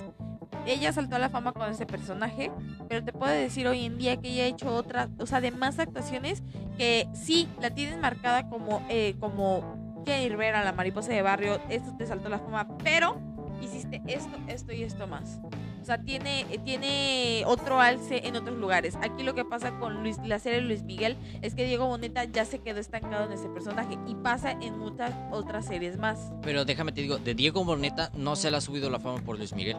Ella 0.67 0.91
saltó 0.91 1.15
a 1.15 1.19
la 1.19 1.29
fama 1.29 1.53
con 1.53 1.71
ese 1.71 1.85
personaje, 1.85 2.51
pero 2.89 3.03
te 3.03 3.13
puedo 3.13 3.31
decir 3.31 3.67
hoy 3.67 3.85
en 3.85 3.97
día 3.97 4.17
que 4.17 4.29
ella 4.29 4.43
ha 4.43 4.47
hecho 4.47 4.75
otras, 4.75 5.09
o 5.17 5.25
sea, 5.25 5.39
demás 5.39 5.79
actuaciones 5.79 6.43
que 6.77 7.07
sí 7.13 7.47
la 7.61 7.69
tienen 7.69 8.01
marcada 8.01 8.49
como, 8.49 8.85
eh, 8.89 9.15
como 9.19 10.03
Jenny 10.05 10.27
Rivera, 10.27 10.65
la 10.65 10.73
mariposa 10.73 11.13
de 11.13 11.21
barrio, 11.21 11.61
esto 11.69 11.95
te 11.97 12.05
saltó 12.05 12.27
a 12.27 12.31
la 12.31 12.39
fama, 12.39 12.67
pero 12.83 13.17
hiciste 13.61 14.01
esto, 14.07 14.37
esto 14.47 14.73
y 14.73 14.83
esto 14.83 15.07
más. 15.07 15.39
O 15.81 15.85
sea, 15.85 16.03
tiene, 16.03 16.45
tiene 16.65 17.43
otro 17.45 17.79
alce 17.79 18.27
en 18.27 18.35
otros 18.35 18.57
lugares. 18.57 18.97
Aquí 19.01 19.23
lo 19.23 19.33
que 19.35 19.45
pasa 19.45 19.79
con 19.79 20.03
Luis, 20.03 20.17
la 20.25 20.37
serie 20.37 20.59
de 20.59 20.65
Luis 20.65 20.83
Miguel 20.83 21.15
es 21.41 21.55
que 21.55 21.63
Diego 21.65 21.87
Boneta 21.87 22.25
ya 22.25 22.43
se 22.43 22.59
quedó 22.59 22.81
estancado 22.81 23.25
en 23.25 23.31
ese 23.31 23.47
personaje 23.47 23.97
y 24.05 24.15
pasa 24.15 24.51
en 24.51 24.77
muchas 24.77 25.13
otras 25.31 25.65
series 25.65 25.97
más. 25.97 26.33
Pero 26.41 26.65
déjame 26.65 26.91
te 26.91 27.01
digo, 27.01 27.19
de 27.19 27.35
Diego 27.35 27.63
Boneta 27.63 28.11
no 28.17 28.35
se 28.35 28.51
le 28.51 28.57
ha 28.57 28.61
subido 28.61 28.89
la 28.89 28.99
fama 28.99 29.23
por 29.23 29.37
Luis 29.37 29.53
Miguel. 29.53 29.77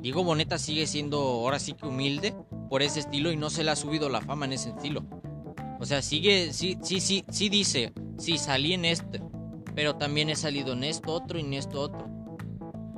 Diego 0.00 0.24
Boneta 0.24 0.58
sigue 0.58 0.86
siendo 0.86 1.18
ahora 1.18 1.58
sí 1.58 1.72
que 1.72 1.86
humilde 1.86 2.34
por 2.68 2.82
ese 2.82 3.00
estilo 3.00 3.32
y 3.32 3.36
no 3.36 3.50
se 3.50 3.64
le 3.64 3.70
ha 3.70 3.76
subido 3.76 4.08
la 4.08 4.20
fama 4.20 4.46
en 4.46 4.52
ese 4.52 4.70
estilo. 4.70 5.04
O 5.78 5.84
sea, 5.84 6.02
sigue, 6.02 6.52
sí, 6.52 6.78
sí, 6.82 7.00
sí, 7.00 7.24
sí 7.30 7.48
dice, 7.48 7.92
sí, 8.18 8.38
salí 8.38 8.72
en 8.72 8.84
este, 8.84 9.22
pero 9.74 9.96
también 9.96 10.30
he 10.30 10.36
salido 10.36 10.72
en 10.72 10.84
esto 10.84 11.12
otro 11.12 11.38
y 11.38 11.42
en 11.42 11.54
esto 11.54 11.80
otro. 11.80 12.08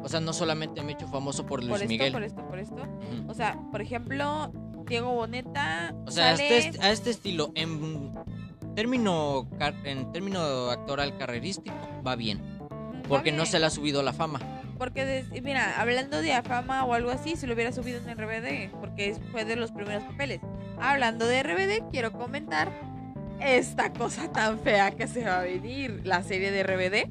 O 0.02 0.08
sea, 0.08 0.20
no 0.20 0.32
solamente 0.32 0.82
me 0.82 0.92
he 0.92 0.94
hecho 0.94 1.08
famoso 1.08 1.44
por 1.44 1.60
Luis 1.60 1.72
por 1.72 1.82
esto, 1.82 1.88
Miguel. 1.88 2.12
por 2.12 2.22
esto, 2.22 2.46
por 2.46 2.58
esto. 2.58 2.76
O 3.26 3.34
sea, 3.34 3.58
por 3.70 3.82
ejemplo, 3.82 4.52
Diego 4.86 5.12
Boneta 5.12 5.94
O 6.06 6.10
sea, 6.10 6.30
a 6.30 6.36
sale... 6.36 6.58
este, 6.58 6.80
a 6.80 6.90
este 6.90 7.10
estilo, 7.10 7.52
en 7.54 8.14
término, 8.74 9.48
en 9.84 10.12
término 10.12 10.70
actoral 10.70 11.16
carrerístico, 11.18 11.76
va 12.06 12.14
bien. 12.14 12.40
Va 12.60 13.08
Porque 13.08 13.32
no 13.32 13.44
se 13.44 13.58
le 13.58 13.66
ha 13.66 13.70
subido 13.70 14.02
la 14.02 14.12
fama. 14.12 14.40
Porque, 14.78 15.24
mira, 15.42 15.80
hablando 15.80 16.20
de 16.22 16.32
afama 16.32 16.84
o 16.84 16.94
algo 16.94 17.10
así, 17.10 17.36
se 17.36 17.46
lo 17.46 17.54
hubiera 17.54 17.72
subido 17.72 17.98
en 18.06 18.16
RBD, 18.16 18.70
porque 18.80 19.16
fue 19.32 19.44
de 19.44 19.56
los 19.56 19.72
primeros 19.72 20.04
papeles. 20.04 20.40
Hablando 20.80 21.26
de 21.26 21.42
RBD, 21.42 21.90
quiero 21.90 22.12
comentar 22.12 22.70
esta 23.40 23.92
cosa 23.92 24.30
tan 24.30 24.58
fea 24.60 24.92
que 24.92 25.06
se 25.08 25.24
va 25.24 25.40
a 25.40 25.42
venir, 25.42 26.02
la 26.04 26.22
serie 26.22 26.50
de 26.52 26.62
RBD. 26.62 27.10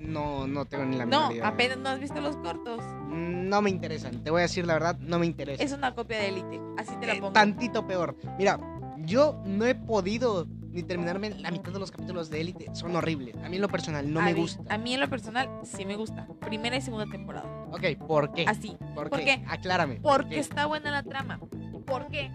No, 0.00 0.46
no 0.46 0.64
tengo 0.64 0.84
ni 0.86 0.96
la 0.96 1.04
No, 1.06 1.32
idea. 1.32 1.48
apenas 1.48 1.78
no 1.78 1.88
has 1.90 2.00
visto 2.00 2.20
los 2.20 2.36
cortos. 2.36 2.80
No 3.08 3.60
me 3.60 3.70
interesan, 3.70 4.22
te 4.22 4.30
voy 4.30 4.40
a 4.40 4.42
decir 4.42 4.66
la 4.66 4.74
verdad, 4.74 4.96
no 5.00 5.18
me 5.18 5.26
interesan. 5.26 5.66
Es 5.66 5.72
una 5.72 5.94
copia 5.94 6.18
de 6.18 6.28
Elite, 6.28 6.60
así 6.78 6.94
te 7.00 7.06
la 7.06 7.14
Eh, 7.14 7.20
pongo. 7.20 7.32
tantito 7.32 7.86
peor. 7.86 8.16
Mira, 8.38 8.58
yo 8.98 9.42
no 9.44 9.66
he 9.66 9.74
podido 9.74 10.46
ni 10.78 10.84
terminarme 10.84 11.30
la 11.30 11.50
mitad 11.50 11.72
de 11.72 11.78
los 11.80 11.90
capítulos 11.90 12.30
de 12.30 12.40
Élite. 12.40 12.70
Son 12.74 12.94
horribles. 12.94 13.36
A 13.44 13.48
mí 13.48 13.56
en 13.56 13.62
lo 13.62 13.68
personal 13.68 14.10
no 14.12 14.20
a 14.20 14.24
me 14.24 14.34
mí- 14.34 14.40
gusta. 14.40 14.62
A 14.72 14.78
mí 14.78 14.94
en 14.94 15.00
lo 15.00 15.08
personal 15.08 15.48
sí 15.64 15.84
me 15.84 15.96
gusta. 15.96 16.28
Primera 16.40 16.76
y 16.76 16.80
segunda 16.80 17.06
temporada. 17.10 17.48
Ok, 17.72 18.06
¿por 18.06 18.32
qué? 18.32 18.44
Así. 18.46 18.76
¿Por, 18.94 19.10
¿por 19.10 19.18
qué? 19.18 19.24
qué? 19.24 19.44
Aclárame. 19.48 19.96
¿por 19.96 20.18
Porque 20.22 20.36
qué? 20.36 20.40
está 20.40 20.66
buena 20.66 20.90
la 20.92 21.02
trama. 21.02 21.40
Porque 21.84 22.30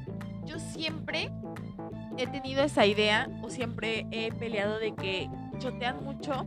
yo 0.45 0.59
siempre 0.59 1.31
he 2.17 2.27
tenido 2.27 2.63
esa 2.63 2.85
idea 2.85 3.29
o 3.41 3.49
siempre 3.49 4.07
he 4.11 4.31
peleado 4.33 4.77
de 4.77 4.93
que 4.93 5.29
chotean 5.59 6.03
mucho 6.03 6.45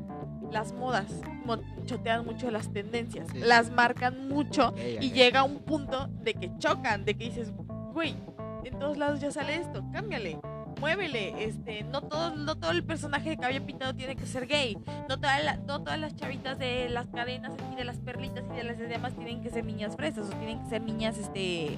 las 0.53 0.73
modas 0.75 1.07
mo- 1.45 1.59
chotean 1.87 2.25
mucho 2.27 2.51
las 2.51 2.73
tendencias, 2.73 3.27
Sí. 3.33 3.39
las 3.39 3.71
marcan 3.71 4.29
mucho 4.29 4.75
y 5.01 5.11
llega 5.13 5.43
un 5.45 5.59
punto 5.61 6.09
de 6.23 6.35
que 6.35 6.51
chocan, 6.59 7.05
de 7.05 7.17
que 7.17 7.25
dices, 7.25 7.53
güey, 7.93 8.15
en 8.65 8.79
todos 8.79 8.97
lados 8.99 9.21
ya 9.21 9.31
sale 9.33 9.57
esto, 9.57 9.83
cámbiale, 9.93 10.39
muévele, 10.81 11.45
este, 11.45 11.83
no 11.85 12.03
todo, 12.03 12.35
no 12.37 12.57
todo 12.57 12.71
el 12.71 12.85
personaje 12.85 13.31
de 13.31 13.37
cabello 13.37 13.65
pintado 13.65 13.95
tiene 13.95 14.17
que 14.17 14.27
ser 14.27 14.47
gay, 14.47 14.77
no, 15.09 15.17
toda 15.19 15.57
no 15.67 15.83
todas 15.83 15.99
las 15.99 16.15
chavitas 16.17 16.59
de 16.59 16.89
las 16.89 17.07
cadenas 17.09 17.53
y 17.73 17.77
de 17.77 17.85
las 17.85 17.97
perlitas 17.99 18.45
y 18.53 18.57
de 18.57 18.65
las 18.65 18.79
demás 18.79 19.15
tienen 19.15 19.43
que 19.43 19.51
ser 19.51 19.65
niñas 19.65 19.97
fresas 19.97 20.27
o 20.29 20.37
tienen 20.37 20.63
que 20.63 20.69
ser 20.69 20.83
niñas, 20.83 21.19
este, 21.19 21.77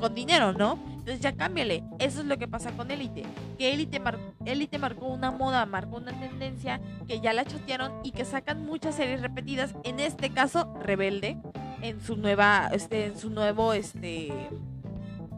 con 0.00 0.14
dinero, 0.14 0.52
¿no? 0.52 0.78
Entonces 0.90 1.20
ya 1.20 1.32
cámbiale, 1.32 1.84
eso 1.98 2.20
es 2.20 2.26
lo 2.26 2.36
que 2.36 2.48
pasa 2.48 2.72
con 2.72 2.90
Élite, 2.90 3.22
que 3.58 3.72
Élite 3.72 4.00
mar- 4.00 4.18
Élite 4.44 4.78
marcó 4.78 5.06
una 5.06 5.30
moda, 5.30 5.64
marcó 5.64 5.96
una 5.96 6.12
tendencia 6.18 6.80
que 7.06 7.20
ya 7.20 7.32
la 7.32 7.44
chotearon 7.44 7.92
y 8.02 8.10
que 8.10 8.24
sacan 8.24 8.66
muchas 8.66 8.96
series 8.96 9.22
repetidas, 9.22 9.74
en 9.84 10.00
este 10.00 10.30
caso 10.30 10.74
Rebelde, 10.82 11.38
en 11.80 12.00
su 12.02 12.16
nueva, 12.16 12.68
este, 12.72 13.06
en 13.06 13.18
su 13.18 13.30
nuevo, 13.30 13.72
este, 13.72 14.32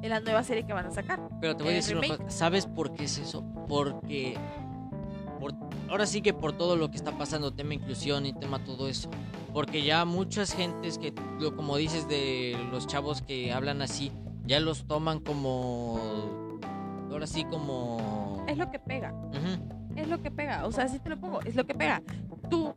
en 0.03 0.11
la 0.11 0.21
nueva 0.21 0.43
serie 0.45 0.65
que 0.65 0.73
van 0.73 0.87
a 0.87 0.91
sacar. 0.91 1.21
Pero 1.41 1.57
te 1.57 1.63
voy 1.65 1.73
a 1.73 1.77
decir 1.77 1.97
una 1.97 2.09
cosa. 2.09 2.31
¿Sabes 2.31 2.67
por 2.67 2.95
qué 2.95 3.05
es 3.05 3.19
eso? 3.19 3.43
Porque. 3.69 4.37
por- 5.41 5.55
ahora 5.89 6.05
sí 6.07 6.21
que 6.21 6.35
por 6.35 6.53
todo 6.53 6.77
lo 6.77 6.91
que 6.91 6.97
está 6.97 7.13
pasando, 7.13 7.53
tema 7.53 7.75
inclusión 7.75 8.27
y 8.27 8.33
tema 8.33 8.63
todo 8.65 8.89
eso. 8.89 9.09
Porque 9.53 9.83
ya 9.83 10.05
muchas 10.05 10.53
gentes 10.53 10.99
que, 10.99 11.13
lo- 11.41 11.55
como 11.57 11.77
dices 11.77 12.09
de 12.09 12.57
los 12.73 12.87
chavos 12.87 13.23
que 13.23 13.53
hablan 13.53 13.81
así, 13.83 14.13
ya 14.47 14.61
los 14.61 14.87
toman 14.87 15.21
como. 15.21 16.01
Ahora 17.11 17.27
sí, 17.27 17.45
como. 17.45 18.45
Es 18.49 18.59
lo 18.59 18.71
que 18.71 18.79
pega, 18.79 19.13
es 19.97 20.09
lo 20.09 20.21
que 20.23 20.31
pega, 20.31 20.67
o 20.67 20.73
sea, 20.73 20.85
así 20.85 20.99
te 20.99 21.09
lo 21.11 21.19
pongo, 21.19 21.41
es 21.43 21.55
lo 21.57 21.67
que 21.67 21.75
pega. 21.75 22.03
Tú 22.51 22.73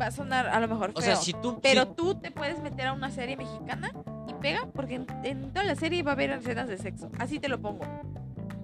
va 0.00 0.06
a 0.06 0.10
sonar 0.10 0.46
a 0.48 0.60
lo 0.60 0.68
mejor 0.68 0.90
O 0.90 1.00
feo, 1.00 1.02
sea, 1.02 1.16
si 1.16 1.32
tú. 1.32 1.58
pero 1.62 1.84
si- 1.84 1.94
tú 1.94 2.14
te 2.16 2.30
puedes 2.30 2.60
meter 2.62 2.86
a 2.88 2.92
una 2.92 3.10
serie 3.10 3.36
mexicana 3.36 3.90
y 4.28 4.34
pega 4.34 4.66
porque 4.74 4.96
en, 4.96 5.06
en 5.24 5.52
toda 5.52 5.64
la 5.64 5.74
serie 5.76 6.02
va 6.02 6.12
a 6.12 6.14
haber 6.14 6.30
escenas 6.30 6.68
de 6.68 6.78
sexo, 6.78 7.10
así 7.18 7.38
te 7.38 7.48
lo 7.48 7.60
pongo. 7.60 7.84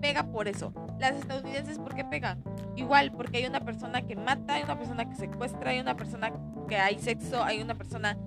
Pega 0.00 0.24
por 0.24 0.48
eso. 0.48 0.72
Las 0.98 1.14
estadounidenses, 1.14 1.78
¿por 1.78 1.94
qué 1.94 2.04
pegan? 2.04 2.42
Igual, 2.76 3.12
porque 3.12 3.36
hay 3.38 3.46
una 3.46 3.60
persona 3.60 4.02
que 4.02 4.16
mata, 4.16 4.54
hay 4.54 4.64
una 4.64 4.76
persona 4.76 5.08
que 5.08 5.14
secuestra, 5.14 5.70
hay 5.70 5.78
una 5.78 5.96
persona 5.96 6.32
que 6.68 6.76
hay 6.76 6.98
sexo, 6.98 7.42
hay 7.44 7.60
una 7.62 7.76
persona... 7.76 8.18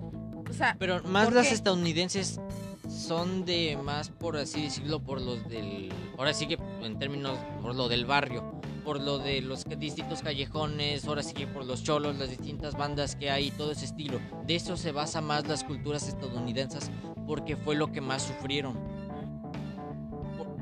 O 0.48 0.52
sea, 0.54 0.76
Pero 0.78 1.02
más 1.02 1.26
¿Por 1.26 1.34
las 1.34 1.48
qué? 1.48 1.54
estadounidenses 1.54 2.40
son 2.88 3.44
de 3.44 3.76
más, 3.82 4.08
por 4.10 4.36
así 4.36 4.62
decirlo, 4.62 5.00
por 5.00 5.20
los 5.20 5.46
del. 5.48 5.92
Ahora 6.16 6.32
sí 6.32 6.46
que 6.46 6.56
en 6.82 6.98
términos, 6.98 7.36
por 7.60 7.74
lo 7.74 7.88
del 7.88 8.06
barrio, 8.06 8.60
por 8.86 9.00
lo 9.00 9.18
de 9.18 9.40
los 9.40 9.64
distintos 9.64 10.22
callejones, 10.22 11.06
ahora 11.06 11.24
sí 11.24 11.34
que 11.34 11.48
por 11.48 11.66
los 11.66 11.82
cholos, 11.82 12.16
las 12.18 12.30
distintas 12.30 12.76
bandas 12.76 13.16
que 13.16 13.30
hay, 13.30 13.50
todo 13.50 13.72
ese 13.72 13.84
estilo. 13.84 14.20
De 14.46 14.54
eso 14.54 14.76
se 14.76 14.92
basa 14.92 15.20
más 15.20 15.48
las 15.48 15.64
culturas 15.64 16.06
estadounidenses 16.06 16.92
porque 17.26 17.56
fue 17.56 17.74
lo 17.74 17.90
que 17.90 18.00
más 18.00 18.22
sufrieron. 18.22 18.78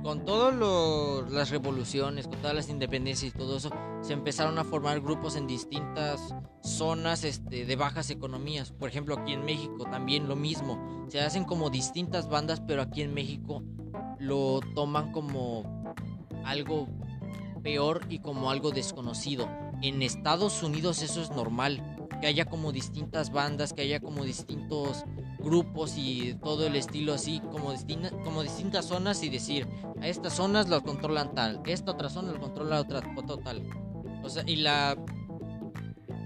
Con 0.03 0.25
todas 0.25 0.55
las 1.31 1.51
revoluciones, 1.51 2.27
con 2.27 2.39
todas 2.39 2.57
las 2.57 2.71
independencias 2.71 3.35
y 3.35 3.37
todo 3.37 3.59
eso, 3.59 3.71
se 4.01 4.15
empezaron 4.15 4.59
a 4.59 4.65
formar 4.65 5.03
grupos 5.03 5.37
en 5.37 5.47
distintas 5.47 6.35
zonas 6.63 7.25
este, 7.25 7.67
de 7.67 7.77
bajas 7.77 8.09
economías. 8.09 8.73
Por 8.73 8.89
ejemplo, 8.89 9.19
aquí 9.19 9.35
en 9.35 9.45
México 9.45 9.85
también 9.85 10.29
lo 10.29 10.37
mismo. 10.37 11.07
Se 11.09 11.21
hacen 11.21 11.45
como 11.45 11.69
distintas 11.69 12.31
bandas, 12.31 12.63
pero 12.67 12.81
aquí 12.81 13.03
en 13.03 13.13
México 13.13 13.63
lo 14.19 14.61
toman 14.75 15.13
como 15.13 15.85
algo 16.45 16.89
peor 17.64 18.03
y 18.09 18.20
como 18.20 18.50
algo 18.50 18.70
desconocido. 18.70 19.48
En 19.83 20.03
Estados 20.03 20.62
Unidos 20.62 21.03
eso 21.03 21.20
es 21.20 21.31
normal, 21.31 21.83
que 22.20 22.29
haya 22.29 22.44
como 22.44 22.70
distintas 22.70 23.33
bandas, 23.33 23.72
que 23.72 23.83
haya 23.83 23.98
como 23.98 24.24
distintos 24.24 25.05
grupos 25.40 25.94
y 25.96 26.35
todo 26.42 26.66
el 26.66 26.77
estilo 26.77 27.12
así, 27.12 27.40
como, 27.50 27.74
como 28.22 28.42
distintas 28.42 28.85
zonas 28.87 29.22
y 29.24 29.29
decir, 29.29 29.66
a 30.00 30.07
estas 30.07 30.35
zonas 30.35 30.68
las 30.68 30.83
controlan 30.83 31.35
tal, 31.35 31.61
esta 31.66 31.92
otra 31.92 32.09
zona 32.09 32.33
la 32.33 32.38
controla 32.38 32.81
otra, 32.81 33.03
otra 33.16 33.42
tal. 33.42 33.62
O 34.22 34.29
sea, 34.29 34.44
y 34.46 34.57
la, 34.57 34.96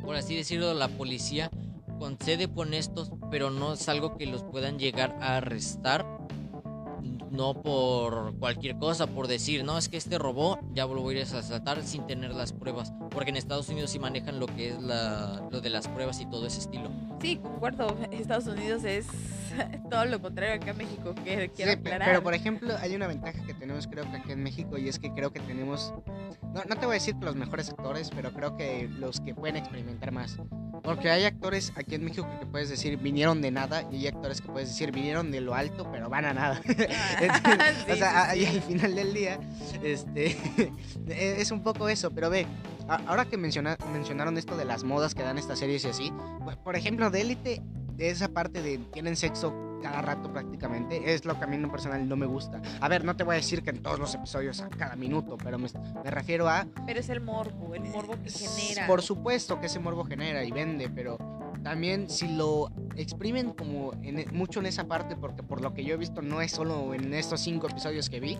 por 0.04 0.14
así 0.14 0.36
decirlo, 0.36 0.74
la 0.74 0.88
policía 0.88 1.50
concede 1.98 2.48
por 2.48 2.72
estos, 2.74 3.10
pero 3.30 3.50
no 3.50 3.72
es 3.72 3.88
algo 3.88 4.16
que 4.16 4.26
los 4.26 4.44
puedan 4.44 4.78
llegar 4.78 5.16
a 5.20 5.36
arrestar. 5.36 6.17
No 7.30 7.62
por 7.62 8.36
cualquier 8.38 8.78
cosa, 8.78 9.06
por 9.06 9.28
decir, 9.28 9.64
no, 9.64 9.78
es 9.78 9.88
que 9.88 9.96
este 9.96 10.18
robó, 10.18 10.58
ya 10.72 10.86
lo 10.86 11.02
voy 11.02 11.16
a 11.16 11.20
ir 11.20 11.34
a 11.34 11.38
asaltar 11.38 11.82
sin 11.82 12.06
tener 12.06 12.32
las 12.32 12.52
pruebas. 12.52 12.92
Porque 13.10 13.30
en 13.30 13.36
Estados 13.36 13.68
Unidos 13.68 13.90
sí 13.90 13.98
manejan 13.98 14.40
lo 14.40 14.46
que 14.46 14.70
es 14.70 14.82
la, 14.82 15.46
lo 15.50 15.60
de 15.60 15.70
las 15.70 15.88
pruebas 15.88 16.20
y 16.20 16.26
todo 16.26 16.46
ese 16.46 16.60
estilo. 16.60 16.90
sí, 17.20 17.36
concuerdo, 17.36 17.96
Estados 18.10 18.46
Unidos 18.46 18.84
es 18.84 19.06
todo 19.90 20.04
lo 20.06 20.20
contrario 20.20 20.54
acá 20.56 20.70
en 20.72 20.78
México, 20.78 21.14
que 21.24 21.42
Sí, 21.46 21.52
quiero 21.56 21.72
aclarar. 21.72 22.08
pero 22.08 22.22
por 22.22 22.34
ejemplo, 22.34 22.74
hay 22.80 22.94
una 22.94 23.06
ventaja 23.06 23.38
que 23.46 23.54
tenemos 23.54 23.86
creo 23.86 24.10
que 24.10 24.16
aquí 24.18 24.32
en 24.32 24.42
México 24.42 24.78
y 24.78 24.88
es 24.88 24.98
que 24.98 25.12
creo 25.12 25.32
que 25.32 25.40
tenemos, 25.40 25.92
no, 26.54 26.64
no 26.64 26.76
te 26.76 26.86
voy 26.86 26.94
a 26.94 26.98
decir 26.98 27.16
que 27.18 27.24
los 27.24 27.36
mejores 27.36 27.70
actores, 27.70 28.10
pero 28.14 28.32
creo 28.32 28.56
que 28.56 28.88
los 28.88 29.20
que 29.20 29.34
pueden 29.34 29.56
experimentar 29.56 30.12
más. 30.12 30.38
Porque 30.82 31.10
hay 31.10 31.24
actores 31.24 31.72
aquí 31.76 31.96
en 31.96 32.04
México 32.04 32.26
que 32.38 32.46
puedes 32.46 32.68
decir 32.68 32.96
vinieron 32.98 33.42
de 33.42 33.50
nada 33.50 33.82
y 33.90 33.96
hay 33.96 34.06
actores 34.06 34.40
que 34.40 34.48
puedes 34.48 34.68
decir 34.68 34.92
vinieron 34.92 35.30
de 35.32 35.40
lo 35.40 35.54
alto, 35.54 35.90
pero 35.90 36.08
van 36.08 36.24
a 36.24 36.32
nada. 36.32 36.60
Sí, 36.66 37.92
o 37.92 37.96
sea, 37.96 38.24
sí, 38.24 38.30
ahí 38.30 38.46
sí. 38.46 38.56
al 38.56 38.62
final 38.62 38.94
del 38.94 39.12
día, 39.14 39.40
este, 39.82 40.36
es 41.08 41.50
un 41.50 41.62
poco 41.62 41.88
eso, 41.88 42.10
pero 42.12 42.30
ve, 42.30 42.46
ahora 43.06 43.24
que 43.24 43.36
menciona- 43.36 43.76
mencionaron 43.92 44.38
esto 44.38 44.56
de 44.56 44.64
las 44.64 44.84
modas 44.84 45.14
que 45.14 45.22
dan 45.22 45.36
estas 45.38 45.58
series 45.58 45.84
y 45.84 45.88
así, 45.88 46.12
pues, 46.44 46.56
por 46.56 46.76
ejemplo, 46.76 47.10
de 47.10 47.20
Élite, 47.22 47.62
esa 47.98 48.28
parte 48.28 48.62
de 48.62 48.78
tienen 48.92 49.16
sexo 49.16 49.54
cada 49.82 50.02
rato 50.02 50.32
prácticamente, 50.32 51.14
es 51.14 51.24
lo 51.24 51.38
que 51.38 51.44
a 51.44 51.46
mí 51.46 51.54
en 51.56 51.62
lo 51.62 51.70
personal 51.70 52.08
no 52.08 52.16
me 52.16 52.26
gusta. 52.26 52.60
A 52.80 52.88
ver, 52.88 53.04
no 53.04 53.14
te 53.16 53.22
voy 53.22 53.34
a 53.34 53.36
decir 53.36 53.62
que 53.62 53.70
en 53.70 53.80
todos 53.82 53.98
los 54.00 54.12
episodios 54.14 54.60
a 54.60 54.68
cada 54.68 54.96
minuto, 54.96 55.38
pero 55.38 55.56
me, 55.58 55.68
me 56.02 56.10
refiero 56.10 56.48
a... 56.48 56.66
Pero 56.84 56.98
es 56.98 57.08
el 57.10 57.20
morbo, 57.20 57.74
el 57.76 57.84
morbo 57.84 58.14
que 58.22 58.28
genera. 58.30 58.86
Por 58.88 59.02
supuesto 59.02 59.60
que 59.60 59.66
ese 59.66 59.78
morbo 59.78 60.04
genera 60.04 60.42
y 60.42 60.50
vende, 60.50 60.88
pero 60.90 61.16
también 61.62 62.08
si 62.10 62.26
lo 62.26 62.70
exprimen 62.96 63.52
como 63.52 63.92
en, 64.02 64.18
e- 64.18 64.26
mucho 64.32 64.58
en 64.58 64.66
esa 64.66 64.88
parte, 64.88 65.14
porque 65.14 65.44
por 65.44 65.60
lo 65.60 65.74
que 65.74 65.84
yo 65.84 65.94
he 65.94 65.96
visto 65.96 66.22
no 66.22 66.40
es 66.40 66.50
solo 66.50 66.92
en 66.94 67.14
estos 67.14 67.40
cinco 67.40 67.68
episodios 67.68 68.10
que 68.10 68.18
vi, 68.18 68.36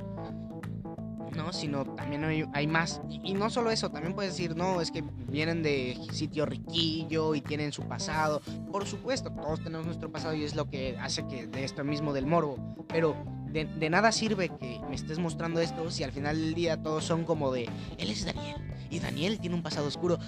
no, 1.39 1.53
sino 1.53 1.85
también 1.85 2.51
hay, 2.53 2.67
más. 2.67 3.01
Y, 3.09 3.31
y 3.31 3.35
no 3.35 3.49
solo 3.49 3.71
eso, 3.71 3.91
también 3.91 4.15
puedes 4.15 4.33
decir, 4.33 4.57
no, 4.57 4.81
es 4.81 4.91
que 4.91 5.03
vienen 5.29 5.63
de 5.63 5.97
sitio 6.13 6.45
riquillo 6.45 7.35
y 7.35 7.41
tienen 7.41 7.73
su 7.73 7.83
pasado. 7.85 8.43
Por 8.71 8.87
supuesto, 8.87 9.31
todos 9.31 9.63
tenemos 9.63 9.87
nuestro 9.87 10.11
pasado 10.13 10.35
y 10.35 10.45
es 10.45 10.55
lo 10.55 10.69
que 10.69 10.99
hace 10.99 11.27
que 11.27 11.47
de 11.47 11.65
esto 11.65 11.85
mismo 11.85 12.13
del 12.13 12.27
morbo. 12.27 12.59
Pero 12.89 13.17
de, 13.53 13.91
nada 13.91 14.13
sirve 14.13 14.49
que 14.49 14.81
me 14.89 14.95
estés 14.95 15.19
mostrando 15.19 15.61
esto 15.61 15.91
si 15.91 16.05
al 16.05 16.13
final 16.13 16.39
del 16.41 16.55
día 16.55 16.83
todos 16.83 17.05
son 17.05 17.25
como 17.25 17.53
de, 17.53 17.69
él 17.99 18.11
es 18.11 18.25
Daniel 18.25 18.57
y 18.91 19.01
Daniel 19.01 19.39
tiene 19.39 19.57
un 19.57 19.63
pasado 19.63 19.87
oscuro. 19.87 20.19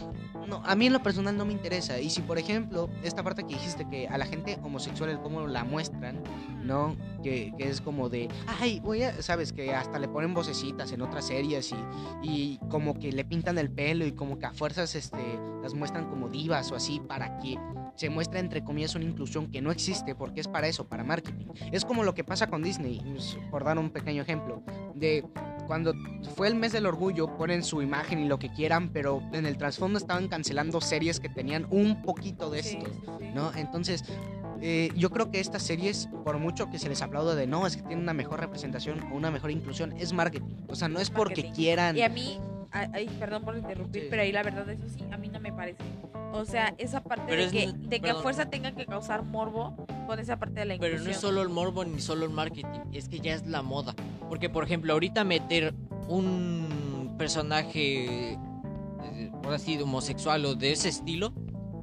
No, 0.47 0.63
a 0.65 0.75
mí 0.75 0.87
en 0.87 0.93
lo 0.93 1.03
personal 1.03 1.37
no 1.37 1.45
me 1.45 1.53
interesa. 1.53 2.01
Y 2.01 2.11
si, 2.11 2.23
por 2.23 2.39
ejemplo, 2.39 2.91
esta 3.03 3.23
parte 3.23 3.45
que 3.45 3.55
dijiste 3.55 3.89
que 3.89 4.09
a 4.09 4.19
la 4.19 4.27
gente 4.27 4.59
homosexual, 4.63 5.21
cómo 5.23 5.47
la 5.47 5.65
muestran, 5.65 6.23
¿no? 6.65 6.97
Que, 7.23 7.53
que 7.57 7.69
es 7.69 7.81
como 7.81 8.09
de, 8.09 8.29
ay, 8.61 8.81
voy 8.81 9.03
a, 9.03 9.23
sabes, 9.23 9.53
que 9.53 9.75
hasta 9.75 9.99
le 9.99 10.09
ponen 10.09 10.35
vocecitas 10.35 10.93
en 10.93 11.03
otras 11.03 11.27
series 11.27 11.73
y, 11.73 11.77
y 12.23 12.59
como 12.69 12.95
que 12.99 13.13
le 13.13 13.25
pintan 13.25 13.59
el 13.59 13.71
pelo 13.71 14.05
y 14.07 14.13
como 14.13 14.39
que 14.39 14.47
a 14.47 14.53
fuerzas 14.53 14.95
este, 14.95 15.39
las 15.63 15.75
muestran 15.75 16.09
como 16.09 16.29
divas 16.29 16.71
o 16.73 16.77
así 16.77 17.01
para 17.01 17.39
que 17.39 17.57
se 18.01 18.09
muestre 18.09 18.41
entre 18.41 18.65
comillas 18.65 18.95
una 18.95 19.05
inclusión 19.05 19.51
que 19.51 19.61
no 19.61 19.71
existe 19.71 20.15
porque 20.15 20.41
es 20.41 20.49
para 20.49 20.67
eso, 20.67 20.89
para 20.89 21.05
marketing. 21.05 21.45
Es 21.71 21.85
como 21.85 22.03
lo 22.03 22.15
que 22.15 22.25
pasa 22.25 22.47
con 22.47 22.63
Disney, 22.63 22.99
por 23.51 23.63
dar 23.63 23.79
un 23.79 23.91
pequeño 23.91 24.23
ejemplo, 24.23 24.63
de 24.95 25.23
cuando 25.67 25.93
fue 26.35 26.49
el 26.49 26.55
mes 26.55 26.73
del 26.73 26.87
orgullo 26.87 27.37
ponen 27.37 27.63
su 27.63 27.83
imagen 27.83 28.19
y 28.21 28.25
lo 28.25 28.39
que 28.39 28.49
quieran, 28.55 28.89
pero 28.89 29.23
en 29.35 29.45
el 29.45 29.59
trasfondo 29.59 29.99
estaban 29.99 30.29
cancelando 30.29 30.81
series 30.81 31.21
que 31.21 31.29
tenían 31.29 31.67
un 31.71 32.01
poquito 32.01 32.49
de 32.49 32.61
esto. 32.61 32.87
¿no? 33.35 33.53
Entonces, 33.55 34.03
eh, 34.63 34.89
yo 34.97 35.11
creo 35.11 35.31
que 35.31 35.39
estas 35.39 35.63
series, 35.63 36.09
por 36.25 36.39
mucho 36.39 36.71
que 36.71 36.79
se 36.79 36.89
les 36.89 37.03
aplaude 37.03 37.37
de 37.37 37.47
no, 37.47 37.67
es 37.67 37.77
que 37.77 37.83
tienen 37.83 37.99
una 37.99 38.15
mejor 38.15 38.41
representación 38.41 39.13
o 39.13 39.15
una 39.15 39.31
mejor 39.31 39.51
inclusión, 39.51 39.93
es 39.99 40.15
marketing. 40.15 40.57
O 40.69 40.75
sea, 40.75 40.89
no 40.89 41.01
es 41.01 41.11
porque 41.11 41.43
Marketing. 41.43 41.53
quieran. 41.53 41.99
Y 41.99 42.03
a 42.03 42.09
mí, 42.09 42.41
ay, 42.73 43.11
perdón 43.19 43.45
por 43.45 43.59
interrumpir, 43.59 44.05
Sí. 44.05 44.09
pero 44.09 44.23
ahí 44.23 44.33
la 44.33 44.43
verdad, 44.43 44.71
eso 44.71 44.89
sí, 44.89 45.05
a 45.13 45.19
mí 45.19 45.29
no 45.29 45.39
me 45.39 45.53
parece. 45.53 45.83
O 46.33 46.45
sea, 46.45 46.75
esa 46.79 47.03
parte 47.03 47.25
Pero 47.29 47.43
de 47.43 47.47
es 47.47 47.53
que, 47.53 47.73
de 47.79 48.01
que 48.01 48.11
a 48.11 48.15
fuerza 48.17 48.47
tengan 48.49 48.75
que 48.77 48.87
causar 48.87 49.25
morbo 49.25 49.75
con 50.07 50.19
esa 50.19 50.39
parte 50.39 50.61
de 50.61 50.67
la 50.67 50.75
Pero 50.79 50.95
inclusión. 50.95 51.05
no 51.05 51.11
es 51.11 51.17
solo 51.21 51.43
el 51.43 51.49
morbo 51.49 51.85
ni 51.85 52.01
solo 52.01 52.25
el 52.25 52.31
marketing, 52.33 52.81
es 52.93 53.09
que 53.09 53.21
ya 53.21 53.35
es 53.35 53.47
la 53.47 53.63
moda. 53.63 53.95
Porque, 54.29 54.49
por 54.49 54.65
ejemplo, 54.65 54.93
ahorita 54.93 55.25
meter 55.25 55.75
un 56.09 57.15
personaje, 57.19 58.33
eh, 58.35 59.31
por 59.43 59.55
así, 59.55 59.77
de 59.77 59.83
homosexual 59.83 60.45
o 60.47 60.55
de 60.55 60.73
ese 60.73 60.89
estilo, 60.89 61.33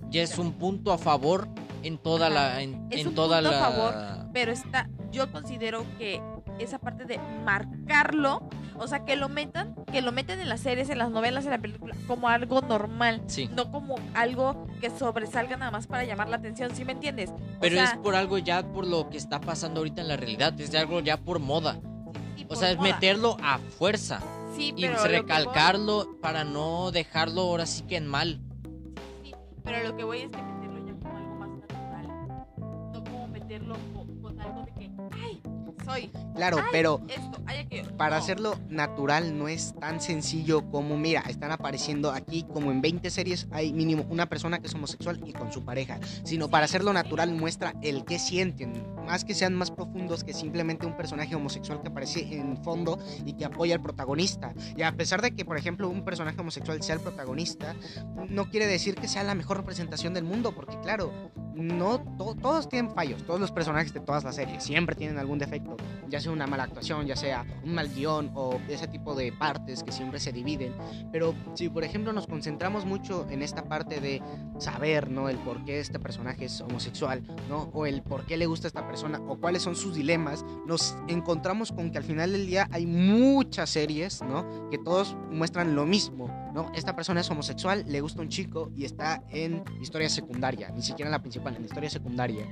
ya 0.09 0.21
es 0.23 0.37
un 0.37 0.53
punto 0.53 0.91
a 0.93 0.97
favor 0.97 1.47
en 1.83 1.97
toda 1.97 2.27
Ajá. 2.27 2.35
la. 2.35 2.61
En, 2.61 2.87
Es 2.89 3.01
en 3.01 3.09
un 3.09 3.15
toda 3.15 3.39
punto 3.41 3.49
a 3.49 3.51
la. 3.51 3.59
favor, 3.59 4.29
Pero 4.33 4.51
está, 4.51 4.89
yo 5.11 5.31
considero 5.31 5.83
que 5.97 6.21
esa 6.59 6.79
parte 6.79 7.05
de 7.05 7.19
mar- 7.45 7.67
sacarlo, 7.87 8.41
o 8.77 8.87
sea, 8.87 9.05
que 9.05 9.15
lo 9.15 9.29
metan, 9.29 9.73
que 9.91 10.01
lo 10.01 10.11
metan 10.11 10.39
en 10.39 10.49
las 10.49 10.59
series, 10.61 10.89
en 10.89 10.97
las 10.97 11.09
novelas, 11.09 11.45
en 11.45 11.51
la 11.51 11.57
película, 11.57 11.95
como 12.07 12.27
algo 12.29 12.61
normal. 12.61 13.21
Sí. 13.27 13.49
No 13.55 13.71
como 13.71 13.95
algo 14.13 14.67
que 14.81 14.89
sobresalga 14.89 15.57
nada 15.57 15.71
más 15.71 15.87
para 15.87 16.03
llamar 16.03 16.29
la 16.29 16.37
atención, 16.37 16.75
¿sí 16.75 16.85
me 16.85 16.91
entiendes? 16.93 17.29
O 17.31 17.35
Pero 17.61 17.75
sea, 17.75 17.85
es 17.85 17.97
por 17.97 18.15
algo 18.15 18.37
ya 18.37 18.63
por 18.71 18.85
lo 18.85 19.09
que 19.09 19.17
está 19.17 19.39
pasando 19.41 19.79
ahorita 19.79 20.01
en 20.01 20.07
la 20.09 20.17
realidad, 20.17 20.59
es 20.59 20.71
de 20.71 20.77
algo 20.77 20.99
ya 20.99 21.17
por 21.17 21.39
moda. 21.39 21.79
sí, 22.35 22.45
O 22.49 22.55
sea, 22.55 22.69
es 22.71 22.77
moda. 22.77 22.93
meterlo 22.93 23.37
a 23.41 23.57
fuerza 23.57 24.19
Sí, 24.55 24.73
y 24.75 24.81
pero 24.87 24.99
voy- 24.99 25.07
recalcarlo 25.09 26.17
para 26.21 26.43
no 26.43 26.91
dejarlo 26.91 27.41
ahora 27.41 27.65
sí 27.65 27.83
que 27.83 27.95
en 27.97 28.07
mal. 28.07 28.39
Sí, 29.23 29.33
pero 29.63 29.87
lo 29.87 29.95
que 29.95 30.03
voy 30.03 30.19
es 30.19 30.29
que 30.29 30.41
meterlo 30.41 30.85
ya 30.85 30.93
como 31.01 31.17
algo 31.17 31.35
más 31.35 31.49
natural. 31.49 32.07
No 32.93 33.03
como 33.03 33.27
meterlo 33.27 33.75
soy 35.87 36.11
Claro, 36.35 36.57
Ay, 36.59 36.65
pero 36.71 37.01
esto, 37.07 37.41
para 37.97 38.17
No. 38.17 38.21
hacerlo 38.21 38.59
natural 38.69 39.35
no 39.39 39.47
es 39.47 39.73
tan 39.79 39.99
sencillo 39.99 40.69
como, 40.69 40.95
mira, 40.95 41.21
están 41.27 41.51
apareciendo 41.51 42.11
aquí 42.11 42.43
como 42.43 42.71
en 42.71 42.79
20 42.79 43.09
series 43.09 43.47
hay 43.51 43.73
mínimo 43.73 44.05
una 44.09 44.27
persona 44.27 44.59
que 44.59 44.67
es 44.67 44.75
homosexual 44.75 45.19
y 45.25 45.33
con 45.33 45.51
su 45.51 45.65
pareja, 45.65 45.99
sino 46.23 46.47
para 46.47 46.65
hacerlo 46.65 46.93
natural 46.93 47.33
muestra 47.33 47.73
el 47.81 48.05
que 48.05 48.19
sienten, 48.19 48.83
más 49.07 49.25
que 49.25 49.33
sean 49.33 49.55
más 49.55 49.71
profundos 49.71 50.23
que 50.23 50.33
simplemente 50.33 50.85
un 50.85 50.95
personaje 50.95 51.33
homosexual 51.35 51.81
que 51.81 51.87
aparece 51.87 52.19
en 52.37 52.57
fondo 52.63 52.99
y 53.25 53.33
que 53.33 53.45
apoya 53.45 53.73
al 53.73 53.81
protagonista. 53.81 54.53
Y 54.75 54.83
a 54.83 54.91
pesar 54.91 55.21
de 55.23 55.31
que, 55.31 55.43
por 55.45 55.57
ejemplo, 55.57 55.89
un 55.89 56.03
personaje 56.05 56.39
homosexual 56.39 56.83
sea 56.83 56.95
el 56.95 57.01
protagonista, 57.01 57.75
no 58.29 58.49
quiere 58.51 58.67
decir 58.67 58.93
que 58.95 59.07
sea 59.07 59.23
la 59.23 59.33
mejor 59.33 59.57
representación 59.57 60.13
del 60.13 60.23
mundo, 60.25 60.53
porque 60.53 60.77
claro, 60.81 61.31
no 61.55 61.99
to- 62.17 62.35
todos 62.39 62.69
tienen 62.69 62.91
fallos, 62.93 63.23
todos 63.25 63.39
los 63.39 63.51
personajes 63.51 63.91
de 63.93 63.99
todas 64.01 64.23
las 64.23 64.35
series 64.35 64.63
siempre 64.63 64.95
tienen 64.95 65.17
algún 65.17 65.39
defecto, 65.39 65.76
ya 66.09 66.19
sea 66.19 66.31
una 66.31 66.47
mala 66.47 66.63
actuación, 66.63 67.05
ya 67.05 67.15
sea 67.15 67.45
un 67.63 67.73
mal 67.73 67.89
guion 67.89 68.31
o 68.33 68.59
ese 68.67 68.87
tipo 68.87 69.15
de 69.15 69.31
partes 69.31 69.83
que 69.83 69.91
siempre 69.91 70.19
se 70.19 70.31
dividen. 70.31 70.73
Pero 71.11 71.33
si 71.53 71.69
por 71.69 71.83
ejemplo 71.83 72.13
nos 72.13 72.27
concentramos 72.27 72.85
mucho 72.85 73.27
en 73.29 73.41
esta 73.41 73.63
parte 73.65 73.99
de 73.99 74.21
saber, 74.59 75.09
¿no? 75.09 75.29
El 75.29 75.37
por 75.37 75.63
qué 75.65 75.79
este 75.79 75.99
personaje 75.99 76.45
es 76.45 76.61
homosexual, 76.61 77.23
¿no? 77.49 77.69
O 77.73 77.85
el 77.85 78.01
por 78.01 78.25
qué 78.25 78.37
le 78.37 78.45
gusta 78.45 78.67
a 78.67 78.69
esta 78.69 78.87
persona 78.87 79.19
o 79.27 79.37
cuáles 79.37 79.61
son 79.61 79.75
sus 79.75 79.95
dilemas, 79.95 80.45
nos 80.65 80.95
encontramos 81.07 81.71
con 81.71 81.91
que 81.91 81.97
al 81.97 82.03
final 82.03 82.31
del 82.31 82.47
día 82.47 82.67
hay 82.71 82.85
muchas 82.85 83.69
series, 83.69 84.21
¿no? 84.21 84.69
Que 84.69 84.77
todos 84.77 85.15
muestran 85.31 85.75
lo 85.75 85.85
mismo, 85.85 86.27
¿no? 86.53 86.71
Esta 86.75 86.95
persona 86.95 87.21
es 87.21 87.29
homosexual, 87.29 87.83
le 87.87 88.01
gusta 88.01 88.21
un 88.21 88.29
chico 88.29 88.71
y 88.75 88.85
está 88.85 89.23
en 89.29 89.63
historia 89.81 90.09
secundaria, 90.09 90.69
ni 90.69 90.81
siquiera 90.81 91.09
en 91.09 91.11
la 91.11 91.21
principal, 91.21 91.55
en 91.55 91.65
historia 91.65 91.89
secundaria. 91.89 92.45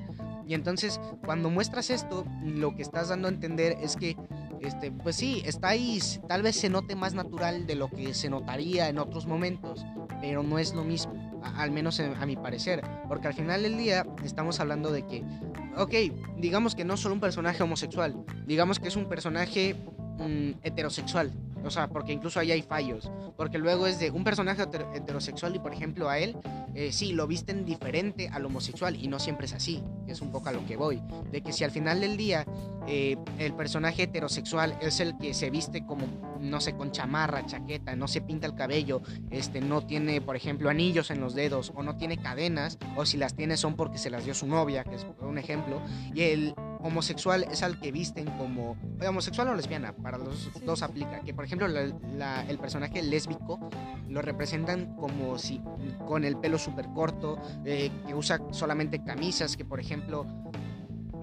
Y 0.48 0.54
entonces, 0.54 1.00
cuando 1.26 1.50
muestras 1.50 1.90
esto, 1.90 2.26
lo 2.44 2.76
que 2.76 2.82
estás 2.84 3.10
dando 3.10 3.28
a 3.28 3.32
entender 3.32 3.78
es 3.82 3.96
que, 3.96 4.16
este, 4.62 4.92
pues 4.92 5.16
sí, 5.16 5.42
está 5.46 5.70
ahí, 5.70 6.00
tal 6.28 6.42
vez 6.44 6.56
se 6.56 6.70
note 6.70 6.96
más 6.96 7.14
natural 7.14 7.66
de 7.66 7.76
lo 7.76 7.90
que 7.90 8.14
se 8.14 8.30
notaría 8.30 8.88
en 8.90 9.00
otros 9.00 9.26
momentos, 9.26 9.86
pero 10.22 10.44
no 10.44 10.60
es 10.60 10.74
lo 10.74 10.84
mismo, 10.84 11.42
al 11.44 11.72
menos 11.72 12.00
en- 12.00 12.16
a 12.16 12.26
mi 12.26 12.36
parecer, 12.36 12.82
porque 13.08 13.28
al 13.28 13.34
final 13.34 13.64
del 13.64 13.78
día 13.78 14.06
estamos 14.24 14.60
hablando 14.60 14.92
de 14.92 15.06
que, 15.06 15.24
ok, 15.78 15.94
digamos 16.38 16.76
que 16.76 16.86
no 16.86 16.96
solo 16.96 17.16
un 17.16 17.22
personaje 17.22 17.64
homosexual, 17.64 18.16
digamos 18.46 18.80
que 18.80 18.88
es 18.88 18.96
un 18.96 19.06
personaje 19.10 19.76
mm, 20.18 20.52
heterosexual, 20.64 21.32
o 21.66 21.72
sea, 21.72 21.88
porque 21.88 22.14
incluso 22.14 22.40
ahí 22.40 22.52
hay 22.52 22.62
fallos, 22.62 23.12
porque 23.36 23.58
luego 23.58 23.88
es 23.88 24.00
de 24.00 24.12
un 24.12 24.24
personaje 24.24 24.62
heter- 24.64 24.88
heterosexual 24.96 25.56
y 25.56 25.60
por 25.60 25.74
ejemplo 25.74 26.10
a 26.10 26.20
él, 26.20 26.38
eh, 26.74 26.92
sí, 26.92 27.14
lo 27.14 27.28
visten 27.28 27.66
diferente 27.66 28.30
al 28.30 28.46
homosexual 28.46 28.96
y 28.96 29.08
no 29.08 29.20
siempre 29.20 29.46
es 29.46 29.54
así, 29.54 29.84
es 30.08 30.22
un 30.22 30.32
poco 30.32 30.50
a 30.50 30.52
lo 30.52 30.66
que 30.66 30.78
voy, 30.78 31.02
de 31.32 31.42
que 31.42 31.54
si 31.54 31.64
al 31.64 31.72
final 31.72 32.02
del 32.02 32.18
día 32.18 32.46
eh, 32.88 33.18
el 33.40 33.54
personaje 33.54 34.04
heterosexual 34.04 34.78
es 34.82 35.00
el 35.00 35.18
que 35.18 35.34
se 35.34 35.50
viste 35.50 35.86
como, 35.86 36.06
no 36.40 36.62
sé, 36.62 36.76
con 36.76 36.92
chamarra, 36.92 37.46
chaqueta, 37.46 37.96
no 37.96 38.08
se 38.08 38.22
pinta 38.22 38.46
el 38.46 38.56
cabello, 38.56 39.02
este, 39.32 39.62
no 39.62 39.82
tiene, 39.86 40.22
por 40.22 40.36
ejemplo, 40.36 40.70
anillos 40.70 41.12
en 41.12 41.20
los 41.22 41.34
dedos 41.34 41.72
o 41.76 41.82
no 41.84 41.98
tiene 41.98 42.18
cadenas, 42.18 42.78
o 42.96 43.06
si 43.06 43.18
las 43.18 43.36
tiene 43.36 43.58
son 43.58 43.76
porque 43.76 43.98
se 43.98 44.10
las 44.10 44.26
dio 44.26 44.34
su 44.34 44.46
novia, 44.46 44.84
que 44.84 44.96
es 44.96 45.08
un 45.22 45.38
ejemplo, 45.38 45.82
y 46.14 46.22
el 46.22 46.56
homosexual 46.86 47.46
es 47.52 47.64
al 47.64 47.80
que 47.80 47.92
visten 47.92 48.26
como 48.38 48.78
homosexual 49.08 49.48
o 49.50 49.56
lesbiana, 49.56 49.94
para 49.94 50.18
los 50.18 50.50
dos 50.64 50.84
aplica, 50.84 51.20
que 51.22 51.34
por 51.34 51.44
ejemplo 51.46 51.68
la- 51.68 51.92
la- 52.14 52.46
el 52.48 52.58
personaje 52.60 53.02
lésbico 53.02 53.60
lo 54.08 54.22
representan 54.22 54.96
como 54.96 55.38
si 55.40 55.62
con 56.08 56.24
el 56.24 56.38
pelo 56.38 56.58
súper 56.58 56.88
corto, 56.94 57.40
eh, 57.66 57.92
que 58.06 58.14
usa 58.14 58.40
solamente 58.52 59.04
camisas, 59.04 59.58
que 59.58 59.66
por 59.66 59.80
ejemplo 59.80 60.26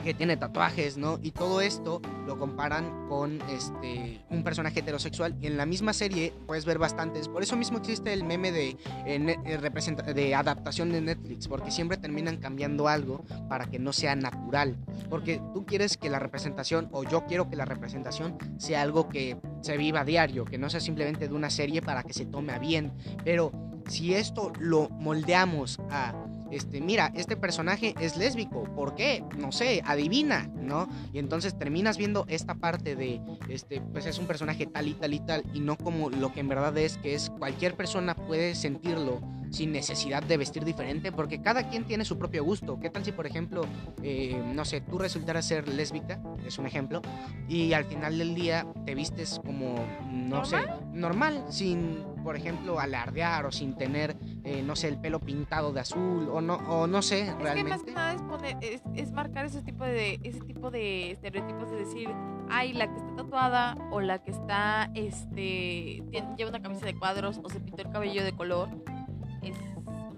que 0.03 0.15
tiene 0.15 0.37
tatuajes, 0.37 0.97
¿no? 0.97 1.19
Y 1.23 1.31
todo 1.31 1.61
esto 1.61 2.01
lo 2.27 2.39
comparan 2.39 3.09
con 3.09 3.41
este 3.51 4.21
un 4.31 4.43
personaje 4.43 4.81
heterosexual 4.81 5.37
y 5.41 5.47
en 5.47 5.57
la 5.57 5.67
misma 5.67 5.93
serie 5.93 6.33
puedes 6.47 6.65
ver 6.65 6.79
bastantes. 6.79 7.29
Por 7.29 7.43
eso 7.43 7.57
mismo 7.57 7.79
existe 7.79 8.13
el 8.13 8.25
meme 8.25 8.53
de 8.53 8.77
eh, 9.07 9.37
eh, 9.45 10.15
de 10.15 10.35
adaptación 10.35 10.93
de 10.93 11.01
Netflix, 11.01 11.49
porque 11.49 11.71
siempre 11.71 11.97
terminan 11.97 12.39
cambiando 12.39 12.89
algo 12.89 13.25
para 13.49 13.67
que 13.67 13.79
no 13.79 13.93
sea 13.93 14.15
natural. 14.17 14.77
Porque 15.09 15.41
tú 15.55 15.65
quieres 15.65 15.97
que 15.97 16.11
la 16.11 16.19
representación 16.19 16.89
o 16.93 17.05
yo 17.05 17.25
quiero 17.27 17.49
que 17.49 17.57
la 17.57 17.65
representación 17.65 18.39
sea 18.59 18.83
algo 18.83 19.09
que 19.09 19.37
se 19.61 19.77
viva 19.77 20.01
a 20.01 20.05
diario, 20.05 20.45
que 20.45 20.59
no 20.59 20.69
sea 20.71 20.81
simplemente 20.81 21.29
de 21.29 21.35
una 21.35 21.51
serie 21.51 21.83
para 21.83 22.03
que 22.03 22.13
se 22.13 22.27
tome 22.27 22.53
a 22.53 22.59
bien, 22.59 22.93
pero 23.25 23.53
si 23.89 24.15
esto 24.15 24.53
lo 24.59 24.89
moldeamos 24.91 25.79
a 25.91 26.15
este, 26.53 26.83
mira, 26.83 27.11
este 27.15 27.37
personaje 27.37 27.95
es 27.99 28.17
lésbico, 28.17 28.65
¿por 28.75 28.95
qué? 28.95 29.25
No 29.39 29.53
sé, 29.53 29.83
adivina, 29.87 30.51
¿no? 30.55 30.87
Y 31.13 31.19
entonces 31.19 31.59
terminas 31.59 31.97
viendo 31.97 32.27
esta 32.29 32.55
parte 32.55 32.95
de, 32.95 33.23
este, 33.49 33.81
pues 33.81 34.05
es 34.05 34.19
un 34.19 34.27
personaje 34.27 34.67
tal 34.67 34.87
y 34.87 34.95
tal 34.95 35.15
y 35.15 35.21
tal, 35.21 35.43
y 35.55 35.61
no 35.61 35.79
como 35.79 36.11
lo 36.11 36.33
que 36.33 36.41
en 36.41 36.49
verdad 36.49 36.77
es, 36.77 36.99
que 36.99 37.15
es 37.15 37.31
cualquier 37.31 37.75
persona 37.75 38.15
puede 38.15 38.55
sentirlo 38.55 39.21
sin 39.53 39.71
necesidad 39.71 40.23
de 40.23 40.37
vestir 40.39 40.65
diferente, 40.65 41.13
porque 41.13 41.43
cada 41.43 41.69
quien 41.69 41.85
tiene 41.85 42.05
su 42.05 42.19
propio 42.19 42.43
gusto. 42.43 42.81
¿Qué 42.81 42.89
tal 42.91 43.05
si, 43.05 43.13
por 43.13 43.27
ejemplo, 43.27 43.63
eh, 44.03 44.43
no 44.55 44.65
sé, 44.65 44.81
tú 44.81 44.99
resultaras 44.99 45.45
ser 45.45 45.69
lésbica, 45.69 46.19
es 46.47 46.59
un 46.59 46.67
ejemplo, 46.67 47.03
y 47.49 47.75
al 47.75 47.85
final 47.85 48.17
del 48.19 48.35
día 48.35 48.67
te 48.87 48.95
vistes 48.95 49.39
como, 49.45 49.75
no 50.11 50.45
sé, 50.47 50.57
normal, 50.93 51.45
sin, 51.51 52.03
por 52.25 52.35
ejemplo, 52.37 52.81
alardear 52.81 53.45
o 53.45 53.53
sin 53.53 53.75
tener, 53.77 54.17
eh, 54.45 54.63
no 54.63 54.75
sé, 54.75 54.89
el 54.89 54.99
pelo 54.99 55.21
pintado 55.21 55.73
de 55.73 55.81
azul 55.81 56.29
o 56.33 56.41
no, 56.41 56.55
o 56.57 56.87
no 56.87 57.03
sé, 57.03 57.21
Es 57.21 57.27
que 57.27 57.33
más 57.35 57.39
que 57.39 57.45
realmente. 57.45 57.93
nada 57.93 58.15
es, 58.15 58.23
poner, 58.23 58.57
es, 58.63 58.83
es 58.95 59.13
marcar 59.13 59.45
ese 59.45 59.63
tipo 59.63 59.85
de 59.85 60.19
ese 60.23 60.41
tipo 60.41 60.71
de 60.71 61.11
estereotipos 61.11 61.71
de 61.71 61.77
decir, 61.77 62.09
ay, 62.49 62.73
la 62.73 62.87
que 62.91 62.97
está 62.97 63.17
tatuada 63.17 63.77
o 63.91 64.01
la 64.01 64.23
que 64.23 64.31
está, 64.31 64.91
este, 64.95 66.03
tiene- 66.11 66.35
lleva 66.39 66.51
una 66.51 66.63
camisa 66.63 66.87
de 66.87 66.99
cuadros 66.99 67.41
o 67.43 67.51
se 67.51 67.61
pintó 67.61 67.83
el 67.83 67.91
cabello 67.91 68.25
de 68.25 68.33
color 68.33 68.69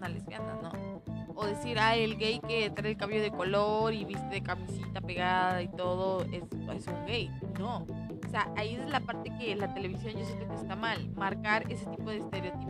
una 0.05 0.15
lesbiana, 0.15 0.59
¿no? 0.63 1.03
O 1.35 1.47
decir, 1.47 1.79
ay, 1.79 2.05
el 2.05 2.17
gay 2.17 2.41
que 2.41 2.71
trae 2.71 2.93
el 2.93 2.97
cabello 2.97 3.23
de 3.23 3.31
color 3.31 3.93
y 3.93 4.05
viste 4.05 4.27
de 4.29 4.43
camisita 4.43 5.01
pegada 5.01 5.63
y 5.63 5.69
todo 5.69 6.23
es, 6.25 6.43
es 6.77 6.87
un 6.87 7.07
gay. 7.07 7.31
No. 7.59 7.79
O 7.79 8.31
sea, 8.31 8.53
ahí 8.57 8.75
es 8.75 8.89
la 8.89 9.01
parte 9.01 9.33
que 9.39 9.55
la 9.57 9.73
televisión 9.75 10.15
yo 10.17 10.25
siento 10.25 10.47
que 10.49 10.55
está 10.55 10.77
mal. 10.77 11.11
Marcar 11.17 11.71
ese 11.71 11.87
tipo 11.87 12.11
de 12.11 12.19
estereotipos 12.19 12.64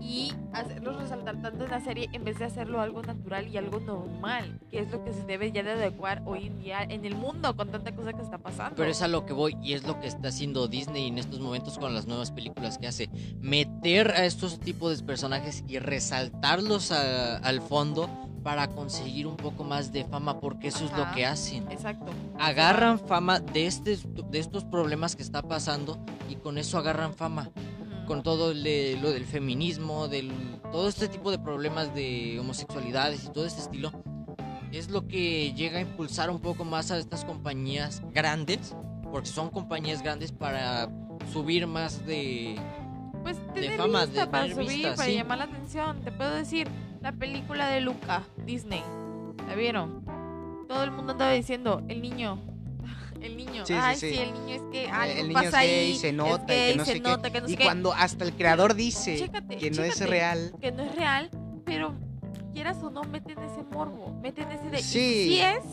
y 0.00 0.32
hacerlos 0.52 0.96
resaltar 0.96 1.40
tanto 1.42 1.64
en 1.64 1.70
la 1.70 1.80
serie 1.80 2.08
en 2.12 2.24
vez 2.24 2.38
de 2.38 2.44
hacerlo 2.46 2.80
algo 2.80 3.02
natural 3.02 3.48
y 3.48 3.56
algo 3.56 3.80
normal, 3.80 4.58
que 4.70 4.80
es 4.80 4.90
lo 4.90 5.04
que 5.04 5.12
se 5.12 5.22
debe 5.24 5.52
ya 5.52 5.62
de 5.62 5.72
adecuar 5.72 6.22
hoy 6.26 6.46
en 6.46 6.58
día 6.60 6.82
en 6.82 7.04
el 7.04 7.14
mundo 7.14 7.56
con 7.56 7.68
tanta 7.70 7.94
cosa 7.94 8.12
que 8.12 8.22
está 8.22 8.38
pasando. 8.38 8.76
Pero 8.76 8.90
es 8.90 9.02
a 9.02 9.08
lo 9.08 9.24
que 9.26 9.32
voy 9.32 9.56
y 9.62 9.72
es 9.74 9.86
lo 9.86 9.98
que 10.00 10.06
está 10.06 10.28
haciendo 10.28 10.68
Disney 10.68 11.08
en 11.08 11.18
estos 11.18 11.40
momentos 11.40 11.78
con 11.78 11.94
las 11.94 12.06
nuevas 12.06 12.30
películas 12.30 12.78
que 12.78 12.86
hace. 12.86 13.08
Meter 13.40 14.10
a 14.12 14.24
estos 14.24 14.58
tipos 14.60 14.98
de 14.98 15.04
personajes 15.04 15.64
y 15.68 15.78
resaltarlos 15.78 16.92
a- 16.92 17.36
al 17.38 17.60
fondo 17.60 18.08
para 18.42 18.68
conseguir 18.68 19.26
un 19.26 19.36
poco 19.36 19.64
más 19.64 19.90
de 19.92 20.04
fama 20.04 20.38
porque 20.38 20.68
eso 20.68 20.84
es 20.84 20.96
lo 20.96 21.04
que 21.14 21.26
hacen. 21.26 21.68
Exacto. 21.70 22.12
Agarran 22.38 22.98
fama 23.00 23.40
de, 23.40 23.66
este, 23.66 23.98
de 24.30 24.38
estos 24.38 24.64
problemas 24.64 25.16
que 25.16 25.22
está 25.24 25.42
pasando 25.42 25.98
y 26.28 26.36
con 26.36 26.56
eso 26.56 26.78
agarran 26.78 27.12
fama. 27.12 27.50
Con 28.06 28.22
todo 28.22 28.54
de- 28.54 28.98
lo 29.02 29.10
del 29.10 29.24
feminismo, 29.24 30.08
del, 30.08 30.30
todo 30.70 30.88
este 30.88 31.08
tipo 31.08 31.30
de 31.30 31.38
problemas 31.38 31.94
de 31.94 32.38
homosexualidades 32.38 33.24
y 33.24 33.32
todo 33.32 33.46
este 33.46 33.60
estilo. 33.60 33.90
Es 34.72 34.90
lo 34.90 35.06
que 35.08 35.52
llega 35.54 35.78
a 35.78 35.80
impulsar 35.80 36.30
un 36.30 36.40
poco 36.40 36.64
más 36.64 36.90
a 36.90 36.98
estas 36.98 37.24
compañías 37.24 38.02
grandes, 38.12 38.76
porque 39.10 39.28
son 39.28 39.50
compañías 39.50 40.02
grandes 40.02 40.32
para 40.32 40.88
subir 41.32 41.66
más 41.66 42.04
de... 42.06 42.56
Pues 43.22 43.38
tener 43.54 43.76
fama, 43.76 44.06
de 44.06 44.24
para 44.26 44.46
subir, 44.48 44.68
vista, 44.68 44.94
para 44.94 45.08
sí. 45.08 45.14
llamar 45.16 45.38
la 45.38 45.44
atención. 45.44 46.00
Te 46.02 46.12
puedo 46.12 46.30
decir, 46.30 46.68
la 47.02 47.10
película 47.12 47.68
de 47.68 47.80
Luca, 47.80 48.22
Disney. 48.44 48.82
¿La 49.48 49.54
vieron? 49.56 50.04
Todo 50.68 50.84
el 50.84 50.92
mundo 50.92 51.12
andaba 51.12 51.32
diciendo, 51.32 51.82
el 51.88 52.02
niño. 52.02 52.40
El 53.26 53.36
niño. 53.36 53.66
Sí, 53.66 53.74
Ay, 53.76 53.96
sí. 53.96 54.10
sí, 54.10 54.18
el 54.18 54.32
niño 54.32 54.54
es 54.54 54.62
que 54.72 54.88
algo 54.88 55.20
el 55.20 55.28
niño 55.28 55.34
pasa 55.34 55.64
es 55.64 55.70
gay, 55.70 55.90
ahí. 55.92 55.96
se 55.98 56.08
es 56.08 56.14
nota 56.14 56.54
y 56.54 56.56
gay, 56.58 56.70
que 56.72 56.76
no 56.78 56.84
se 56.84 56.92
sé 56.92 57.00
qué. 57.02 57.08
nota 57.08 57.30
que 57.30 57.40
no 57.40 57.46
sé 57.48 57.52
y 57.52 57.56
qué. 57.56 57.64
cuando 57.64 57.92
hasta 57.92 58.24
el 58.24 58.32
creador 58.34 58.74
dice 58.74 59.18
Chécate, 59.18 59.56
que 59.58 59.70
no 59.70 59.82
es 59.82 60.00
real, 60.00 60.52
que 60.60 60.72
no 60.72 60.82
es 60.82 60.94
real, 60.94 61.30
pero 61.64 61.94
quieras 62.52 62.78
o 62.82 62.90
no, 62.90 63.02
meten 63.04 63.38
ese 63.42 63.62
morbo, 63.70 64.18
meten 64.22 64.50
ese 64.52 64.70
de 64.70 64.78
y 64.80 64.82
Sí. 64.82 65.24
si 65.28 65.40
es, 65.40 65.64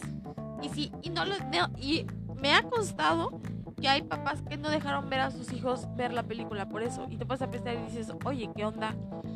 y 0.62 0.70
si, 0.70 0.92
y 1.02 1.10
no 1.10 1.26
lo, 1.26 1.36
no, 1.52 1.70
y 1.80 2.06
me 2.36 2.54
ha 2.54 2.64
costado 2.64 3.40
que 3.84 3.90
hay 3.90 4.02
papás 4.02 4.42
que 4.50 4.56
no 4.56 4.70
dejaron 4.70 5.10
ver 5.10 5.20
a 5.20 5.30
sus 5.30 5.52
hijos 5.52 5.90
ver 5.98 6.14
la 6.14 6.24
película 6.24 6.70
por 6.70 6.82
eso. 6.84 7.06
Y 7.10 7.18
te 7.18 7.26
vas 7.26 7.42
a 7.42 7.52
pensar 7.52 7.74
y 7.76 7.92
dices, 7.92 8.14
oye, 8.24 8.50
¿qué 8.56 8.64
onda? 8.64 8.96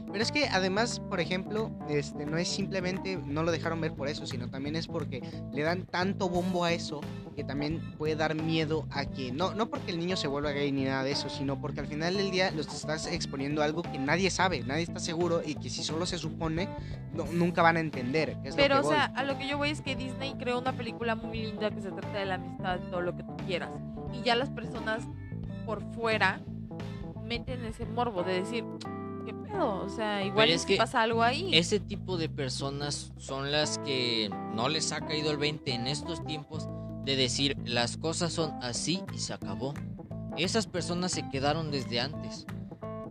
Pero 0.09 0.23
es 0.23 0.31
que 0.31 0.47
además, 0.47 1.01
por 1.01 1.19
ejemplo, 1.19 1.69
este, 1.89 2.25
no 2.25 2.37
es 2.37 2.47
simplemente 2.47 3.17
no 3.25 3.43
lo 3.43 3.51
dejaron 3.51 3.81
ver 3.81 3.91
por 3.93 4.07
eso, 4.07 4.25
sino 4.25 4.49
también 4.49 4.77
es 4.77 4.87
porque 4.87 5.21
le 5.51 5.63
dan 5.63 5.85
tanto 5.85 6.29
bombo 6.29 6.63
a 6.63 6.71
eso 6.71 7.01
que 7.35 7.43
también 7.43 7.81
puede 7.97 8.15
dar 8.15 8.35
miedo 8.35 8.87
a 8.89 9.03
que, 9.05 9.33
no, 9.33 9.53
no 9.53 9.69
porque 9.69 9.91
el 9.91 9.99
niño 9.99 10.15
se 10.15 10.29
vuelva 10.29 10.51
gay 10.51 10.71
ni 10.71 10.85
nada 10.85 11.03
de 11.03 11.11
eso, 11.11 11.27
sino 11.27 11.59
porque 11.59 11.81
al 11.81 11.87
final 11.87 12.15
del 12.15 12.31
día 12.31 12.49
los 12.51 12.73
estás 12.73 13.05
exponiendo 13.07 13.61
a 13.61 13.65
algo 13.65 13.81
que 13.83 13.99
nadie 13.99 14.29
sabe, 14.31 14.63
nadie 14.63 14.83
está 14.83 14.99
seguro 15.01 15.41
y 15.45 15.55
que 15.55 15.69
si 15.69 15.83
solo 15.83 16.05
se 16.05 16.17
supone, 16.17 16.69
no- 17.13 17.25
nunca 17.33 17.61
van 17.61 17.75
a 17.75 17.81
entender. 17.81 18.37
es 18.45 18.51
lo 18.51 18.55
Pero, 18.55 18.75
que 18.75 18.79
o 18.79 18.83
voy. 18.85 18.95
sea, 18.95 19.05
a 19.13 19.23
lo 19.25 19.37
que 19.37 19.45
yo 19.49 19.57
voy 19.57 19.71
es 19.71 19.81
que 19.81 19.97
Disney 19.97 20.35
creó 20.39 20.57
una 20.57 20.71
película 20.71 21.15
muy 21.15 21.43
linda 21.47 21.69
que 21.69 21.81
se 21.81 21.91
trata 21.91 22.17
de 22.17 22.25
la 22.25 22.35
amistad, 22.35 22.79
todo 22.89 23.01
lo 23.01 23.13
que 23.15 23.23
tú 23.23 23.35
quieras. 23.45 23.69
Y 24.13 24.23
ya 24.23 24.35
las 24.35 24.49
personas 24.49 25.03
por 25.65 25.81
fuera 25.93 26.41
meten 27.23 27.65
ese 27.65 27.85
morbo 27.85 28.23
de 28.23 28.33
decir, 28.33 28.63
¿qué 29.25 29.33
pedo? 29.33 29.81
O 29.83 29.89
sea, 29.89 30.23
igual 30.23 30.49
es 30.49 30.65
que 30.65 30.77
pasa 30.77 31.01
algo 31.01 31.23
ahí. 31.23 31.49
Ese 31.53 31.79
tipo 31.79 32.17
de 32.17 32.29
personas 32.29 33.11
son 33.17 33.51
las 33.51 33.77
que 33.79 34.29
no 34.53 34.69
les 34.69 34.91
ha 34.91 35.01
caído 35.01 35.31
el 35.31 35.37
20 35.37 35.71
en 35.73 35.87
estos 35.87 36.23
tiempos 36.25 36.67
de 37.07 37.15
decir 37.15 37.57
las 37.65 37.95
cosas 37.95 38.33
son 38.33 38.51
así 38.61 39.01
y 39.13 39.17
se 39.19 39.33
acabó. 39.33 39.73
Esas 40.35 40.67
personas 40.67 41.13
se 41.13 41.27
quedaron 41.29 41.71
desde 41.71 41.99
antes. 41.99 42.45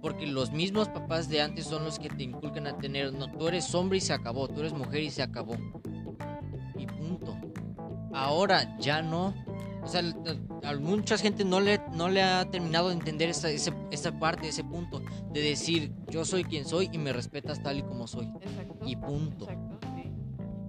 Porque 0.02 0.26
los 0.26 0.52
mismos 0.52 0.88
papás 0.88 1.28
de 1.28 1.40
antes 1.40 1.66
son 1.66 1.84
los 1.84 1.98
que 1.98 2.08
te 2.08 2.22
inculcan 2.22 2.66
a 2.66 2.76
tener, 2.76 3.12
no, 3.12 3.30
tú 3.32 3.48
eres 3.48 3.74
hombre 3.74 3.98
y 3.98 4.00
se 4.00 4.12
acabó, 4.12 4.46
tú 4.46 4.60
eres 4.60 4.72
mujer 4.72 5.02
y 5.02 5.10
se 5.10 5.22
acabó. 5.22 5.56
Y 6.78 6.86
punto. 6.86 7.36
Ahora 8.12 8.78
ya 8.78 9.02
no. 9.02 9.34
O 9.86 9.88
sea, 9.88 10.02
a 10.64 10.74
mucha 10.74 11.16
gente 11.16 11.44
no 11.44 11.60
le, 11.60 11.80
no 11.92 12.08
le 12.08 12.20
ha 12.20 12.44
terminado 12.50 12.88
de 12.88 12.94
entender 12.94 13.28
esa, 13.28 13.48
ese- 13.50 13.72
esa 13.92 14.10
parte, 14.18 14.48
ese 14.48 14.64
punto. 14.64 15.00
De 15.30 15.40
decir, 15.40 15.92
yo 16.10 16.24
soy 16.24 16.42
quien 16.42 16.64
soy 16.64 16.90
y 16.92 16.98
me 16.98 17.12
respetas 17.12 17.62
tal 17.62 17.78
y 17.78 17.82
como 17.82 18.08
soy. 18.08 18.26
Exacto. 18.40 18.84
Y 18.84 18.96
punto. 18.96 19.44
Exacto, 19.48 19.78
sí. 19.94 20.10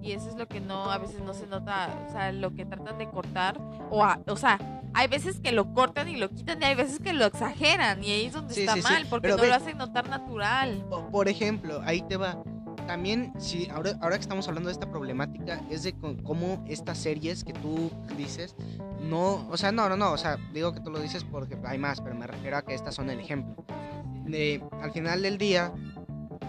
Y 0.02 0.12
eso 0.12 0.28
es 0.28 0.36
lo 0.36 0.46
que 0.46 0.60
no, 0.60 0.88
a 0.92 0.98
veces 0.98 1.20
no 1.20 1.34
se 1.34 1.48
nota, 1.48 1.88
o 2.08 2.12
sea, 2.12 2.30
lo 2.30 2.54
que 2.54 2.64
tratan 2.64 2.96
de 2.96 3.10
cortar, 3.10 3.60
o, 3.90 4.04
a- 4.04 4.20
o 4.28 4.36
sea, 4.36 4.58
hay 4.94 5.08
veces 5.08 5.40
que 5.40 5.50
lo 5.50 5.74
cortan 5.74 6.08
y 6.08 6.16
lo 6.16 6.30
quitan 6.30 6.62
y 6.62 6.66
hay 6.66 6.76
veces 6.76 7.00
que 7.00 7.12
lo 7.12 7.24
exageran 7.26 8.02
y 8.04 8.10
ahí 8.12 8.24
es 8.26 8.32
donde 8.34 8.54
Sí, 8.54 8.60
está 8.60 8.74
sí, 8.74 8.82
sí. 8.82 8.88
mal, 8.88 9.06
porque 9.10 9.22
Pero 9.26 9.36
no 9.36 9.42
ve- 9.42 9.48
lo 9.48 9.54
hacen 9.56 9.76
notar 9.78 10.08
natural. 10.08 10.86
Po- 10.88 11.10
Por 11.10 11.28
ejemplo, 11.28 11.82
ahí 11.84 12.02
te 12.02 12.16
va. 12.16 12.40
También, 12.88 13.34
si 13.38 13.68
ahora, 13.68 13.98
ahora 14.00 14.16
que 14.16 14.22
estamos 14.22 14.48
hablando 14.48 14.70
de 14.70 14.72
esta 14.72 14.90
problemática, 14.90 15.60
es 15.68 15.82
de 15.82 15.92
cómo 16.24 16.64
estas 16.66 16.96
series 16.96 17.44
que 17.44 17.52
tú 17.52 17.90
dices, 18.16 18.56
no, 19.02 19.46
o 19.50 19.58
sea, 19.58 19.72
no, 19.72 19.90
no, 19.90 19.96
no, 19.98 20.10
o 20.12 20.16
sea, 20.16 20.38
digo 20.54 20.72
que 20.72 20.80
tú 20.80 20.88
lo 20.88 20.98
dices 20.98 21.22
porque 21.22 21.58
hay 21.66 21.76
más, 21.76 22.00
pero 22.00 22.14
me 22.14 22.26
refiero 22.26 22.56
a 22.56 22.62
que 22.62 22.72
estas 22.72 22.94
son 22.94 23.10
el 23.10 23.20
ejemplo. 23.20 23.62
De, 24.24 24.64
al 24.80 24.90
final 24.92 25.20
del 25.20 25.36
día, 25.36 25.70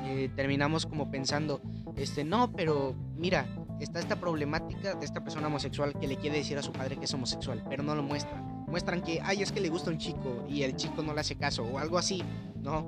eh, 0.05 0.31
terminamos 0.33 0.85
como 0.85 1.11
pensando, 1.11 1.59
este, 1.97 2.23
no, 2.23 2.53
pero 2.53 2.95
mira, 3.17 3.45
está 3.81 3.99
esta 3.99 4.17
problemática 4.17 4.95
de 4.95 5.05
esta 5.05 5.21
persona 5.21 5.47
homosexual 5.47 5.93
que 5.99 6.07
le 6.07 6.15
quiere 6.15 6.37
decir 6.37 6.57
a 6.57 6.61
su 6.61 6.71
padre 6.71 6.95
que 6.95 7.03
es 7.03 7.13
homosexual, 7.13 7.65
pero 7.67 7.83
no 7.83 7.95
lo 7.95 8.03
muestran. 8.03 8.63
Muestran 8.65 9.01
que, 9.01 9.19
ay, 9.21 9.41
es 9.41 9.51
que 9.51 9.59
le 9.59 9.67
gusta 9.67 9.91
un 9.91 9.97
chico 9.97 10.45
y 10.47 10.63
el 10.63 10.77
chico 10.77 11.03
no 11.03 11.13
le 11.13 11.19
hace 11.19 11.35
caso 11.35 11.63
o 11.63 11.79
algo 11.79 11.97
así, 11.97 12.23
¿no? 12.61 12.85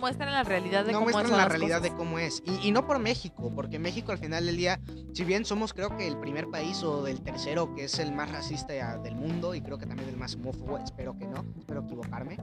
Muestran 0.00 0.32
la 0.32 0.42
realidad 0.44 0.84
de 0.84 0.92
no 0.92 1.00
cómo 1.00 1.10
muestran 1.10 1.38
la 1.38 1.48
realidad 1.48 1.82
de 1.82 1.92
cómo 1.94 2.18
es. 2.18 2.42
Y, 2.46 2.68
y 2.68 2.70
no 2.72 2.86
por 2.86 2.98
México, 2.98 3.52
porque 3.54 3.78
México 3.78 4.12
al 4.12 4.18
final 4.18 4.46
del 4.46 4.56
día, 4.56 4.80
si 5.12 5.24
bien 5.24 5.44
somos 5.44 5.72
creo 5.74 5.96
que 5.96 6.06
el 6.06 6.18
primer 6.18 6.48
país 6.48 6.82
o 6.82 7.02
del 7.02 7.20
tercero 7.20 7.74
que 7.74 7.84
es 7.84 7.98
el 7.98 8.12
más 8.12 8.30
racista 8.30 8.98
del 8.98 9.16
mundo 9.16 9.54
y 9.54 9.60
creo 9.60 9.78
que 9.78 9.86
también 9.86 10.08
el 10.08 10.16
más 10.16 10.34
homófobo, 10.34 10.78
espero 10.78 11.16
que 11.18 11.26
no, 11.26 11.44
espero 11.58 11.82
equivocarme. 11.82 12.38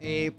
eh, 0.00 0.32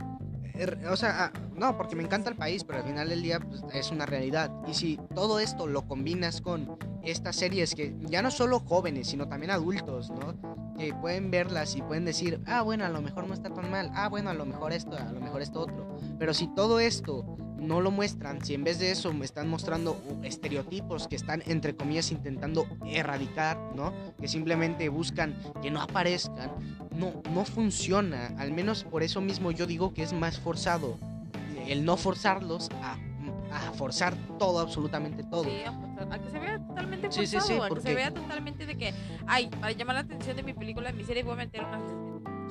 o 0.89 0.95
sea, 0.95 1.25
ah, 1.25 1.31
no, 1.55 1.77
porque 1.77 1.95
me 1.95 2.03
encanta 2.03 2.29
el 2.29 2.35
país, 2.35 2.63
pero 2.63 2.79
al 2.79 2.85
final 2.85 3.09
del 3.09 3.21
día 3.21 3.39
pues, 3.39 3.63
es 3.73 3.91
una 3.91 4.05
realidad. 4.05 4.51
Y 4.67 4.73
si 4.73 4.99
todo 5.15 5.39
esto 5.39 5.67
lo 5.67 5.87
combinas 5.87 6.41
con 6.41 6.77
estas 7.03 7.35
series 7.35 7.73
que 7.73 7.95
ya 8.01 8.21
no 8.21 8.31
solo 8.31 8.59
jóvenes, 8.59 9.07
sino 9.07 9.27
también 9.27 9.51
adultos, 9.51 10.11
¿no? 10.11 10.35
Que 10.77 10.93
pueden 10.93 11.31
verlas 11.31 11.75
y 11.75 11.81
pueden 11.81 12.05
decir, 12.05 12.41
ah, 12.45 12.61
bueno, 12.61 12.85
a 12.85 12.89
lo 12.89 13.01
mejor 13.01 13.27
no 13.27 13.33
está 13.33 13.49
tan 13.49 13.71
mal, 13.71 13.91
ah, 13.93 14.09
bueno, 14.09 14.29
a 14.29 14.33
lo 14.33 14.45
mejor 14.45 14.73
esto, 14.73 14.97
a 14.97 15.11
lo 15.11 15.19
mejor 15.19 15.41
esto 15.41 15.61
otro. 15.61 15.97
Pero 16.19 16.33
si 16.33 16.47
todo 16.53 16.79
esto 16.79 17.37
no 17.59 17.81
lo 17.81 17.91
muestran, 17.91 18.43
si 18.43 18.53
en 18.53 18.63
vez 18.63 18.79
de 18.79 18.91
eso 18.91 19.13
me 19.13 19.25
están 19.25 19.47
mostrando 19.49 20.01
estereotipos 20.23 21.07
que 21.07 21.15
están, 21.15 21.41
entre 21.47 21.75
comillas, 21.75 22.11
intentando 22.11 22.65
erradicar, 22.85 23.57
¿no? 23.75 23.93
Que 24.19 24.27
simplemente 24.27 24.89
buscan 24.89 25.35
que 25.61 25.71
no 25.71 25.81
aparezcan, 25.81 26.51
no, 26.95 27.21
no 27.33 27.45
funciona. 27.45 28.27
Al 28.37 28.51
menos 28.51 28.83
por 28.83 29.03
eso 29.03 29.21
mismo 29.21 29.51
yo 29.51 29.65
digo 29.65 29.93
que 29.93 30.03
es 30.03 30.13
más 30.13 30.39
forzado 30.39 30.97
el 31.67 31.83
no 31.83 31.97
forzarlos 31.97 32.69
a, 32.81 32.93
a 33.51 33.71
forzar 33.73 34.15
todo, 34.39 34.59
absolutamente 34.59 35.23
todo. 35.23 35.43
Sí, 35.43 35.61
a 35.65 36.13
a 36.13 36.19
que 36.19 36.29
se 36.29 36.39
vea 36.39 36.59
totalmente 36.65 37.11
Sí, 37.11 37.25
sí, 37.27 37.35
forzado, 37.37 37.47
sí, 37.47 37.53
a 37.53 37.63
que 37.63 37.69
porque- 37.69 37.81
se 37.89 37.95
vea 37.95 38.13
totalmente 38.13 38.65
de 38.65 38.77
que, 38.77 38.93
ay, 39.25 39.49
para 39.49 39.71
llamar 39.73 39.95
la 39.95 40.01
atención 40.01 40.37
de 40.37 40.43
mi 40.43 40.53
película, 40.53 40.91
de 40.91 40.97
mi 40.97 41.03
serie, 41.03 41.23
voy 41.23 41.33
a 41.33 41.37
meter 41.37 41.63
una 41.65 41.79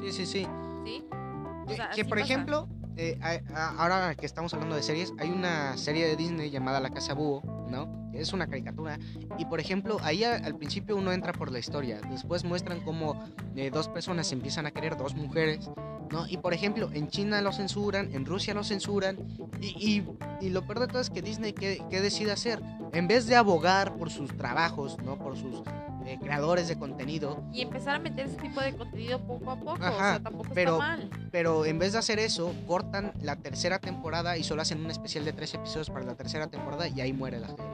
Sí, 0.00 0.12
sí, 0.12 0.26
sí. 0.26 0.46
¿sí? 0.84 1.04
O 1.10 1.66
Que- 1.66 1.76
sea, 1.76 1.86
que 1.90 2.00
así 2.02 2.04
por 2.10 2.18
pasa. 2.18 2.32
ejemplo, 2.32 2.68
eh, 2.96 3.18
ahora 3.54 4.14
que 4.14 4.26
estamos 4.26 4.54
hablando 4.54 4.76
de 4.76 4.82
series, 4.82 5.12
hay 5.18 5.30
una 5.30 5.76
serie 5.76 6.06
de 6.06 6.16
Disney 6.16 6.50
llamada 6.50 6.80
La 6.80 6.90
Casa 6.90 7.14
Búho, 7.14 7.42
¿no? 7.68 8.10
Es 8.14 8.32
una 8.32 8.46
caricatura. 8.46 8.98
Y 9.38 9.44
por 9.44 9.60
ejemplo, 9.60 9.98
ahí 10.02 10.24
al 10.24 10.56
principio 10.56 10.96
uno 10.96 11.12
entra 11.12 11.32
por 11.32 11.52
la 11.52 11.58
historia. 11.58 12.00
Después 12.10 12.44
muestran 12.44 12.80
cómo 12.80 13.22
eh, 13.54 13.70
dos 13.70 13.88
personas 13.88 14.32
empiezan 14.32 14.64
a 14.64 14.70
querer, 14.70 14.96
dos 14.96 15.14
mujeres, 15.14 15.70
¿no? 16.10 16.26
Y 16.26 16.38
por 16.38 16.54
ejemplo, 16.54 16.90
en 16.92 17.08
China 17.08 17.42
lo 17.42 17.52
censuran, 17.52 18.14
en 18.14 18.24
Rusia 18.24 18.54
lo 18.54 18.64
censuran. 18.64 19.18
Y, 19.60 20.02
lo 20.40 20.66
peor 20.66 20.80
de 20.80 20.86
todo 20.86 21.00
es 21.00 21.10
que 21.10 21.20
Disney, 21.20 21.52
¿qué, 21.52 21.82
qué 21.90 22.00
decide 22.00 22.32
hacer? 22.32 22.62
En 22.92 23.08
vez 23.08 23.26
de 23.26 23.36
abogar 23.36 23.96
por 23.96 24.10
sus 24.10 24.34
trabajos, 24.36 24.96
¿no? 25.04 25.18
Por 25.18 25.36
sus 25.36 25.62
eh, 26.06 26.18
creadores 26.22 26.68
de 26.68 26.78
contenido, 26.78 27.44
Y 27.52 27.62
empezar 27.62 27.96
a 27.96 27.98
meter 27.98 28.26
ese 28.26 28.36
tipo 28.36 28.60
de 28.60 28.74
contenido 28.76 29.18
poco 29.26 29.50
a 29.50 29.56
poco, 29.58 29.72
o 29.72 29.84
Ajá, 29.84 30.12
sea, 30.12 30.22
tampoco 30.22 30.50
pero- 30.54 30.72
está 30.74 30.86
mal. 30.86 31.10
Pero 31.32 31.64
en 31.66 31.78
vez 31.78 31.92
de 31.92 31.98
hacer 31.98 32.18
eso, 32.18 32.54
cortan 32.66 33.12
la 33.20 33.36
tercera 33.36 33.78
temporada 33.78 34.36
y 34.36 34.44
solo 34.44 34.62
hacen 34.62 34.84
un 34.84 34.90
especial 34.90 35.24
de 35.24 35.32
tres 35.32 35.52
episodios 35.54 35.90
para 35.90 36.04
la 36.06 36.14
tercera 36.14 36.46
temporada 36.46 36.88
y 36.88 37.00
ahí 37.00 37.12
muere 37.12 37.40
la 37.40 37.48
serie. 37.48 37.64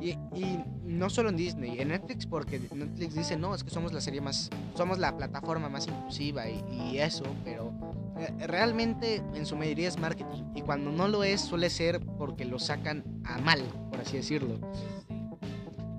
Y, 0.00 0.12
y 0.34 0.64
no 0.84 1.10
solo 1.10 1.28
en 1.28 1.36
Disney, 1.36 1.78
en 1.78 1.88
Netflix, 1.88 2.24
porque 2.24 2.58
Netflix 2.58 3.14
dice, 3.14 3.36
no, 3.36 3.54
es 3.54 3.62
que 3.62 3.68
somos 3.68 3.92
la 3.92 4.00
serie 4.00 4.22
más, 4.22 4.48
somos 4.74 4.98
la 4.98 5.14
plataforma 5.14 5.68
más 5.68 5.86
inclusiva 5.86 6.48
y, 6.48 6.64
y 6.70 6.98
eso, 6.98 7.24
pero 7.44 7.70
eh, 8.18 8.46
realmente 8.46 9.16
en 9.34 9.44
su 9.44 9.56
mayoría 9.56 9.88
es 9.88 9.98
marketing. 9.98 10.42
Y 10.54 10.62
cuando 10.62 10.90
no 10.90 11.06
lo 11.06 11.22
es, 11.22 11.42
suele 11.42 11.68
ser 11.68 12.00
porque 12.00 12.46
lo 12.46 12.58
sacan 12.58 13.04
a 13.26 13.36
mal, 13.38 13.60
por 13.90 14.00
así 14.00 14.16
decirlo. 14.16 14.58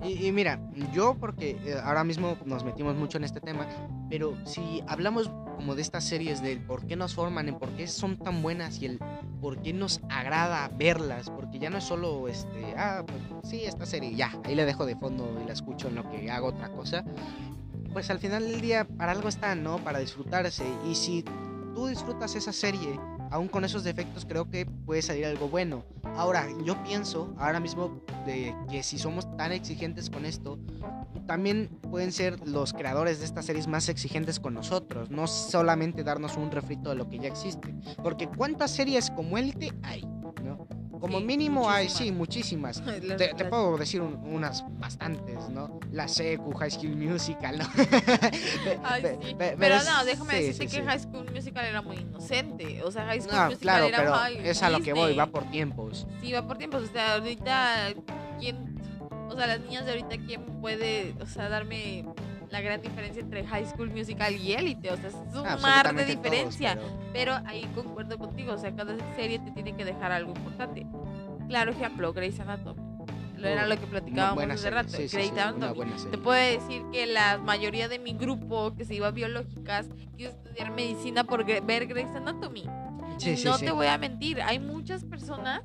Y, 0.02 0.32
mira, 0.32 0.58
yo 0.92 1.14
porque 1.14 1.50
eh, 1.64 1.76
ahora 1.82 2.02
mismo 2.02 2.36
nos 2.44 2.64
metimos 2.64 2.96
mucho 2.96 3.18
en 3.18 3.24
este 3.24 3.40
tema, 3.40 3.66
pero 4.10 4.36
si 4.44 4.82
hablamos 4.88 5.30
como 5.56 5.76
de 5.76 5.82
estas 5.82 6.04
series, 6.04 6.42
del 6.42 6.60
por 6.60 6.86
qué 6.86 6.96
nos 6.96 7.14
forman, 7.14 7.48
en 7.48 7.58
por 7.58 7.68
qué 7.70 7.86
son 7.86 8.18
tan 8.18 8.42
buenas 8.42 8.82
y 8.82 8.86
el 8.86 9.00
por 9.40 9.62
qué 9.62 9.72
nos 9.72 10.00
agrada 10.08 10.68
verlas, 10.76 11.30
porque 11.30 11.60
ya 11.60 11.70
no 11.70 11.78
es 11.78 11.84
solo 11.84 12.26
este, 12.26 12.74
ah, 12.76 13.04
pues 13.06 13.20
sí, 13.44 13.62
esta 13.64 13.86
serie, 13.86 14.14
ya, 14.14 14.32
ahí 14.44 14.56
le 14.56 14.64
dejo 14.64 14.86
de 14.86 14.96
fondo 14.96 15.38
y 15.42 15.46
la 15.46 15.52
escucho 15.52 15.88
en 15.88 15.94
lo 15.94 16.10
que 16.10 16.30
hago 16.30 16.48
otra 16.48 16.68
cosa, 16.70 17.04
pues 17.92 18.10
al 18.10 18.18
final 18.18 18.48
del 18.50 18.60
día 18.60 18.84
para 18.84 19.12
algo 19.12 19.28
están, 19.28 19.62
¿no? 19.62 19.78
Para 19.78 19.98
disfrutarse. 19.98 20.64
Y 20.88 20.94
si 20.94 21.24
tú 21.74 21.86
disfrutas 21.86 22.34
esa 22.34 22.52
serie, 22.52 22.98
aún 23.32 23.48
con 23.48 23.64
esos 23.64 23.82
defectos, 23.82 24.24
creo 24.26 24.48
que 24.50 24.66
puede 24.66 25.02
salir 25.02 25.24
algo 25.26 25.48
bueno. 25.48 25.84
Ahora, 26.16 26.46
yo 26.64 26.80
pienso 26.84 27.34
ahora 27.38 27.58
mismo 27.60 28.00
de 28.26 28.54
que 28.70 28.82
si 28.82 28.98
somos 28.98 29.26
tan 29.36 29.52
exigentes 29.52 30.10
con 30.10 30.24
esto, 30.26 30.58
también 31.26 31.68
pueden 31.90 32.12
ser 32.12 32.46
los 32.46 32.72
creadores 32.72 33.20
de 33.20 33.24
estas 33.24 33.46
series 33.46 33.66
más 33.66 33.88
exigentes 33.88 34.38
con 34.38 34.54
nosotros, 34.54 35.10
no 35.10 35.26
solamente 35.26 36.04
darnos 36.04 36.36
un 36.36 36.50
refrito 36.50 36.90
de 36.90 36.96
lo 36.96 37.08
que 37.08 37.18
ya 37.18 37.28
existe. 37.28 37.74
Porque 38.02 38.28
¿cuántas 38.28 38.70
series 38.72 39.10
como 39.10 39.38
Élite 39.38 39.72
hay? 39.82 40.02
¿no? 40.42 40.66
Como 41.00 41.18
Sí, 41.18 41.24
mínimo 41.24 41.68
hay, 41.68 41.86
muchísimas. 41.86 41.98
sí, 42.06 42.12
muchísimas. 42.12 42.82
Las- 43.02 43.18
Te, 43.36 43.44
puedo 43.46 43.76
decir 43.76 44.00
un- 44.02 44.14
unas 44.24 44.64
bastantes, 44.78 45.48
¿no? 45.48 45.80
La 45.90 46.06
Secu, 46.06 46.52
High 46.54 46.70
School 46.70 46.96
Musical, 46.96 47.58
¿no? 47.58 47.64
Ay, 48.84 49.02
sí. 49.20 49.34
Pero 49.36 49.76
no, 49.84 50.04
déjame 50.04 50.34
sí, 50.38 50.42
decirte 50.44 50.66
que. 50.68 50.82
High 50.84 51.00
Musical 51.42 51.64
era 51.66 51.82
muy 51.82 51.96
inocente. 51.96 52.82
O 52.84 52.90
sea, 52.92 53.04
High 53.06 53.20
School 53.20 53.34
No, 53.36 53.44
Musical 53.46 53.60
claro, 53.60 53.84
era 53.86 53.98
pero 53.98 54.14
ay, 54.14 54.38
es 54.44 54.62
a 54.62 54.70
lo 54.70 54.80
que 54.80 54.92
voy, 54.92 55.14
va 55.16 55.26
por 55.26 55.44
tiempos. 55.50 56.06
Sí, 56.20 56.32
va 56.32 56.46
por 56.46 56.56
tiempos. 56.56 56.84
O 56.84 56.86
sea, 56.92 57.14
ahorita, 57.14 57.88
¿quién? 58.38 58.80
O 59.28 59.34
sea, 59.36 59.46
las 59.48 59.60
niñas 59.60 59.84
de 59.84 59.92
ahorita, 59.92 60.16
¿quién 60.26 60.44
puede, 60.60 61.14
o 61.20 61.26
sea, 61.26 61.48
darme 61.48 62.04
la 62.50 62.60
gran 62.60 62.80
diferencia 62.82 63.20
entre 63.22 63.44
High 63.46 63.66
School 63.66 63.90
Musical 63.90 64.34
y 64.36 64.52
Elite? 64.52 64.90
O 64.92 64.96
sea, 64.96 65.08
es 65.08 65.14
un 65.14 65.20
mar 65.42 65.42
de 65.42 65.48
Absolutamente 65.48 66.12
todos, 66.16 66.22
diferencia. 66.22 66.74
pero- 66.74 67.12
Pero 67.12 67.48
ahí 67.48 67.68
concuerdo 67.74 68.18
contigo, 68.18 68.52
o 68.52 68.58
sea, 68.58 68.74
cada 68.74 68.94
serie 69.16 69.38
te 69.40 69.50
tiene 69.50 69.74
que 69.74 69.84
dejar 69.84 70.12
algo 70.12 70.32
importante. 70.32 70.86
Claro 71.48 71.72
ejemplo, 71.72 72.12
Grey's 72.12 72.38
Anatomy. 72.40 72.81
Era 73.48 73.64
Oh, 73.64 73.68
lo 73.68 73.78
que 73.80 73.86
platicábamos 73.86 74.44
hace 74.44 74.58
serie, 74.58 74.70
rato. 74.70 74.88
sí, 74.90 76.08
Te 76.10 76.18
puedo 76.18 76.40
decir 76.40 76.82
que 76.92 77.06
la 77.06 77.38
mayoría 77.38 77.88
de 77.88 77.98
mi 77.98 78.12
grupo 78.14 78.74
que 78.76 78.84
se 78.84 78.94
iba 78.94 79.08
a 79.08 79.10
biológicas 79.10 79.86
quiso 80.16 80.30
estudiar 80.30 80.70
medicina 80.72 81.24
por 81.24 81.44
ver 81.44 81.86
Grey's 81.86 82.14
Anatomy. 82.14 82.64
No 83.44 83.58
te 83.58 83.70
voy 83.70 83.86
a 83.86 83.98
mentir, 83.98 84.40
hay 84.42 84.58
muchas 84.58 85.04
personas 85.04 85.62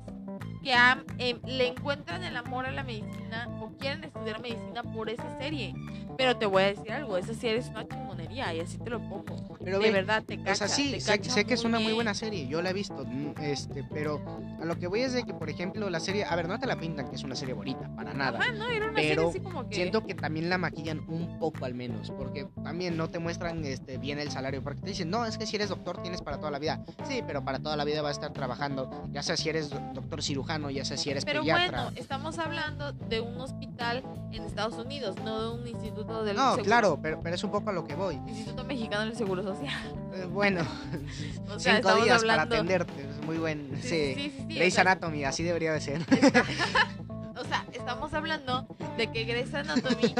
que 0.62 0.74
em, 1.18 1.40
le 1.46 1.68
encuentran 1.68 2.22
el 2.24 2.36
amor 2.36 2.66
a 2.66 2.72
la 2.72 2.82
medicina 2.82 3.48
o 3.60 3.70
quieren 3.78 4.04
estudiar 4.04 4.40
medicina 4.40 4.82
por 4.82 5.08
esa 5.08 5.38
serie. 5.38 5.72
Pero 6.18 6.36
te 6.36 6.44
voy 6.46 6.64
a 6.64 6.66
decir 6.66 6.90
algo, 6.92 7.16
esa 7.16 7.32
serie 7.32 7.58
es 7.58 7.68
una 7.68 7.86
chingonería 7.88 8.52
y 8.52 8.58
así 8.60 8.76
te 8.78 8.90
lo 8.90 8.98
pongo. 8.98 9.24
Pero 9.64 9.78
de 9.78 9.86
ve, 9.86 9.92
verdad, 9.92 10.22
te 10.24 10.36
cacha. 10.36 10.52
O 10.52 10.54
sea, 10.56 10.68
sí, 10.68 11.00
sé, 11.00 11.22
sé 11.22 11.44
que 11.44 11.54
es 11.54 11.64
una 11.64 11.78
muy 11.78 11.92
buena 11.92 12.12
serie, 12.12 12.48
yo 12.48 12.60
la 12.60 12.70
he 12.70 12.72
visto, 12.72 13.04
mm, 13.06 13.34
este, 13.40 13.84
pero 13.84 14.20
a 14.60 14.64
lo 14.64 14.76
que 14.78 14.88
voy 14.88 15.00
es 15.02 15.12
de 15.12 15.22
que, 15.24 15.32
por 15.32 15.48
ejemplo, 15.48 15.88
la 15.90 16.00
serie, 16.00 16.24
a 16.24 16.34
ver, 16.34 16.48
no 16.48 16.58
te 16.58 16.66
la 16.66 16.76
pintan 16.76 17.08
que 17.08 17.14
es 17.16 17.22
una 17.22 17.36
serie 17.36 17.54
bonita, 17.54 17.88
para 17.94 18.12
nada. 18.14 18.38
Ajá, 18.40 18.50
no, 18.52 18.66
era 18.68 18.86
una 18.86 18.94
Pero 18.94 19.14
serie 19.14 19.28
así 19.30 19.40
como 19.40 19.68
que... 19.68 19.74
Siento 19.76 20.04
que 20.04 20.14
también 20.14 20.48
la 20.48 20.58
maquillan 20.58 21.00
un 21.08 21.38
poco 21.38 21.64
al 21.64 21.74
menos, 21.74 22.10
porque 22.10 22.48
también 22.64 22.96
no 22.96 23.08
te 23.10 23.20
muestran 23.20 23.64
este, 23.64 23.98
bien 23.98 24.18
el 24.18 24.30
salario, 24.32 24.62
porque 24.64 24.80
te 24.80 24.88
dicen, 24.88 25.10
no, 25.10 25.24
es 25.24 25.38
que 25.38 25.46
si 25.46 25.54
eres 25.54 25.68
doctor 25.68 26.02
tienes 26.02 26.20
para 26.22 26.38
toda 26.38 26.50
la 26.50 26.58
vida. 26.58 26.82
Sí, 27.06 27.22
pero 27.26 27.44
para 27.44 27.60
toda 27.60 27.76
la 27.76 27.84
vida 27.84 28.02
vas 28.02 28.10
a 28.10 28.20
estar 28.20 28.32
trabajando, 28.32 28.90
ya 29.12 29.22
sea 29.22 29.36
si 29.36 29.48
eres 29.50 29.70
do- 29.70 29.80
doctor 29.94 30.20
cirujano, 30.22 30.70
ya 30.70 30.84
sea 30.84 30.96
si 30.96 31.10
eres 31.10 31.24
Pero 31.24 31.42
pediatra. 31.42 31.82
bueno, 31.84 31.96
estamos 31.96 32.38
hablando 32.38 32.92
de 32.92 33.20
un 33.20 33.40
hospital 33.40 34.02
en 34.32 34.42
Estados 34.44 34.74
Unidos, 34.74 35.14
no 35.24 35.42
de 35.54 35.60
un 35.62 35.68
instituto 35.68 36.07
del 36.24 36.36
no, 36.36 36.50
seguro- 36.50 36.64
claro, 36.64 36.98
pero, 37.02 37.20
pero 37.20 37.34
es 37.34 37.44
un 37.44 37.50
poco 37.50 37.70
a 37.70 37.72
lo 37.72 37.84
que 37.84 37.94
voy. 37.94 38.16
Instituto 38.26 38.64
Mexicano 38.64 39.04
del 39.04 39.16
Seguro 39.16 39.42
Social. 39.42 39.74
Eh, 40.14 40.26
bueno, 40.30 40.62
O 41.50 41.58
sea, 41.58 41.76
cinco 41.76 41.94
días 42.02 42.24
para 42.24 42.42
atenderte, 42.42 42.92
es 43.02 43.26
muy 43.26 43.38
buen. 43.38 43.70
Sí, 43.82 43.88
sí, 43.88 44.14
sí, 44.16 44.32
sí, 44.48 44.54
Grey's 44.56 44.78
Anatomy, 44.78 45.24
así 45.24 45.42
debería 45.42 45.72
de 45.72 45.80
ser. 45.80 46.00
O 47.40 47.44
sea, 47.44 47.64
estamos 47.72 48.12
hablando 48.14 48.66
de 48.96 49.12
que 49.12 49.24
Grey's 49.24 49.54
Anatomy. 49.54 50.12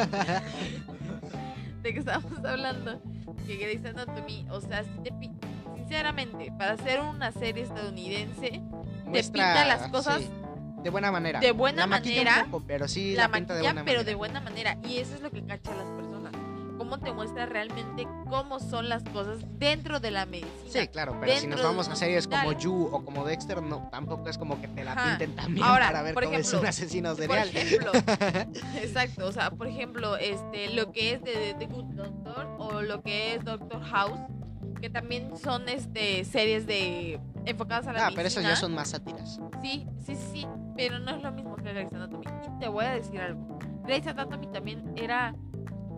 de 1.82 1.92
que 1.92 1.98
estamos 1.98 2.44
hablando 2.44 3.00
que 3.44 3.56
Grey's 3.56 3.84
Anatomy, 3.84 4.46
o 4.50 4.60
sea, 4.60 4.84
si 4.84 4.90
te 5.02 5.10
sinceramente, 5.88 6.52
para 6.58 6.72
hacer 6.72 7.00
una 7.00 7.32
serie 7.32 7.64
estadounidense, 7.64 8.60
Muestra, 9.06 9.32
pinta 9.32 9.64
las 9.64 9.88
cosas 9.90 10.20
de 10.82 10.90
buena 10.90 11.10
manera. 11.12 11.40
de 11.40 11.52
buena 11.52 11.82
la 11.82 11.86
maquilla 11.86 12.24
manera, 12.24 12.44
un 12.44 12.50
poco, 12.50 12.64
pero 12.66 12.88
sí 12.88 13.14
la 13.14 13.28
la, 13.28 13.32
pinta 13.32 13.54
de 13.54 13.60
maquilla, 13.62 13.72
buena 13.72 13.84
pero 13.84 13.98
manera. 13.98 14.10
de 14.10 14.14
buena 14.14 14.40
manera. 14.40 14.78
Y 14.88 14.98
eso 14.98 15.14
es 15.14 15.20
lo 15.20 15.30
que 15.30 15.44
cacha 15.44 15.72
a 15.72 15.76
las 15.76 15.88
personas. 15.90 16.32
Cómo 16.78 17.00
te 17.00 17.12
muestra 17.12 17.44
realmente 17.44 18.06
cómo 18.30 18.60
son 18.60 18.88
las 18.88 19.02
cosas 19.02 19.40
dentro 19.58 19.98
de 19.98 20.12
la 20.12 20.26
medicina. 20.26 20.52
Sí, 20.70 20.86
claro, 20.86 21.16
pero 21.20 21.36
si 21.36 21.48
nos 21.48 21.60
vamos 21.60 21.88
a 21.88 21.96
series 21.96 22.28
como. 22.28 22.52
You 22.52 22.88
o 22.92 23.04
como 23.04 23.24
Dexter, 23.26 23.60
no, 23.60 23.88
tampoco 23.90 24.28
es 24.28 24.38
como 24.38 24.60
que 24.60 24.68
te 24.68 24.84
la 24.84 24.92
Ajá. 24.92 25.18
pinten 25.18 25.34
también 25.34 25.66
Ahora, 25.66 25.86
para 25.86 26.02
ver 26.02 26.14
por 26.14 26.22
cómo 26.24 26.36
es 26.36 26.46
ejemplo, 26.46 26.60
un 26.60 26.66
asesino 26.68 27.08
Por 27.16 27.18
serial. 27.26 27.48
ejemplo, 27.48 27.92
exacto, 28.80 29.26
o 29.26 29.32
sea, 29.32 29.50
por 29.50 29.66
ejemplo, 29.66 30.16
este, 30.16 30.70
lo 30.70 30.92
que 30.92 31.14
es 31.14 31.24
de 31.24 31.56
The 31.58 31.66
Good 31.66 31.94
Doctor 31.96 32.46
o 32.58 32.80
lo 32.80 33.02
que 33.02 33.34
es 33.34 33.44
Doctor 33.44 33.82
House, 33.82 34.20
que 34.80 34.90
también 34.90 35.36
son 35.36 35.68
este 35.68 36.24
series 36.24 36.66
de 36.66 37.20
enfocadas 37.44 37.86
a 37.86 37.92
la 37.92 38.06
ah, 38.06 38.10
pero 38.14 38.28
esos 38.28 38.42
ya 38.42 38.56
son 38.56 38.74
más 38.74 38.88
sátiras. 38.90 39.40
Sí, 39.62 39.86
sí, 40.04 40.14
sí, 40.32 40.46
pero 40.76 40.98
no 40.98 41.10
es 41.16 41.22
lo 41.22 41.32
mismo 41.32 41.56
que 41.56 41.72
Grey's 41.72 41.92
Anatomy. 41.92 42.24
Y 42.46 42.60
te 42.60 42.68
voy 42.68 42.84
a 42.84 42.92
decir 42.92 43.20
algo. 43.20 43.58
Grey's 43.84 44.06
Anatomy 44.06 44.46
también 44.48 44.92
era 44.96 45.34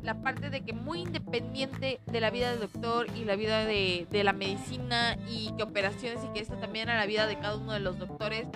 la 0.03 0.15
parte 0.23 0.49
de 0.49 0.63
que 0.63 0.73
muy 0.73 1.01
independiente 1.01 2.01
de 2.07 2.21
la 2.21 2.31
vida 2.31 2.51
del 2.51 2.61
doctor 2.61 3.07
y 3.15 3.25
la 3.27 3.37
vida 3.37 3.67
de, 3.67 4.07
de 4.11 4.25
la 4.25 4.33
medicina 4.33 5.17
y 5.29 5.53
que 5.59 5.63
operaciones 5.63 6.25
y 6.25 6.33
que 6.33 6.41
esto 6.41 6.55
también 6.57 6.89
era 6.89 6.99
la 6.99 7.05
vida 7.07 7.27
de 7.27 7.39
cada 7.39 7.57
uno 7.57 7.73
de 7.73 7.81
los 7.81 7.99
doctores 7.99 8.47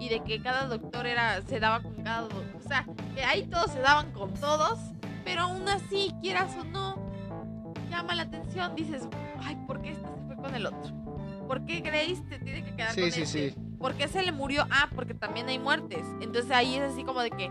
y 0.00 0.08
de 0.08 0.20
que 0.24 0.40
cada 0.40 0.66
doctor 0.66 1.06
era 1.06 1.42
se 1.42 1.60
daba 1.60 1.80
con 1.82 1.92
cada 2.02 2.22
do- 2.28 2.42
o 2.58 2.68
sea 2.68 2.86
que 3.14 3.22
ahí 3.22 3.42
todos 3.42 3.70
se 3.72 3.80
daban 3.80 4.12
con 4.12 4.32
todos 4.32 4.78
pero 5.26 5.42
aún 5.42 5.68
así 5.68 6.10
quieras 6.22 6.56
o 6.58 6.64
no 6.64 6.94
llama 7.96 8.14
la 8.14 8.22
atención 8.22 8.74
dices 8.76 9.02
ay 9.42 9.56
¿por 9.66 9.80
qué 9.82 9.90
este 9.92 10.06
se 10.06 10.26
fue 10.26 10.36
con 10.36 10.54
el 10.54 10.66
otro? 10.66 10.92
¿por 11.46 11.64
qué 11.66 11.80
Grace 11.80 12.22
te 12.28 12.38
tiene 12.38 12.64
que 12.64 12.74
quedar 12.74 12.92
Sí, 12.92 13.00
con 13.02 13.12
sí, 13.12 13.22
este? 13.22 13.50
sí. 13.50 13.56
¿Por 13.78 13.94
qué 13.94 14.08
se 14.08 14.22
le 14.22 14.32
murió? 14.32 14.66
Ah, 14.70 14.88
porque 14.94 15.12
también 15.12 15.46
hay 15.50 15.58
muertes. 15.58 16.06
Entonces 16.22 16.50
ahí 16.50 16.76
es 16.76 16.92
así 16.92 17.04
como 17.04 17.20
de 17.20 17.30
que, 17.30 17.50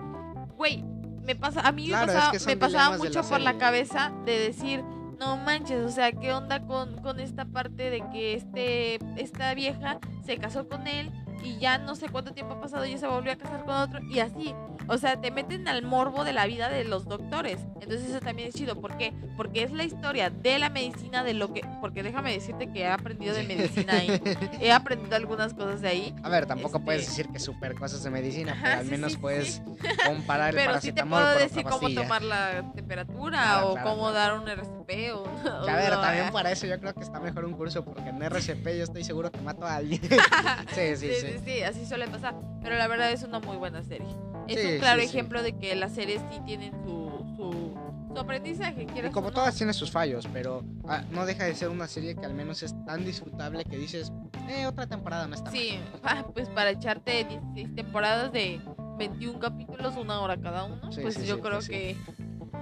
güey, 0.57 0.83
me 1.21 1.35
pasa, 1.35 1.61
a 1.61 1.71
mí 1.71 1.87
Claro, 1.89 2.07
me 2.07 2.11
es 2.11 2.15
pasaba, 2.17 2.31
que 2.31 2.39
son 2.39 2.51
me 2.53 2.57
pasaba 2.57 2.97
mucho 2.97 3.21
la 3.21 3.27
por 3.29 3.39
la 3.41 3.57
cabeza 3.59 4.11
de 4.25 4.39
decir, 4.39 4.83
no 5.19 5.37
manches, 5.37 5.83
o 5.85 5.89
sea, 5.89 6.11
¿qué 6.11 6.33
onda 6.33 6.65
con, 6.65 6.97
con 7.03 7.19
esta 7.19 7.45
parte 7.45 7.91
de 7.91 8.03
que 8.11 8.33
este, 8.33 8.95
esta 9.21 9.53
vieja 9.53 9.99
se 10.25 10.37
casó 10.37 10.67
con 10.67 10.87
él 10.87 11.11
y 11.43 11.59
ya 11.59 11.77
no 11.77 11.95
sé 11.95 12.09
cuánto 12.09 12.33
tiempo 12.33 12.55
ha 12.55 12.61
pasado 12.61 12.83
y 12.87 12.97
se 12.97 13.05
volvió 13.05 13.31
a 13.33 13.35
casar 13.35 13.63
con 13.63 13.75
otro 13.75 13.99
y 14.09 14.19
así? 14.19 14.55
O 14.87 14.97
sea, 14.97 15.19
te 15.19 15.31
meten 15.31 15.67
al 15.67 15.83
morbo 15.83 16.23
de 16.23 16.33
la 16.33 16.45
vida 16.45 16.69
de 16.69 16.83
los 16.83 17.05
doctores. 17.05 17.59
Entonces 17.81 18.09
eso 18.09 18.19
también 18.19 18.49
es 18.49 18.55
chido. 18.55 18.79
¿Por 18.79 18.97
qué? 18.97 19.13
Porque 19.37 19.63
es 19.63 19.71
la 19.71 19.83
historia 19.83 20.29
de 20.29 20.59
la 20.59 20.69
medicina, 20.69 21.23
de 21.23 21.33
lo 21.33 21.53
que... 21.53 21.61
Porque 21.81 22.03
déjame 22.03 22.31
decirte 22.33 22.71
que 22.71 22.81
he 22.81 22.87
aprendido 22.87 23.33
de 23.33 23.43
medicina 23.43 23.93
ahí. 23.93 24.21
He 24.59 24.71
aprendido 24.73 25.15
algunas 25.15 25.53
cosas 25.53 25.81
de 25.81 25.87
ahí. 25.89 26.15
A 26.23 26.29
ver, 26.29 26.45
tampoco 26.45 26.77
Este- 26.77 26.85
puedes 26.85 27.07
decir 27.07 27.27
que 27.29 27.39
super 27.39 27.75
cosas 27.75 28.03
de 28.03 28.09
medicina, 28.09 28.53
Ajá, 28.53 28.61
pero 28.63 28.77
al 28.79 28.85
sí, 28.85 28.91
menos 28.91 29.11
sí, 29.13 29.17
puedes 29.17 29.61
comparar 30.05 30.49
el 30.49 30.55
Pero 30.55 30.79
sí 30.81 30.91
te 30.91 31.03
paracetamol 31.03 31.21
puedo 31.21 31.33
por 31.33 31.41
decir 31.43 31.63
cómo 31.63 31.89
tomar 31.93 32.21
la 32.23 32.71
temperatura 32.75 33.37
Claro, 33.43 33.69
o 33.69 33.73
claro, 33.73 33.89
cómo 33.89 34.09
claro. 34.11 34.13
dar 34.13 34.39
un 34.39 34.47
RCP 34.49 35.13
o... 35.15 35.67
A 35.69 35.75
ver, 35.75 35.93
o- 35.93 36.01
también 36.01 36.31
para 36.31 36.51
eso 36.51 36.67
yo 36.67 36.79
creo 36.79 36.93
que 36.93 37.03
está 37.03 37.19
mejor 37.19 37.45
un 37.45 37.53
curso, 37.53 37.83
porque 37.83 38.09
en 38.09 38.21
RCP 38.21 38.65
yo 38.77 38.83
estoy 38.83 39.03
seguro 39.03 39.31
que 39.31 39.39
mato 39.41 39.65
a 39.65 39.75
alguien. 39.75 40.01
sí, 40.73 40.95
sí, 40.95 41.07
Sí, 41.07 41.13
sí. 41.19 41.27
sí, 41.33 41.39
sí, 41.45 41.63
así 41.63 41.85
suele 41.85 42.07
pasar. 42.07 42.35
Pero 42.61 42.75
la 42.77 42.87
verdad 42.87 43.11
es 43.11 43.23
una 43.23 43.39
muy 43.39 43.57
buena 43.57 43.83
serie. 43.83 44.07
Es 44.47 44.59
Sí, 44.61 44.73
un 44.73 44.79
claro 44.79 45.01
sí, 45.01 45.07
sí. 45.07 45.13
ejemplo 45.17 45.41
de 45.43 45.53
que 45.57 45.75
las 45.75 45.93
series 45.93 46.21
sí 46.31 46.39
tienen 46.45 46.71
su, 46.83 47.09
su, 47.35 47.77
su 48.13 48.19
aprendizaje. 48.19 48.83
Y 48.95 49.09
como 49.11 49.27
no. 49.29 49.33
todas 49.33 49.55
tiene 49.55 49.73
sus 49.73 49.91
fallos, 49.91 50.27
pero 50.31 50.63
ah, 50.87 51.03
no 51.11 51.25
deja 51.25 51.45
de 51.45 51.55
ser 51.55 51.69
una 51.69 51.87
serie 51.87 52.15
que 52.15 52.25
al 52.25 52.33
menos 52.33 52.61
es 52.63 52.73
tan 52.85 53.05
disfrutable 53.05 53.63
que 53.65 53.77
dices, 53.77 54.11
eh, 54.49 54.65
otra 54.67 54.87
temporada 54.87 55.27
no 55.27 55.35
está 55.35 55.49
mal. 55.49 55.59
Sí, 55.59 55.79
ah, 56.03 56.25
pues 56.33 56.49
para 56.49 56.71
echarte 56.71 57.23
16 57.25 57.75
temporadas 57.75 58.31
de 58.33 58.59
21 58.97 59.39
capítulos, 59.39 59.95
una 59.97 60.19
hora 60.21 60.37
cada 60.39 60.65
uno, 60.65 60.89
pues 61.01 61.25
yo 61.25 61.39
creo 61.39 61.55
pues 61.55 61.69
que, 61.69 61.95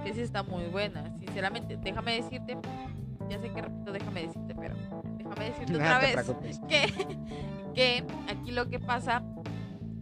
que 0.04 0.14
sí 0.14 0.20
está 0.20 0.42
muy 0.42 0.64
buena. 0.66 1.12
Sinceramente, 1.18 1.76
déjame 1.76 2.22
decirte, 2.22 2.56
ya 3.28 3.40
sé 3.40 3.50
que 3.52 3.60
repito, 3.62 3.92
déjame 3.92 4.26
decirte, 4.26 4.54
pero 4.54 4.74
déjame 5.18 5.44
decirte 5.50 5.72
No 5.72 5.78
otra 5.84 5.98
vez 5.98 6.60
que, 6.68 7.06
que 7.74 8.04
aquí 8.28 8.50
lo 8.52 8.68
que 8.70 8.78
pasa 8.78 9.22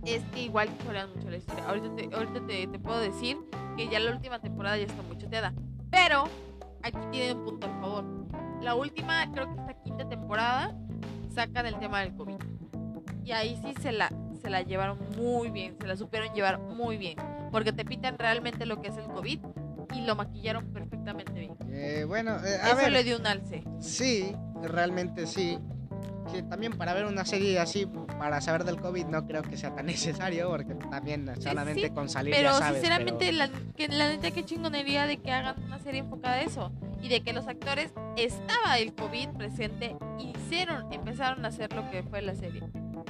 es 0.05 0.22
que 0.32 0.42
igual 0.42 0.68
chorean 0.84 1.11
mucho 1.14 1.30
la 1.30 1.36
historia. 1.36 1.64
Ahorita, 1.66 1.94
te, 1.96 2.14
ahorita 2.14 2.46
te, 2.46 2.66
te 2.66 2.78
puedo 2.78 2.98
decir 3.01 3.36
que 3.76 3.88
ya 3.88 3.98
la 4.01 4.12
última 4.12 4.40
temporada 4.40 4.76
ya 4.76 4.84
está 4.84 5.03
muy 5.03 5.16
choteada. 5.18 5.53
Pero 5.90 6.24
aquí 6.82 6.98
tiene 7.11 7.34
un 7.34 7.44
punto 7.44 7.66
a 7.66 7.80
favor. 7.80 8.05
La 8.62 8.74
última, 8.74 9.30
creo 9.32 9.46
que 9.55 9.61
esta 9.61 9.74
quinta 9.82 10.09
temporada, 10.09 10.74
sacan 11.34 11.66
el 11.66 11.78
tema 11.78 12.01
del 12.01 12.14
COVID. 12.14 12.36
Y 13.24 13.32
ahí 13.32 13.59
sí 13.62 13.74
se 13.80 13.92
la, 13.92 14.11
se 14.40 14.51
la 14.51 14.62
llevaron 14.62 14.98
muy 15.16 15.51
bien, 15.51 15.76
se 15.80 15.86
la 15.86 15.96
supieron 15.96 16.34
llevar 16.34 16.59
muy 16.59 16.96
bien. 16.96 17.16
Porque 17.53 17.72
te 17.72 17.84
pitan 17.84 18.18
realmente 18.18 18.66
lo 18.66 18.80
que 18.80 18.88
es 18.88 18.96
el 18.96 19.05
COVID 19.07 19.40
y 19.94 20.01
lo 20.03 20.14
maquillaron 20.14 20.66
perfectamente 20.72 21.32
bien. 21.32 21.55
Eh, 21.70 22.05
bueno, 22.07 22.36
eh, 22.44 22.59
a 22.62 22.68
Eso 22.68 22.76
ver, 22.76 22.92
le 22.92 23.05
dio 23.05 23.18
un 23.18 23.26
alce. 23.26 23.64
sí, 23.80 24.34
realmente 24.62 25.26
sí. 25.26 25.59
Que 26.33 26.43
también 26.43 26.72
para 26.76 26.95
ver 26.95 27.07
una 27.07 27.24
serie 27.24 27.59
así, 27.59 27.87
para 28.18 28.41
saber 28.41 28.64
del 28.64 28.81
COVID, 28.81 29.07
no 29.07 29.26
creo 29.26 29.43
que 29.43 29.57
sea 29.57 29.74
tan 29.74 29.87
necesario, 29.87 30.49
porque 30.51 30.74
también 30.74 31.31
solamente 31.41 31.89
sí, 31.89 31.91
con 31.91 32.09
salir 32.09 32.35
Pero 32.35 32.51
ya 32.51 32.59
sabes. 32.59 32.81
sinceramente, 32.81 33.26
pero- 33.26 33.37
la, 33.39 33.51
que, 33.76 33.89
la 33.89 34.09
neta, 34.09 34.31
qué 34.31 34.45
chingonería 34.45 35.07
de 35.07 35.16
que 35.18 35.31
hagan 35.33 35.62
una 35.64 35.78
serie 35.78 36.01
enfocada 36.01 36.35
a 36.37 36.43
eso. 36.43 36.72
Y 37.03 37.09
de 37.09 37.22
que 37.22 37.33
los 37.33 37.47
actores 37.49 37.93
estaba 38.16 38.78
el 38.78 38.95
COVID 38.95 39.31
presente, 39.31 39.97
hicieron, 40.18 40.93
empezaron 40.93 41.45
a 41.47 41.49
hacer 41.49 41.72
lo 41.72 41.91
que 41.91 42.03
fue 42.03 42.20
la 42.20 42.35
serie. 42.35 42.62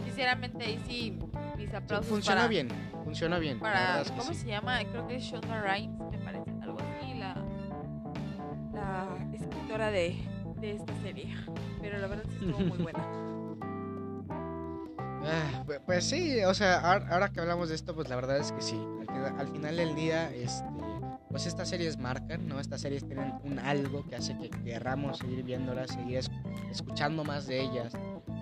Sinceramente, 0.05 0.64
ahí 0.64 0.81
sí, 0.87 1.18
mis 1.57 1.75
aplausos 1.75 2.07
funcionó 2.09 2.39
para, 2.39 2.49
bien, 2.49 2.68
funcionó 3.05 3.41
bien. 3.41 3.59
para 3.59 4.05
¿cómo 4.16 4.33
sí. 4.33 4.35
se 4.35 4.47
llama? 4.47 4.79
Creo 4.85 5.07
que 5.09 5.16
es 5.16 5.25
Shonda 5.25 5.61
Rhimes, 5.61 5.99
me 6.11 6.18
parece, 6.18 6.51
algo 6.62 6.79
así, 6.79 7.14
la, 7.14 7.35
la 8.73 9.09
escritora 9.35 9.91
de, 9.91 10.16
de 10.61 10.77
esta 10.77 10.95
serie. 11.03 11.35
Pero 11.81 11.99
la 11.99 12.07
verdad 12.07 12.25
sí 12.39 12.47
estuvo 12.47 12.67
muy 12.67 12.79
buena. 12.79 12.99
Ah, 15.23 15.65
pu- 15.67 15.81
Pues 15.85 16.05
sí, 16.05 16.43
o 16.45 16.55
sea, 16.55 16.81
ahora, 16.81 17.29
que 17.29 17.41
hablamos 17.41 17.69
de 17.69 17.75
esto, 17.75 17.95
pues 17.95 18.09
la 18.09 18.17
verdad 18.17 18.39
es 18.39 18.53
que 18.53 18.63
sí. 18.63 18.81
Al, 19.01 19.07
fina- 19.07 19.35
al 19.39 19.49
final 19.49 19.77
del 19.77 19.95
día, 19.95 20.35
este, 20.35 20.65
pues 21.29 21.45
estas 21.47 21.69
series 21.69 21.99
marcan, 21.99 22.49
¿no? 22.49 22.59
Estas 22.59 22.81
series 22.81 23.05
tienen 23.07 23.35
un 23.45 23.59
algo 23.59 24.05
que 24.09 24.17
hace 24.17 24.37
que 24.39 24.49
querramos 24.49 25.19
seguir 25.19 25.45
viéndolas, 25.45 25.91
seguir 25.91 26.17
es- 26.19 26.31
escuchando 26.71 27.23
más 27.23 27.47
de 27.47 27.61
ellas. 27.61 27.93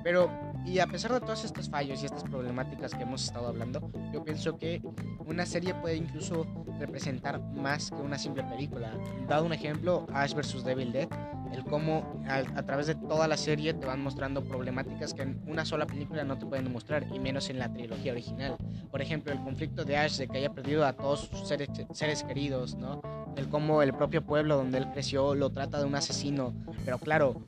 Pero, 0.05 0.31
y 0.65 0.81
a 0.81 0.87
pesar 0.87 1.13
de 1.13 1.21
todos 1.21 1.45
estos 1.45 1.69
fallos 1.71 2.03
y 2.03 2.07
estas 2.07 2.25
problemáticas 2.25 2.95
que 2.95 3.03
hemos 3.03 3.25
estado 3.25 3.49
hablando, 3.49 3.91
yo 4.13 4.23
pienso 4.25 4.59
que 4.59 4.83
una 5.27 5.47
serie 5.47 5.75
puede 5.75 5.97
incluso 5.97 6.47
representar 6.79 7.41
más 7.41 7.91
que 7.91 7.97
una 7.97 8.19
simple 8.19 8.43
película. 8.45 8.93
Dado 9.27 9.47
un 9.47 9.53
ejemplo, 9.53 10.07
Ash 10.13 10.35
vs. 10.35 10.65
Devil 10.65 10.93
Dead, 10.93 11.09
el 11.53 11.65
cómo 11.65 12.23
a, 12.29 12.37
a, 12.59 12.63
través 12.65 12.87
de 12.87 12.95
toda 12.95 13.27
la 13.27 13.37
serie 13.37 13.73
te 13.75 13.87
van 13.87 14.03
mostrando 14.03 14.45
problemáticas 14.45 15.15
que 15.15 15.23
en 15.23 15.41
una 15.47 15.65
sola 15.65 15.87
película 15.87 16.25
no 16.25 16.39
te 16.39 16.47
pueden 16.47 16.71
mostrar, 16.71 17.07
y 17.13 17.19
menos 17.19 17.49
en 17.49 17.59
la 17.59 17.73
trilogía 17.73 18.13
original. 18.13 18.57
Por 18.91 19.01
ejemplo, 19.01 19.33
el 19.33 19.41
conflicto 19.41 19.85
de 19.85 19.97
Ash 19.97 20.19
de 20.19 20.29
que 20.29 20.39
haya 20.39 20.53
perdido 20.53 20.85
a 20.85 20.93
todos 20.93 21.29
sus 21.29 21.49
seres, 21.49 21.69
seres 21.93 22.23
queridos, 22.23 22.77
¿no? 22.77 23.01
El 23.37 23.49
cómo 23.49 23.83
el 23.83 23.95
propio 23.95 24.23
pueblo 24.23 24.57
donde 24.57 24.79
él 24.79 24.91
creció 24.91 25.35
lo 25.35 25.51
trata 25.51 25.79
de 25.79 25.85
un 25.85 25.95
asesino, 25.95 26.53
pero 26.85 26.99
claro, 26.99 27.43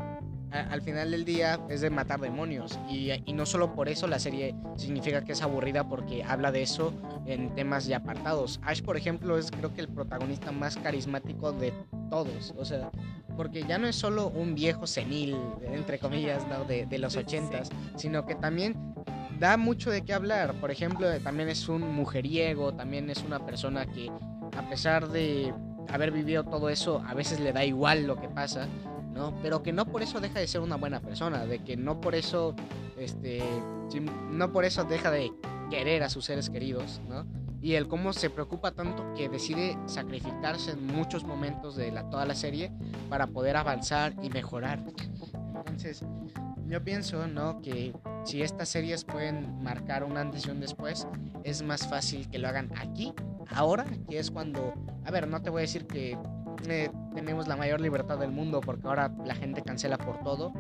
al 0.53 0.83
final 0.83 1.11
del 1.11 1.25
día 1.25 1.61
es 1.69 1.81
de 1.81 1.91
matar 1.91 2.21
demonios. 2.21 2.79
Y, 2.89 3.11
y, 3.13 3.33
no 3.33 3.47
solo 3.47 3.75
por 3.75 3.89
eso 3.89 4.07
la 4.07 4.19
serie 4.19 4.55
significa 4.77 5.25
que 5.25 5.33
es 5.33 5.43
aburrida 5.43 5.89
porque 5.89 6.25
habla 6.25 6.53
de 6.53 6.63
eso 6.63 6.93
en 7.27 7.55
temas 7.55 7.87
ya 7.87 7.99
apartados. 7.99 8.61
Ash, 8.63 8.83
por 8.83 8.97
ejemplo, 8.97 9.39
es 9.39 9.51
creo 9.51 9.73
que 9.75 9.81
el 9.81 9.89
protagonista 9.89 10.53
más 10.53 10.77
carismático 10.77 11.53
de 11.53 11.73
todos. 12.11 12.55
O 12.59 12.65
sea, 12.65 12.91
porque 13.37 13.63
ya 13.63 13.79
no 13.79 13.87
es 13.87 13.97
solo 13.97 14.29
un 14.29 14.55
viejo 14.55 14.87
senil, 14.87 15.37
entre 15.63 15.99
comillas, 15.99 16.47
¿no? 16.49 16.65
de, 16.65 16.87
de 16.87 16.99
los 16.99 17.17
ochentas, 17.17 17.71
sino 17.97 18.27
que 18.27 18.35
también 18.35 18.77
da 19.39 19.57
mucho 19.57 19.91
de 19.91 20.03
qué 20.03 20.13
hablar. 20.13 20.55
Por 20.55 20.71
ejemplo, 20.71 21.09
también 21.21 21.49
es 21.49 21.69
un 21.69 21.95
mujeriego, 21.95 22.75
también 22.75 23.09
es 23.09 23.23
una 23.23 23.45
persona 23.47 23.87
que 23.87 24.11
a 24.57 24.69
pesar 24.69 25.09
de 25.09 25.55
haber 25.89 26.11
vivido 26.11 26.45
todo 26.45 26.69
eso, 26.69 27.03
a 27.07 27.15
veces 27.15 27.41
le 27.41 27.53
da 27.53 27.65
igual 27.65 28.07
lo 28.07 28.21
que 28.21 28.29
pasa 28.29 28.69
¿no? 29.13 29.35
Pero 29.43 29.63
que 29.63 29.73
no 29.73 29.87
por 29.87 30.03
eso 30.03 30.21
deja 30.21 30.39
de 30.39 30.47
ser 30.47 30.61
una 30.61 30.77
buena 30.77 31.01
persona, 31.01 31.47
de 31.47 31.61
que 31.61 31.77
no 31.77 32.01
por 32.01 32.15
eso, 32.15 32.55
este, 32.99 33.43
no 34.31 34.53
por 34.53 34.65
eso 34.65 34.85
deja 34.85 35.11
de 35.11 35.33
querer 35.71 36.03
a 36.03 36.11
sus 36.11 36.25
seres 36.25 36.51
queridos, 36.51 37.01
¿no? 37.09 37.27
Y 37.63 37.75
el 37.75 37.89
cómo 37.89 38.13
se 38.13 38.31
preocupa 38.31 38.73
tanto 38.73 39.13
que 39.15 39.29
decide 39.29 39.77
sacrificarse 39.87 40.73
en 40.73 40.87
muchos 40.87 41.25
momentos 41.25 41.77
de 41.77 41.93
la, 41.93 42.09
toda 42.09 42.25
la 42.25 42.35
serie 42.35 42.73
para 43.11 43.27
poder 43.27 43.57
avanzar 43.57 44.15
y 44.23 44.31
mejorar. 44.31 44.83
Entonces, 45.57 46.03
yo 46.67 46.83
pienso, 46.83 47.27
¿no? 47.27 47.61
Que 47.61 47.93
si 48.25 48.43
estas 48.43 48.69
series 48.69 49.05
pueden 49.05 49.63
marcar 49.63 50.05
un 50.05 50.17
antes 50.17 50.47
y 50.47 50.51
un 50.51 50.61
después, 50.61 51.07
es 51.45 51.63
más 51.63 51.87
fácil 51.87 52.29
que 52.31 52.39
lo 52.39 52.49
hagan 52.49 52.71
aquí, 52.79 53.13
ahora, 53.55 53.85
que 54.09 54.19
es 54.19 54.31
cuando, 54.31 54.73
a 55.05 55.11
ver, 55.11 55.29
no 55.29 55.43
te 55.43 55.51
voy 55.51 55.61
a 55.61 55.63
decir 55.63 55.87
que 55.87 56.17
eh, 56.69 56.91
tenemos 57.15 57.49
la 57.49 57.57
mayor 57.57 57.81
libertad 57.81 58.19
del 58.19 58.31
mundo 58.31 58.61
porque 58.61 58.87
ahora 58.87 59.13
la 59.25 59.35
gente 59.35 59.63
cancela 59.63 59.99
por 59.99 60.21
todo, 60.21 60.53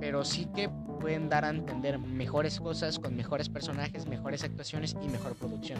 pero 0.00 0.24
sí 0.24 0.46
que 0.54 0.68
pueden 1.00 1.28
dar 1.28 1.44
a 1.44 1.50
entender 1.50 1.98
mejores 1.98 2.60
cosas 2.60 2.98
con 2.98 3.14
mejores 3.16 3.48
personajes, 3.48 4.06
mejores 4.06 4.44
actuaciones 4.44 4.96
y 5.00 5.08
mejor 5.08 5.34
producción. 5.34 5.78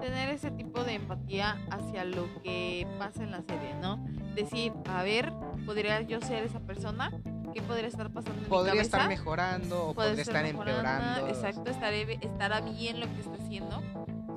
Tener 0.00 0.30
ese 0.30 0.50
tipo 0.50 0.84
de 0.84 0.94
empatía 0.94 1.58
hacia 1.70 2.04
lo 2.04 2.26
que 2.42 2.86
pasa 2.98 3.22
en 3.22 3.32
la 3.32 3.42
serie, 3.42 3.74
¿no? 3.80 4.04
Decir, 4.34 4.72
a 4.88 5.02
ver, 5.02 5.32
¿podría 5.66 6.00
yo 6.02 6.20
ser 6.20 6.44
esa 6.44 6.60
persona? 6.60 7.10
¿Qué 7.52 7.60
podría 7.62 7.88
estar 7.88 8.10
pasando 8.10 8.42
en 8.42 8.48
podría 8.48 8.72
mi 8.72 8.78
cabeza? 8.78 8.96
estar 8.96 9.08
mejorando 9.08 9.88
o 9.88 9.94
podría 9.94 10.22
estar, 10.22 10.44
estar 10.44 10.46
empeorando. 10.46 11.26
Exacto, 11.26 11.70
estaré, 11.70 12.18
estará 12.22 12.60
bien 12.60 13.00
lo 13.00 13.06
que 13.06 13.20
está 13.20 13.34
haciendo 13.34 13.82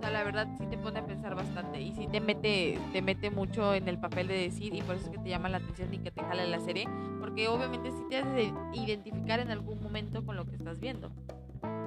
sea, 0.04 0.12
la 0.12 0.24
verdad 0.24 0.47
sí 0.58 0.66
te 0.68 0.78
pone 0.78 0.99
a 0.99 1.06
pensar 1.06 1.34
bastante 1.34 1.80
y 1.80 1.93
sí 1.93 2.08
te 2.12 2.20
mete, 2.20 2.78
te 2.91 3.01
mete 3.01 3.30
mucho 3.30 3.74
en 3.74 3.88
el 3.88 3.97
papel 3.97 4.28
de 4.28 4.36
decir 4.36 4.74
y 4.76 4.82
por 4.82 4.95
eso 4.95 5.06
es 5.06 5.12
que 5.12 5.18
te 5.18 5.30
llama 5.30 5.47
la 5.47 5.58
atención 5.58 5.93
y 5.93 5.99
que 5.99 6.12
te 6.12 6.22
jala 6.22 6.45
la 6.45 6.60
serie, 6.60 6.88
porque 7.20 7.47
obviamente 7.47 7.89
sí 7.91 8.04
te 8.10 8.18
hace 8.18 8.54
identificar 8.74 9.39
en 9.39 9.51
algún 9.51 9.82
momento 9.82 10.26
con 10.26 10.36
lo 10.36 10.45
que 10.45 10.56
estás 10.56 10.80
viendo. 10.80 11.12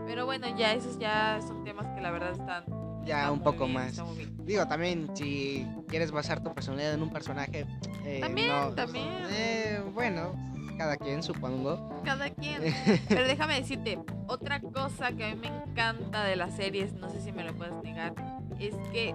Pero 0.06 0.24
bueno, 0.24 0.46
ya 0.56 0.72
esos 0.72 0.98
ya 0.98 1.40
son 1.46 1.64
temas 1.64 1.86
que 1.94 2.00
la 2.00 2.10
verdad 2.10 2.32
están 2.32 2.64
ya 3.04 3.30
un 3.30 3.40
poco 3.40 3.68
más. 3.68 4.02
Digo, 4.44 4.66
también 4.66 5.10
si 5.14 5.66
quieres 5.86 6.10
basar 6.10 6.42
tu 6.42 6.52
personalidad 6.52 6.94
en 6.94 7.02
un 7.02 7.10
personaje. 7.10 7.66
Eh, 8.04 8.20
también, 8.20 8.74
también. 8.74 9.06
Eh, 9.30 9.80
bueno, 9.94 10.32
cada 10.76 10.96
quien, 10.96 11.22
supongo. 11.22 12.02
Cada 12.04 12.30
quien. 12.30 12.62
Pero 13.08 13.26
déjame 13.26 13.60
decirte, 13.60 13.98
otra 14.26 14.60
cosa 14.60 15.12
que 15.12 15.24
a 15.24 15.34
mí 15.34 15.40
me 15.40 15.48
encanta 15.48 16.24
de 16.24 16.36
las 16.36 16.54
series, 16.54 16.92
no 16.94 17.08
sé 17.10 17.20
si 17.20 17.32
me 17.32 17.44
lo 17.44 17.54
puedes 17.54 17.74
negar, 17.82 18.14
es 18.58 18.74
que 18.92 19.14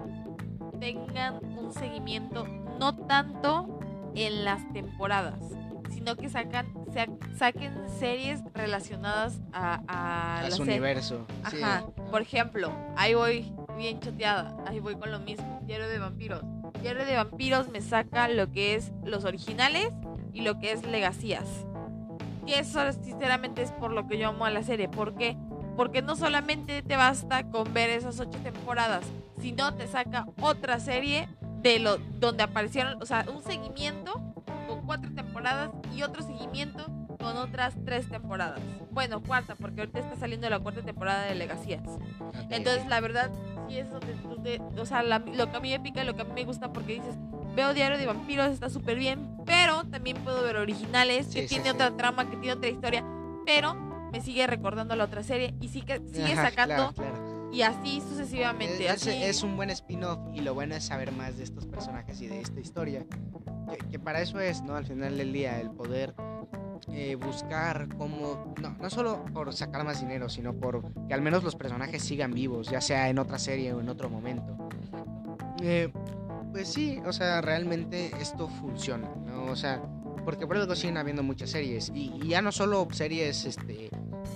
tengan 0.80 1.44
un 1.56 1.72
seguimiento 1.72 2.46
no 2.78 2.96
tanto 3.06 3.78
en 4.14 4.44
las 4.44 4.60
temporadas, 4.72 5.38
sino 5.90 6.16
que 6.16 6.28
sacan, 6.28 6.66
saquen 7.36 7.74
series 7.98 8.42
relacionadas 8.54 9.40
a, 9.52 9.82
a, 9.86 10.40
a 10.40 10.50
su 10.50 10.62
universo. 10.62 11.26
Ajá. 11.44 11.86
Por 12.10 12.22
ejemplo, 12.22 12.72
ahí 12.96 13.14
voy 13.14 13.52
bien 13.76 14.00
choteada, 14.00 14.56
ahí 14.66 14.80
voy 14.80 14.96
con 14.96 15.10
lo 15.10 15.20
mismo, 15.20 15.60
Diario 15.64 15.88
de 15.88 15.98
Vampiros. 15.98 16.42
Diario 16.80 17.04
de 17.04 17.16
Vampiros 17.16 17.68
me 17.68 17.80
saca 17.80 18.28
lo 18.28 18.50
que 18.50 18.74
es 18.74 18.92
los 19.04 19.24
originales 19.24 19.90
y 20.32 20.42
lo 20.42 20.58
que 20.58 20.72
es 20.72 20.84
Legacías. 20.86 21.66
Que 22.46 22.58
eso 22.58 22.80
sinceramente 22.92 23.62
es 23.62 23.72
por 23.72 23.92
lo 23.92 24.06
que 24.06 24.18
yo 24.18 24.28
amo 24.28 24.44
a 24.44 24.50
la 24.50 24.62
serie. 24.62 24.88
¿Por 24.88 25.14
qué? 25.14 25.36
Porque 25.76 26.02
no 26.02 26.16
solamente 26.16 26.82
te 26.82 26.96
basta 26.96 27.48
con 27.50 27.72
ver 27.72 27.90
esas 27.90 28.18
ocho 28.20 28.38
temporadas, 28.42 29.04
sino 29.40 29.74
te 29.74 29.86
saca 29.86 30.26
otra 30.40 30.80
serie 30.80 31.28
de 31.62 31.78
lo 31.78 31.98
donde 31.98 32.42
aparecieron, 32.42 33.00
o 33.00 33.06
sea, 33.06 33.24
un 33.32 33.42
seguimiento 33.42 34.12
con 34.66 34.84
cuatro 34.84 35.12
temporadas 35.14 35.70
y 35.94 36.02
otro 36.02 36.22
seguimiento 36.22 36.84
con 37.18 37.36
otras 37.36 37.74
tres 37.84 38.08
temporadas. 38.08 38.60
Bueno, 38.90 39.22
cuarta, 39.22 39.54
porque 39.54 39.82
ahorita 39.82 40.00
está 40.00 40.16
saliendo 40.16 40.50
la 40.50 40.58
cuarta 40.58 40.82
temporada 40.82 41.22
de 41.24 41.36
Legacías. 41.36 41.82
Entonces, 42.50 42.86
la 42.88 43.00
verdad, 43.00 43.30
sí 43.68 43.78
es 43.78 43.88
donde 43.90 44.60
o 44.78 44.86
sea, 44.86 45.02
lo 45.02 45.50
que 45.50 45.56
a 45.56 45.60
mí 45.60 45.70
me 45.70 45.80
pica, 45.80 46.02
lo 46.04 46.14
que 46.14 46.22
a 46.22 46.24
mí 46.24 46.32
me 46.34 46.44
gusta, 46.44 46.72
porque 46.72 46.94
dices, 46.94 47.16
veo 47.54 47.74
Diario 47.74 47.98
de 47.98 48.06
Vampiros, 48.06 48.50
está 48.50 48.68
súper 48.70 48.98
bien, 48.98 49.36
pero 49.44 49.84
también 49.84 50.16
puedo 50.18 50.42
ver 50.42 50.56
originales, 50.56 51.26
que 51.26 51.46
tiene 51.46 51.70
otra 51.70 51.96
trama, 51.96 52.28
que 52.28 52.36
tiene 52.36 52.54
otra 52.54 52.68
historia, 52.68 53.04
pero 53.46 53.74
me 54.12 54.20
sigue 54.20 54.46
recordando 54.46 54.94
la 54.96 55.04
otra 55.04 55.22
serie 55.22 55.54
y 55.60 55.68
sigue, 55.68 56.00
sigue 56.12 56.34
sacando 56.34 56.92
y 57.52 57.62
así 57.62 58.00
sucesivamente. 58.00 58.86
Es, 58.86 59.06
es 59.06 59.42
un 59.42 59.56
buen 59.56 59.70
spin-off 59.70 60.18
y 60.34 60.40
lo 60.40 60.54
bueno 60.54 60.74
es 60.74 60.84
saber 60.84 61.12
más 61.12 61.36
de 61.36 61.44
estos 61.44 61.66
personajes 61.66 62.20
y 62.22 62.26
de 62.26 62.40
esta 62.40 62.58
historia. 62.60 63.04
Que, 63.90 63.98
para 63.98 64.20
eso 64.20 64.40
es, 64.40 64.62
¿no? 64.62 64.74
Al 64.74 64.86
final 64.86 65.16
del 65.16 65.32
día, 65.32 65.60
el 65.60 65.70
poder 65.70 66.14
eh, 66.88 67.14
buscar 67.14 67.88
cómo, 67.96 68.54
no, 68.60 68.70
no 68.70 68.90
solo 68.90 69.24
por 69.32 69.52
sacar 69.52 69.84
más 69.84 70.00
dinero, 70.00 70.28
sino 70.28 70.54
por 70.54 70.82
que 71.06 71.14
al 71.14 71.22
menos 71.22 71.44
los 71.44 71.54
personajes 71.54 72.02
sigan 72.02 72.32
vivos, 72.32 72.70
ya 72.70 72.80
sea 72.80 73.08
en 73.08 73.18
otra 73.18 73.38
serie 73.38 73.72
o 73.72 73.80
en 73.80 73.88
otro 73.88 74.08
momento. 74.08 74.56
Eh, 75.62 75.92
pues 76.52 76.68
sí, 76.68 77.00
o 77.04 77.12
sea, 77.12 77.40
realmente 77.40 78.12
esto 78.20 78.48
funciona, 78.48 79.08
¿no? 79.26 79.46
O 79.46 79.56
sea, 79.56 79.82
porque 80.24 80.46
por 80.46 80.56
algo 80.56 80.74
siguen 80.76 80.98
habiendo 80.98 81.22
muchas 81.22 81.50
series. 81.50 81.90
Y, 81.94 82.12
y, 82.22 82.28
ya 82.28 82.42
no 82.42 82.52
solo 82.52 82.86
series 82.92 83.44
este, 83.44 83.90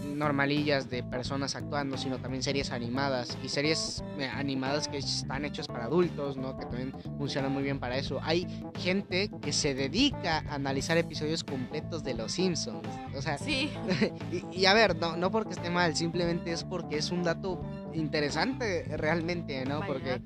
normalillas 0.05 0.91
de 0.91 1.03
personas 1.03 1.55
actuando, 1.55 1.97
sino 1.97 2.19
también 2.19 2.43
series 2.43 2.73
animadas. 2.73 3.37
Y 3.43 3.49
series 3.49 4.03
eh, 4.19 4.27
animadas 4.27 4.89
que 4.89 4.99
están 4.99 5.45
hechas 5.45 5.69
para 5.69 5.85
adultos, 5.85 6.37
¿no? 6.37 6.57
Que 6.57 6.65
también 6.65 6.93
funcionan 7.19 7.53
muy 7.53 7.63
bien 7.63 7.79
para 7.79 7.97
eso. 7.97 8.19
Hay 8.23 8.47
gente 8.79 9.31
que 9.41 9.53
se 9.53 9.75
dedica 9.75 10.39
a 10.49 10.55
analizar 10.55 10.97
episodios 10.97 11.45
completos 11.45 12.03
de 12.03 12.15
Los 12.15 12.33
Simpsons. 12.33 12.89
O 13.15 13.23
sea, 13.23 13.39
sí. 13.39 13.71
y, 14.33 14.61
y, 14.61 14.67
a 14.67 14.75
ver, 14.75 14.97
no, 14.97 15.17
no 15.17 15.31
porque 15.31 15.53
esté 15.53 15.71
mal, 15.71 15.95
simplemente 15.95 16.51
es 16.51 16.65
porque 16.65 16.97
es 16.97 17.11
un 17.11 17.23
dato 17.23 17.63
interesante 17.95 18.85
realmente, 18.97 19.65
¿no? 19.65 19.81
Porque... 19.87 20.21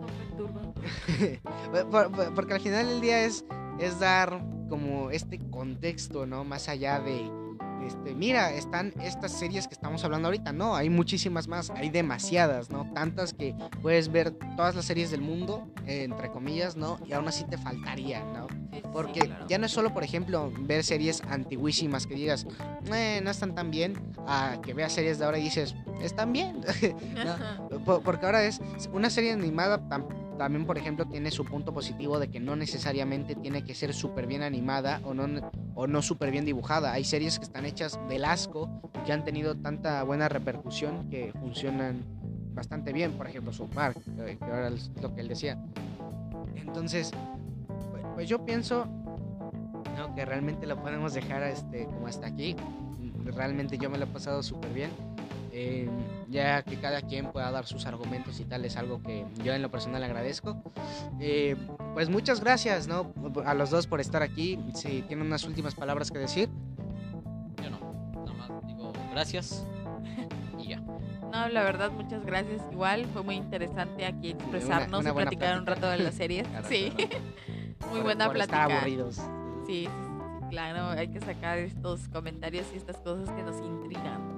porque 2.35 2.55
al 2.55 2.61
final 2.61 2.89
del 2.89 3.01
día 3.01 3.25
es, 3.25 3.45
es 3.79 3.99
dar 3.99 4.43
como 4.69 5.11
este 5.11 5.39
contexto, 5.51 6.27
¿no? 6.27 6.45
Más 6.45 6.69
allá 6.69 7.01
de, 7.01 7.31
este, 7.87 8.15
mira, 8.15 8.53
están 8.53 8.95
estas 9.03 9.33
series 9.33 9.67
que 9.67 9.75
estamos 9.75 10.05
hablando 10.05 10.29
ahorita, 10.29 10.53
no, 10.53 10.77
hay 10.77 10.91
muchísimas 10.91 11.49
más, 11.49 11.71
hay 11.71 11.91
demasiadas, 11.91 12.71
¿no? 12.71 12.91
Tantas 12.93 13.35
que 13.35 13.55
puedes 13.83 14.13
ver 14.13 14.31
todas 14.57 14.77
las 14.77 14.85
series 14.85 15.11
del 15.11 15.23
mundo, 15.23 15.69
eh, 15.87 16.05
entre 16.05 16.31
comillas, 16.31 16.77
¿no? 16.77 16.99
Y 17.07 17.13
aún 17.13 17.27
así 17.27 17.45
te 17.45 17.59
faltaría, 17.59 18.23
¿no? 18.25 18.47
Porque 18.93 19.23
sí, 19.23 19.27
claro. 19.27 19.47
ya 19.49 19.59
no 19.59 19.67
es 19.67 19.73
solo, 19.73 19.93
por 19.93 20.05
ejemplo, 20.05 20.53
ver 20.61 20.85
series 20.85 21.23
antiguísimas 21.29 22.07
que 22.07 22.15
digas, 22.15 22.47
eh, 22.95 23.21
no 23.23 23.31
están 23.31 23.55
tan 23.55 23.71
bien, 23.71 23.95
a 24.27 24.59
que 24.63 24.75
veas 24.75 24.93
series 24.93 25.19
de 25.19 25.25
ahora 25.25 25.39
y 25.39 25.43
dices, 25.43 25.75
están 26.03 26.33
bien. 26.33 26.61
¿no? 27.71 28.01
Porque 28.03 28.27
ahora 28.27 28.45
es 28.45 28.61
una 28.93 29.11
serie 29.11 29.33
animada 29.33 29.89
también, 30.41 30.65
por 30.65 30.79
ejemplo, 30.79 31.05
tiene 31.05 31.31
su 31.31 31.45
punto 31.45 31.75
positivo 31.75 32.19
de 32.19 32.31
que 32.31 32.41
no 32.41 32.57
necesariamente 32.57 33.35
tiene 33.35 33.63
que 33.63 33.75
ser 33.75 33.93
súper 33.93 34.27
bien 34.27 34.43
animada 34.43 35.03
o 35.05 35.13
no, 35.13 35.53
o 35.75 35.87
no 35.87 36.01
súper 36.01 36.31
bien 36.31 36.47
dibujada. 36.47 36.95
Hay 36.95 37.05
series 37.05 37.39
que 37.39 37.45
están 37.45 37.67
hechas 37.67 38.01
del 38.09 38.25
asco 38.25 38.81
y 38.95 39.05
que 39.05 39.13
han 39.13 39.23
tenido 39.23 39.55
tanta 39.55 40.03
buena 40.03 40.31
repercusión 40.31 41.11
que 41.11 41.31
funcionan 41.39 42.03
bastante 42.55 42.95
bien. 42.95 43.13
Por 43.19 43.27
ejemplo, 43.27 43.53
que, 43.53 44.39
que 44.39 44.45
ahora 44.47 44.69
es 44.69 44.91
lo 45.03 45.15
que 45.15 45.21
él 45.21 45.29
decía. 45.29 45.63
Entonces, 46.57 47.11
pues, 47.91 48.03
pues 48.15 48.27
yo 48.27 48.43
pienso 48.47 48.87
¿no? 49.99 50.15
que 50.15 50.25
realmente 50.25 50.67
lo 50.67 50.81
podemos 50.81 51.13
dejar 51.13 51.43
este, 51.43 51.85
como 51.85 52.07
hasta 52.07 52.27
aquí. 52.27 52.57
Realmente 53.27 53.77
yo 53.77 53.91
me 53.91 53.99
lo 53.99 54.05
he 54.05 54.09
pasado 54.09 54.43
súper 54.43 54.73
bien. 54.73 54.89
Eh, 55.63 55.91
ya 56.31 56.63
que 56.63 56.77
cada 56.79 57.03
quien 57.03 57.33
pueda 57.33 57.51
dar 57.51 57.67
sus 57.67 57.85
argumentos 57.85 58.41
y 58.41 58.45
tal 58.47 58.65
es 58.65 58.79
algo 58.79 59.03
que 59.03 59.27
yo 59.45 59.53
en 59.53 59.61
lo 59.61 59.71
personal 59.71 60.03
agradezco. 60.03 60.57
Eh, 61.21 61.55
pues 61.93 62.09
muchas 62.09 62.41
gracias, 62.41 62.89
¿no? 62.89 63.13
A 63.45 63.53
los 63.53 63.69
dos 63.69 63.87
por 63.87 64.01
estar 64.01 64.23
aquí. 64.23 64.59
Si 64.75 65.03
tienen 65.03 65.27
unas 65.27 65.45
últimas 65.45 65.75
palabras 65.75 66.11
que 66.11 66.19
decir. 66.19 66.49
Yo 67.63 67.69
no, 67.71 67.79
nada 68.25 68.33
más 68.33 68.67
digo 68.67 68.91
gracias 69.11 69.67
y 70.59 70.69
ya. 70.69 70.81
No, 70.81 71.49
la 71.49 71.63
verdad, 71.63 71.91
muchas 71.91 72.25
gracias. 72.25 72.63
Igual 72.73 73.05
fue 73.13 73.23
muy 73.23 73.35
interesante 73.35 74.07
aquí 74.07 74.31
expresarnos 74.31 75.01
una 75.01 75.11
y 75.11 75.13
buena 75.13 75.31
platicar 75.31 75.59
un 75.59 75.67
rato 75.67 75.91
de 75.91 75.99
las 75.99 76.15
series. 76.15 76.49
Claro, 76.53 76.67
sí, 76.69 76.91
claro. 76.97 77.17
muy 77.91 77.91
Por- 77.97 78.03
buena 78.03 78.27
por 78.29 78.37
estar 78.39 78.49
plática. 78.49 78.77
aburridos. 78.79 79.17
Sí, 79.17 79.23
sí, 79.67 79.85
sí, 79.85 80.47
claro, 80.49 80.89
hay 80.89 81.09
que 81.09 81.21
sacar 81.21 81.59
estos 81.59 82.09
comentarios 82.09 82.67
y 82.73 82.79
estas 82.79 82.97
cosas 82.99 83.29
que 83.35 83.43
nos 83.43 83.59
intrigan. 83.61 84.30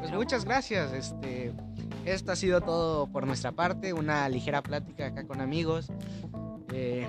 Pues 0.00 0.12
muchas 0.12 0.44
gracias. 0.44 0.92
Este, 0.92 1.52
esto 2.04 2.32
ha 2.32 2.36
sido 2.36 2.60
todo 2.60 3.06
por 3.08 3.26
nuestra 3.26 3.52
parte, 3.52 3.92
una 3.92 4.28
ligera 4.28 4.62
plática 4.62 5.06
acá 5.06 5.26
con 5.26 5.40
amigos. 5.40 5.88
Eh, 6.72 7.06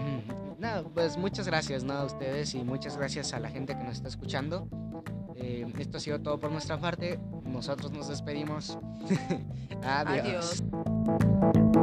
nada, 0.59 0.83
pues 0.83 1.17
muchas 1.17 1.47
gracias 1.47 1.83
¿no? 1.83 1.93
a 1.93 2.05
ustedes 2.05 2.53
y 2.55 2.63
muchas 2.63 2.97
gracias 2.97 3.33
a 3.33 3.39
la 3.39 3.49
gente 3.49 3.77
que 3.77 3.83
nos 3.83 3.97
está 3.97 4.07
escuchando. 4.07 4.67
Eh, 5.35 5.71
esto 5.77 5.97
ha 5.97 5.99
sido 5.99 6.19
todo 6.19 6.39
por 6.39 6.51
nuestra 6.51 6.79
parte. 6.79 7.19
Nosotros 7.45 7.91
nos 7.91 8.07
despedimos. 8.07 8.77
Adiós. 9.83 10.63
Adiós. 10.63 11.76